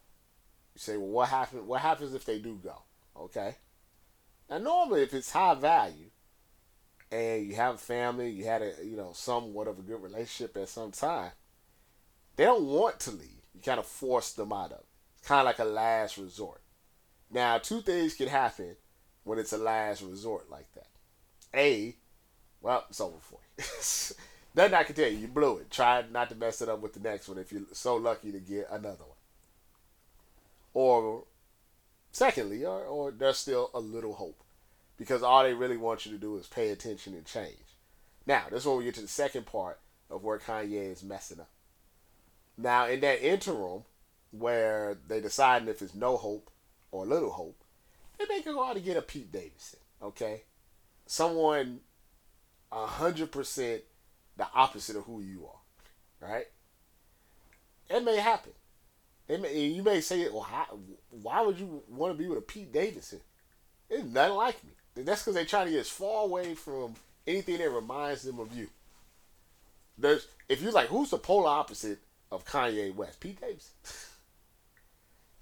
you 0.74 0.78
say, 0.78 0.96
well, 0.96 1.08
what 1.08 1.28
happens? 1.28 1.62
What 1.62 1.80
happens 1.80 2.14
if 2.14 2.24
they 2.24 2.38
do 2.38 2.58
go? 2.62 2.82
Okay. 3.16 3.56
Now, 4.48 4.58
normally, 4.58 5.02
if 5.02 5.14
it's 5.14 5.30
high 5.30 5.54
value, 5.54 6.10
and 7.12 7.46
you 7.46 7.54
have 7.56 7.74
a 7.76 7.78
family, 7.78 8.30
you 8.30 8.44
had 8.44 8.62
a 8.62 8.72
you 8.84 8.96
know 8.96 9.10
somewhat 9.12 9.68
of 9.68 9.78
a 9.78 9.82
good 9.82 10.02
relationship 10.02 10.56
at 10.56 10.68
some 10.68 10.92
time, 10.92 11.32
they 12.36 12.44
don't 12.44 12.64
want 12.64 13.00
to 13.00 13.10
leave. 13.10 13.42
You 13.54 13.60
kind 13.60 13.80
of 13.80 13.86
force 13.86 14.32
them 14.32 14.52
out 14.52 14.72
of. 14.72 14.84
Kind 15.24 15.40
of 15.40 15.46
like 15.46 15.58
a 15.58 15.64
last 15.64 16.18
resort. 16.18 16.60
Now, 17.30 17.58
two 17.58 17.80
things 17.80 18.14
can 18.14 18.28
happen 18.28 18.76
when 19.24 19.38
it's 19.38 19.52
a 19.52 19.58
last 19.58 20.02
resort 20.02 20.50
like 20.50 20.72
that. 20.74 20.88
A, 21.54 21.96
well, 22.60 22.84
it's 22.88 23.00
over 23.00 23.18
for 23.20 23.38
you. 23.58 23.64
Nothing 24.54 24.74
I 24.74 24.82
can 24.82 24.96
tell 24.96 25.08
you. 25.08 25.18
You 25.18 25.28
blew 25.28 25.58
it. 25.58 25.70
Try 25.70 26.04
not 26.10 26.28
to 26.30 26.34
mess 26.34 26.60
it 26.60 26.68
up 26.68 26.80
with 26.80 26.94
the 26.94 27.00
next 27.00 27.28
one 27.28 27.38
if 27.38 27.52
you're 27.52 27.62
so 27.72 27.96
lucky 27.96 28.32
to 28.32 28.40
get 28.40 28.68
another 28.70 29.04
one. 29.04 29.16
Or, 30.74 31.24
secondly, 32.12 32.64
or, 32.64 32.82
or 32.84 33.10
there's 33.10 33.38
still 33.38 33.70
a 33.74 33.80
little 33.80 34.14
hope. 34.14 34.42
Because 34.96 35.22
all 35.22 35.44
they 35.44 35.54
really 35.54 35.76
want 35.76 36.04
you 36.04 36.12
to 36.12 36.18
do 36.18 36.36
is 36.36 36.46
pay 36.46 36.70
attention 36.70 37.14
and 37.14 37.24
change. 37.24 37.56
Now, 38.26 38.44
this 38.50 38.62
is 38.62 38.66
when 38.66 38.78
we 38.78 38.84
get 38.84 38.94
to 38.96 39.02
the 39.02 39.08
second 39.08 39.46
part 39.46 39.78
of 40.10 40.24
where 40.24 40.38
Kanye 40.38 40.92
is 40.92 41.02
messing 41.02 41.40
up. 41.40 41.48
Now, 42.58 42.86
in 42.86 43.00
that 43.00 43.22
interim, 43.22 43.84
where 44.30 44.96
they 45.08 45.20
deciding 45.20 45.68
if 45.68 45.82
it's 45.82 45.94
no 45.94 46.16
hope 46.16 46.50
or 46.90 47.06
little 47.06 47.30
hope, 47.30 47.62
they 48.18 48.26
may 48.28 48.42
go 48.42 48.64
out 48.64 48.74
to 48.74 48.80
get 48.80 48.96
a 48.96 49.02
Pete 49.02 49.32
Davidson, 49.32 49.80
okay? 50.02 50.42
Someone 51.06 51.80
hundred 52.72 53.32
percent 53.32 53.82
the 54.36 54.46
opposite 54.54 54.96
of 54.96 55.04
who 55.04 55.20
you 55.20 55.46
are, 55.46 56.28
right? 56.28 56.46
It 57.88 58.04
may 58.04 58.16
happen. 58.16 58.52
It 59.28 59.40
may, 59.40 59.66
you 59.66 59.82
may 59.82 60.00
say, 60.00 60.28
well, 60.28 60.42
how, 60.42 60.66
why 61.10 61.42
would 61.42 61.58
you 61.58 61.82
want 61.88 62.12
to 62.12 62.18
be 62.18 62.28
with 62.28 62.38
a 62.38 62.42
Pete 62.42 62.72
Davidson? 62.72 63.20
It's 63.88 64.04
nothing 64.04 64.36
like 64.36 64.62
me. 64.64 64.70
That's 64.94 65.22
because 65.22 65.34
they're 65.34 65.44
trying 65.44 65.66
to 65.66 65.72
get 65.72 65.80
as 65.80 65.88
far 65.88 66.24
away 66.24 66.54
from 66.54 66.94
anything 67.26 67.58
that 67.58 67.70
reminds 67.70 68.22
them 68.22 68.38
of 68.38 68.56
you. 68.56 68.68
There's, 69.98 70.26
if 70.48 70.62
you're 70.62 70.72
like, 70.72 70.88
who's 70.88 71.10
the 71.10 71.18
polar 71.18 71.48
opposite 71.48 71.98
of 72.32 72.44
Kanye 72.44 72.94
West? 72.94 73.20
Pete 73.20 73.40
Davidson. 73.40 73.72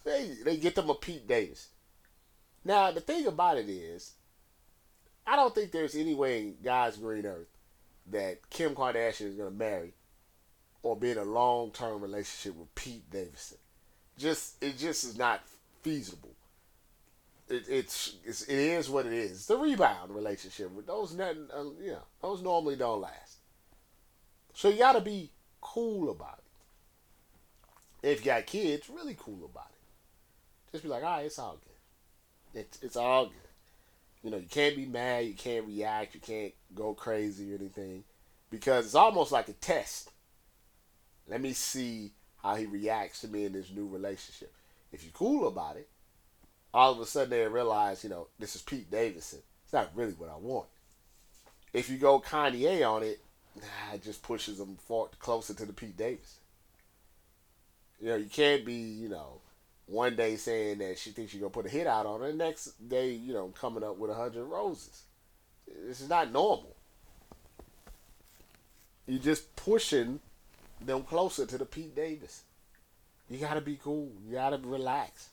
they, 0.05 0.35
they 0.45 0.57
get 0.57 0.75
them 0.75 0.91
a 0.91 0.95
Pete 0.95 1.27
Davis. 1.27 1.69
Now, 2.65 2.91
the 2.91 3.01
thing 3.01 3.27
about 3.27 3.59
it 3.59 3.69
is, 3.69 4.13
I 5.27 5.37
don't 5.37 5.55
think 5.55 5.73
there's 5.73 5.95
any 5.95 6.15
way 6.15 6.41
in 6.41 6.57
God's 6.63 6.97
green 6.97 7.27
earth 7.27 7.49
that 8.11 8.49
Kim 8.51 8.75
Kardashian 8.75 9.29
is 9.29 9.35
going 9.35 9.51
to 9.51 9.57
marry 9.57 9.93
or 10.83 10.97
be 10.97 11.11
in 11.11 11.19
a 11.19 11.25
long 11.25 11.71
term 11.71 12.01
relationship 12.01 12.59
with 12.59 12.75
Pete 12.75 13.11
Davidson. 13.11 13.59
Just 14.17 14.63
it 14.63 14.79
just 14.79 15.05
is 15.05 15.19
not 15.19 15.43
feasible. 15.83 16.35
It, 17.49 17.65
it's, 17.69 18.17
it's 18.25 18.43
it 18.43 18.59
is 18.59 18.91
what 18.91 19.07
it 19.07 19.13
is. 19.13 19.33
It's 19.33 19.47
the 19.47 19.57
rebound 19.57 20.15
relationship 20.15 20.71
with 20.73 20.87
those 20.87 21.15
nothing 21.15 21.49
uh, 21.55 21.65
you 21.81 21.93
know 21.93 22.03
those 22.23 22.43
normally 22.43 22.77
don't 22.77 23.01
last. 23.01 23.37
So 24.55 24.69
you 24.69 24.79
got 24.79 24.93
to 24.93 25.01
be 25.01 25.31
cool 25.61 26.11
about 26.11 26.41
it. 28.03 28.09
If 28.09 28.21
you 28.21 28.27
got 28.27 28.47
kids, 28.47 28.89
really 28.89 29.17
cool 29.19 29.45
about 29.45 29.71
it. 29.71 29.78
Just 30.73 30.85
be 30.85 30.91
like, 30.91 31.03
all 31.03 31.17
right, 31.17 31.27
it's 31.27 31.39
all 31.39 31.59
good. 31.63 32.61
It's 32.61 32.83
it's 32.83 32.97
all 32.97 33.27
good. 33.27 33.35
You 34.23 34.31
know, 34.31 34.37
you 34.37 34.49
can't 34.49 34.77
be 34.77 34.87
mad, 34.87 35.27
you 35.27 35.35
can't 35.35 35.67
react, 35.67 36.15
you 36.15 36.21
can't 36.21 36.53
go 36.75 36.93
crazy 36.93 37.53
or 37.53 37.57
anything 37.57 38.05
because 38.51 38.87
it's 38.87 38.95
almost 38.95 39.33
like 39.33 39.49
a 39.49 39.53
test. 39.53 40.11
Let 41.29 41.41
me 41.41 41.53
see 41.53 42.13
how 42.43 42.57
he 42.57 42.67
reacts 42.67 43.21
to 43.21 43.29
me 43.29 43.45
in 43.45 43.53
this 43.53 43.71
new 43.71 43.87
relationship. 43.87 44.53
If 44.93 45.05
you're 45.05 45.13
cool 45.13 45.47
about 45.47 45.77
it, 45.77 45.89
all 46.73 46.93
of 46.93 47.01
a 47.01 47.07
sudden 47.07 47.31
they 47.31 47.47
realize, 47.47 48.03
you 48.03 48.11
know, 48.11 48.29
this 48.39 48.57
is 48.57 48.63
Pete 48.63 48.91
Davidson. 48.91 49.41
It's 49.65 49.73
not 49.73 49.91
really 49.95 50.13
what 50.13 50.31
I 50.31 50.37
want. 50.37 50.69
If 51.73 51.91
you 51.91 51.99
go 51.99 52.21
Kanye 52.21 52.89
on 52.89 53.03
it, 53.03 53.21
it 53.93 54.03
just 54.03 54.23
pushes 54.23 54.59
them 54.59 54.79
far 54.87 55.09
closer 55.19 55.55
to 55.55 55.67
the 55.67 55.73
Pete 55.73 55.97
Davidson. 55.97 56.41
You 58.01 58.09
know, 58.09 58.17
you 58.17 58.27
can't 58.27 58.65
be, 58.65 58.75
you 58.75 59.09
know, 59.09 59.41
one 59.89 60.17
day 60.17 60.37
saying 60.37 60.79
that 60.79 60.99
she 60.99 61.11
thinks 61.11 61.33
you're 61.33 61.41
gonna 61.41 61.51
put 61.51 61.67
a 61.67 61.71
hit 61.71 61.87
out 61.87 62.07
on 62.07 62.21
her, 62.21 62.29
the 62.29 62.35
next 62.35 62.89
day, 62.89 63.11
you 63.13 63.33
know, 63.33 63.49
coming 63.49 63.83
up 63.83 63.97
with 63.99 64.11
a 64.11 64.15
hundred 64.15 64.45
roses. 64.45 65.03
This 65.87 66.01
is 66.01 66.09
not 66.09 66.31
normal. 66.31 66.77
You're 69.07 69.19
just 69.19 69.57
pushing 69.57 70.21
them 70.85 71.03
closer 71.03 71.47
to 71.47 71.59
the 71.59 71.65
Pete 71.65 71.97
Davis. 71.97 72.43
You 73.31 73.39
gotta 73.39 73.61
be 73.61 73.79
cool. 73.83 74.11
You 74.27 74.35
gotta 74.35 74.59
relax. 74.63 75.31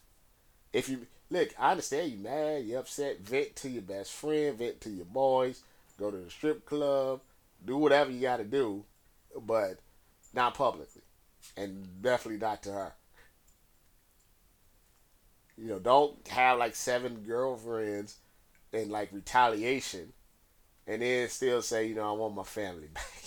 If 0.72 0.90
you 0.90 1.06
look, 1.30 1.50
I 1.60 1.72
understand 1.72 2.12
you 2.12 2.18
mad, 2.20 2.66
you 2.66 2.78
upset. 2.78 3.20
Vent 3.20 3.56
to 3.58 3.70
your 3.70 3.82
best 3.82 4.14
friend, 4.14 4.58
vent 4.58 4.82
to 4.82 4.90
your 4.90 5.06
boys. 5.06 5.62
Go 6.00 6.12
to 6.12 6.18
the 6.18 6.30
strip 6.30 6.66
club, 6.66 7.22
do 7.66 7.78
whatever 7.78 8.12
you 8.12 8.22
gotta 8.22 8.44
do, 8.44 8.84
but 9.46 9.80
not 10.34 10.54
publicly, 10.54 11.02
and 11.56 12.02
definitely 12.02 12.40
not 12.40 12.64
to 12.64 12.72
her. 12.72 12.94
You 15.58 15.70
know, 15.70 15.80
don't 15.80 16.28
have 16.28 16.60
like 16.60 16.76
seven 16.76 17.24
girlfriends 17.26 18.18
in 18.74 18.90
like 18.90 19.14
retaliation, 19.14 20.14
and 20.86 21.02
then 21.02 21.30
still 21.30 21.62
say, 21.62 21.88
you 21.88 21.96
know, 21.96 22.10
I 22.10 22.12
want 22.12 22.36
my 22.36 22.44
family 22.44 22.88
back. 22.94 23.24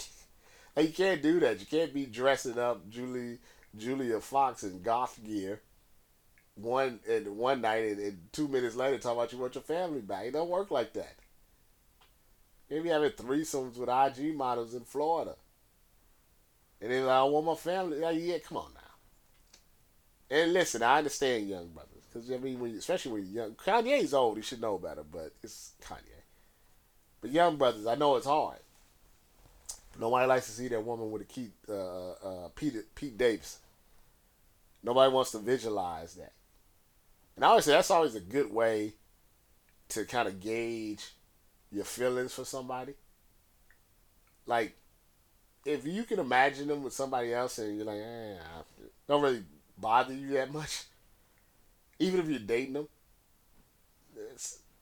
like 0.76 0.86
you 0.86 0.92
can't 0.92 1.22
do 1.22 1.40
that. 1.40 1.60
You 1.60 1.66
can't 1.66 1.94
be 1.94 2.06
dressing 2.06 2.58
up 2.58 2.88
Julie 2.90 3.38
Julia 3.76 4.20
Fox 4.20 4.62
in 4.62 4.82
goth 4.82 5.18
gear 5.24 5.60
one 6.60 7.00
and 7.08 7.36
one 7.36 7.60
night 7.60 7.84
and, 7.84 8.00
and, 8.00 8.18
two 8.32 8.48
minutes 8.48 8.74
later 8.74 8.98
talk 8.98 9.12
about 9.12 9.32
you 9.32 9.38
want 9.38 9.54
your 9.54 9.62
family 9.62 10.00
back. 10.00 10.26
It 10.26 10.32
don't 10.32 10.48
work 10.48 10.70
like 10.70 10.92
that. 10.94 11.14
Maybe 12.68 12.88
having 12.88 13.10
threesomes 13.10 13.76
with 13.76 13.88
IG 13.88 14.34
models 14.36 14.74
in 14.74 14.82
Florida. 14.82 15.36
And 16.80 16.90
then 16.92 17.06
like, 17.06 17.16
I 17.16 17.22
want 17.24 17.46
my 17.46 17.54
family. 17.54 17.98
Like, 17.98 18.18
yeah, 18.20 18.38
come 18.38 18.58
on 18.58 18.70
now. 18.74 20.36
And 20.36 20.52
listen, 20.52 20.82
I 20.82 20.98
understand 20.98 21.48
young 21.48 21.68
brothers. 21.68 21.97
Because, 22.12 22.30
I 22.30 22.38
mean, 22.38 22.58
when 22.58 22.72
you, 22.72 22.78
especially 22.78 23.12
when 23.12 23.26
you're 23.26 23.44
young. 23.44 23.54
Kanye's 23.54 24.14
old. 24.14 24.36
He 24.36 24.42
should 24.42 24.60
know 24.60 24.78
better, 24.78 25.02
but 25.10 25.32
it's 25.42 25.72
Kanye. 25.82 26.22
But 27.20 27.30
young 27.30 27.56
brothers, 27.56 27.86
I 27.86 27.94
know 27.96 28.16
it's 28.16 28.26
hard. 28.26 28.58
Nobody 29.98 30.26
likes 30.26 30.46
to 30.46 30.52
see 30.52 30.68
that 30.68 30.84
woman 30.84 31.10
with 31.10 31.22
a 31.22 31.24
Keith, 31.24 31.52
uh, 31.68 32.10
uh, 32.12 32.48
Pete, 32.54 32.94
Pete 32.94 33.18
Davidson. 33.18 33.60
Nobody 34.82 35.12
wants 35.12 35.32
to 35.32 35.38
visualize 35.38 36.14
that. 36.14 36.32
And 37.34 37.44
I 37.44 37.48
always 37.48 37.64
say 37.64 37.72
that's 37.72 37.90
always 37.90 38.14
a 38.14 38.20
good 38.20 38.52
way 38.52 38.94
to 39.90 40.04
kind 40.04 40.28
of 40.28 40.40
gauge 40.40 41.12
your 41.72 41.84
feelings 41.84 42.32
for 42.32 42.44
somebody. 42.44 42.94
Like, 44.46 44.76
if 45.64 45.86
you 45.86 46.04
can 46.04 46.18
imagine 46.18 46.68
them 46.68 46.82
with 46.82 46.92
somebody 46.92 47.34
else 47.34 47.58
and 47.58 47.76
you're 47.76 47.84
like, 47.84 48.00
eh, 48.00 48.36
don't 49.06 49.22
really 49.22 49.44
bother 49.76 50.14
you 50.14 50.28
that 50.30 50.52
much, 50.52 50.84
even 51.98 52.20
if 52.20 52.28
you're 52.28 52.38
dating 52.38 52.74
them, 52.74 52.88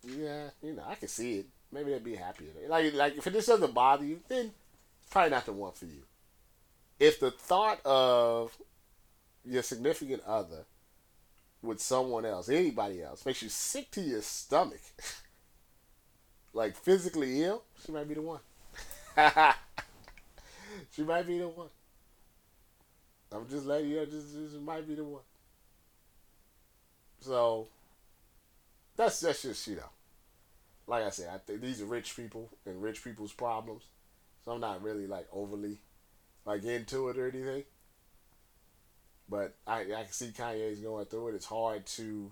yeah, 0.02 0.50
you 0.62 0.74
know, 0.74 0.84
I 0.86 0.94
can 0.94 1.08
see 1.08 1.38
it. 1.38 1.46
Maybe 1.72 1.90
they'd 1.90 2.04
be 2.04 2.14
happier. 2.14 2.50
Like, 2.68 2.94
like 2.94 3.16
if 3.16 3.24
this 3.24 3.46
doesn't 3.46 3.74
bother 3.74 4.04
you, 4.04 4.20
then 4.28 4.52
it's 5.00 5.10
probably 5.10 5.30
not 5.30 5.46
the 5.46 5.52
one 5.52 5.72
for 5.72 5.86
you. 5.86 6.02
If 6.98 7.20
the 7.20 7.30
thought 7.30 7.80
of 7.84 8.56
your 9.44 9.62
significant 9.62 10.22
other 10.26 10.64
with 11.62 11.80
someone 11.80 12.24
else, 12.24 12.48
anybody 12.48 13.02
else, 13.02 13.26
makes 13.26 13.42
you 13.42 13.48
sick 13.48 13.90
to 13.92 14.00
your 14.00 14.22
stomach, 14.22 14.80
like 16.52 16.76
physically 16.76 17.42
ill, 17.42 17.62
she 17.84 17.92
might 17.92 18.08
be 18.08 18.14
the 18.14 18.22
one. 18.22 18.40
she 20.92 21.02
might 21.02 21.26
be 21.26 21.38
the 21.38 21.48
one. 21.48 21.68
I'm 23.32 23.48
just 23.48 23.66
letting 23.66 23.90
you 23.90 23.96
know, 23.96 24.06
just, 24.06 24.32
just 24.34 24.60
might 24.60 24.86
be 24.86 24.94
the 24.94 25.04
one. 25.04 25.22
So 27.26 27.66
that's 28.96 29.18
that's 29.18 29.42
just 29.42 29.66
you 29.66 29.76
know, 29.76 29.90
like 30.86 31.02
I 31.04 31.10
said, 31.10 31.28
I 31.34 31.38
think 31.38 31.60
these 31.60 31.82
are 31.82 31.86
rich 31.86 32.14
people 32.14 32.48
and 32.64 32.80
rich 32.80 33.02
people's 33.02 33.32
problems. 33.32 33.82
So 34.44 34.52
I'm 34.52 34.60
not 34.60 34.80
really 34.80 35.08
like 35.08 35.26
overly 35.32 35.78
like 36.44 36.62
into 36.62 37.08
it 37.08 37.18
or 37.18 37.28
anything. 37.28 37.64
But 39.28 39.56
I 39.66 39.80
I 39.80 40.04
can 40.04 40.12
see 40.12 40.28
Kanye's 40.28 40.78
going 40.78 41.06
through 41.06 41.28
it. 41.28 41.34
It's 41.34 41.46
hard 41.46 41.84
to 41.86 42.30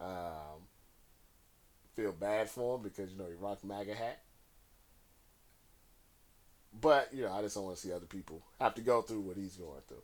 um, 0.00 0.66
feel 1.94 2.10
bad 2.10 2.50
for 2.50 2.76
him 2.76 2.82
because 2.82 3.12
you 3.12 3.18
know 3.18 3.28
he 3.28 3.34
rocked 3.34 3.64
MAGA 3.64 3.94
hat. 3.94 4.22
But 6.80 7.14
you 7.14 7.22
know, 7.22 7.32
I 7.32 7.42
just 7.42 7.54
don't 7.54 7.64
want 7.64 7.76
to 7.76 7.82
see 7.82 7.92
other 7.92 8.06
people 8.06 8.42
have 8.58 8.74
to 8.74 8.80
go 8.80 9.02
through 9.02 9.20
what 9.20 9.36
he's 9.36 9.54
going 9.54 9.82
through. 9.86 10.02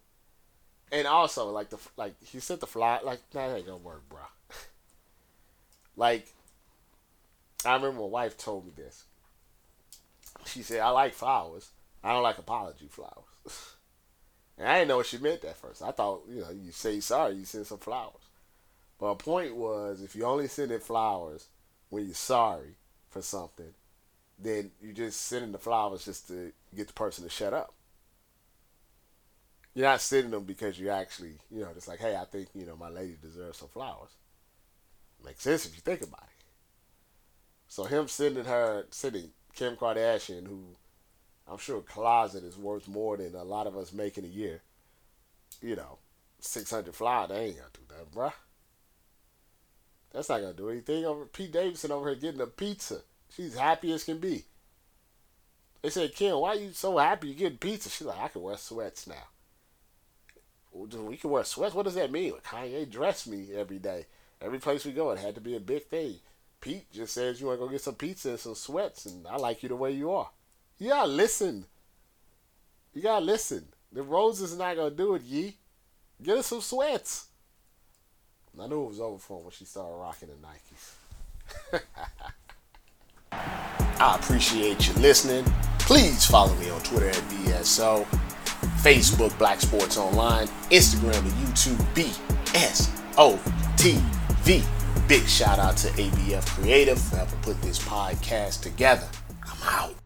And 0.95 1.09
also, 1.09 1.51
like 1.51 1.70
the 1.70 1.78
like 1.97 2.14
he 2.24 2.38
sent 2.38 2.61
the 2.61 2.68
fly 2.68 3.01
like 3.03 3.18
that 3.32 3.57
ain't 3.57 3.66
gonna 3.66 3.78
work, 3.78 4.09
bro. 4.09 4.20
like 5.97 6.32
I 7.66 7.74
remember 7.74 8.03
my 8.03 8.07
wife 8.07 8.38
told 8.38 8.64
me 8.64 8.72
this. 8.76 9.03
She 10.47 10.62
said, 10.62 10.78
"I 10.78 10.90
like 10.90 11.12
flowers. 11.12 11.70
I 12.05 12.12
don't 12.12 12.22
like 12.22 12.38
apology 12.38 12.86
flowers." 12.88 13.24
and 14.59 14.68
I 14.68 14.78
didn't 14.78 14.88
know 14.88 14.99
what 14.99 15.07
she 15.07 15.18
meant 15.18 15.42
at 15.42 15.57
first. 15.57 15.82
I 15.82 15.90
thought, 15.90 16.22
you 16.28 16.42
know, 16.42 16.51
you 16.51 16.70
say 16.70 17.01
sorry, 17.01 17.34
you 17.34 17.45
send 17.45 17.66
some 17.66 17.78
flowers. 17.78 18.28
But 19.01 19.09
her 19.09 19.14
point 19.16 19.57
was, 19.57 20.01
if 20.01 20.14
you 20.14 20.24
only 20.24 20.47
send 20.47 20.70
it 20.70 20.84
flowers 20.84 21.49
when 21.90 22.05
you're 22.05 22.14
sorry 22.14 22.76
for 23.11 23.20
something, 23.20 23.74
then 24.38 24.70
you're 24.80 24.92
just 24.92 25.22
sending 25.22 25.51
the 25.51 25.59
flowers 25.59 26.05
just 26.05 26.28
to 26.28 26.53
get 26.76 26.86
the 26.86 26.92
person 26.92 27.24
to 27.24 27.30
shut 27.30 27.53
up. 27.53 27.74
You're 29.74 29.88
not 29.88 30.00
sending 30.00 30.30
them 30.30 30.44
because 30.44 30.78
you 30.78 30.90
actually, 30.90 31.34
you 31.50 31.60
know, 31.60 31.72
just 31.74 31.88
like, 31.88 31.98
hey, 31.98 32.16
I 32.16 32.24
think, 32.24 32.48
you 32.54 32.64
know, 32.64 32.76
my 32.76 32.88
lady 32.88 33.16
deserves 33.20 33.58
some 33.58 33.68
flowers. 33.68 34.10
Makes 35.24 35.42
sense 35.42 35.66
if 35.66 35.74
you 35.74 35.80
think 35.80 36.02
about 36.02 36.22
it. 36.22 36.44
So 37.66 37.84
him 37.84 38.06
sending 38.06 38.44
her, 38.44 38.86
sending 38.90 39.30
Kim 39.54 39.74
Kardashian, 39.74 40.46
who 40.46 40.76
I'm 41.50 41.58
sure 41.58 41.80
closet 41.80 42.44
is 42.44 42.56
worth 42.56 42.86
more 42.86 43.16
than 43.16 43.34
a 43.34 43.42
lot 43.42 43.66
of 43.66 43.76
us 43.76 43.92
make 43.92 44.16
in 44.16 44.24
a 44.24 44.28
year, 44.28 44.62
you 45.60 45.74
know, 45.74 45.98
600 46.38 46.94
flowers, 46.94 47.30
they 47.30 47.46
ain't 47.46 47.56
gonna 47.56 47.68
do 47.72 47.80
that, 47.88 48.12
bruh. 48.12 48.32
That's 50.12 50.28
not 50.28 50.40
gonna 50.40 50.52
do 50.52 50.70
anything. 50.70 51.04
Over 51.04 51.24
Pete 51.26 51.52
Davidson 51.52 51.90
over 51.90 52.10
here 52.10 52.18
getting 52.18 52.40
a 52.40 52.46
pizza. 52.46 53.00
She's 53.34 53.56
happy 53.56 53.92
as 53.92 54.04
can 54.04 54.18
be. 54.18 54.44
They 55.82 55.90
said, 55.90 56.14
Kim, 56.14 56.38
why 56.38 56.50
are 56.50 56.54
you 56.54 56.72
so 56.72 56.96
happy 56.96 57.28
you 57.28 57.34
getting 57.34 57.58
pizza? 57.58 57.90
She's 57.90 58.06
like, 58.06 58.20
I 58.20 58.28
can 58.28 58.42
wear 58.42 58.56
sweats 58.56 59.06
now. 59.06 59.26
We 60.74 61.16
can 61.16 61.30
wear 61.30 61.44
sweats. 61.44 61.74
What 61.74 61.84
does 61.84 61.94
that 61.94 62.10
mean? 62.10 62.32
Kanye 62.44 62.90
dressed 62.90 63.28
me 63.28 63.48
every 63.54 63.78
day. 63.78 64.06
Every 64.42 64.58
place 64.58 64.84
we 64.84 64.92
go, 64.92 65.10
it 65.12 65.18
had 65.18 65.36
to 65.36 65.40
be 65.40 65.56
a 65.56 65.60
big 65.60 65.86
thing. 65.86 66.16
Pete 66.60 66.90
just 66.92 67.14
says 67.14 67.40
you 67.40 67.46
want 67.46 67.60
to 67.60 67.64
go 67.66 67.70
get 67.70 67.80
some 67.80 67.94
pizza 67.94 68.30
and 68.30 68.38
some 68.38 68.54
sweats, 68.54 69.06
and 69.06 69.26
I 69.26 69.36
like 69.36 69.62
you 69.62 69.68
the 69.68 69.76
way 69.76 69.92
you 69.92 70.10
are. 70.10 70.30
You 70.78 70.88
gotta 70.88 71.08
listen. 71.08 71.66
You 72.92 73.02
gotta 73.02 73.24
listen. 73.24 73.66
The 73.92 74.02
roses 74.02 74.52
is 74.52 74.58
not 74.58 74.76
gonna 74.76 74.90
do 74.90 75.14
it, 75.14 75.22
Yee. 75.22 75.56
Get 76.22 76.38
us 76.38 76.46
some 76.46 76.60
sweats. 76.60 77.26
I 78.60 78.66
knew 78.66 78.84
it 78.84 78.88
was 78.88 79.00
over 79.00 79.18
for 79.18 79.38
him 79.38 79.44
when 79.44 79.52
she 79.52 79.64
started 79.64 79.96
rocking 79.96 80.28
the 80.28 81.80
Nikes. 81.80 81.82
I 84.00 84.16
appreciate 84.16 84.86
you 84.86 84.94
listening. 84.94 85.44
Please 85.80 86.24
follow 86.24 86.54
me 86.56 86.70
on 86.70 86.80
Twitter 86.82 87.08
at 87.08 87.16
BSO, 87.16 88.06
Facebook 88.82 89.36
Black 89.38 89.60
Sports 89.60 89.96
Online, 89.96 90.46
Instagram 90.70 91.18
and 91.18 91.32
YouTube 91.32 91.78
BSOTV. 94.44 95.08
Big 95.08 95.28
shout 95.28 95.58
out 95.58 95.76
to 95.78 95.88
ABF 95.88 96.46
Creative 96.46 96.98
for 97.00 97.16
helping 97.16 97.40
put 97.40 97.60
this 97.62 97.78
podcast 97.78 98.62
together. 98.62 99.08
I'm 99.44 99.62
out. 99.62 100.03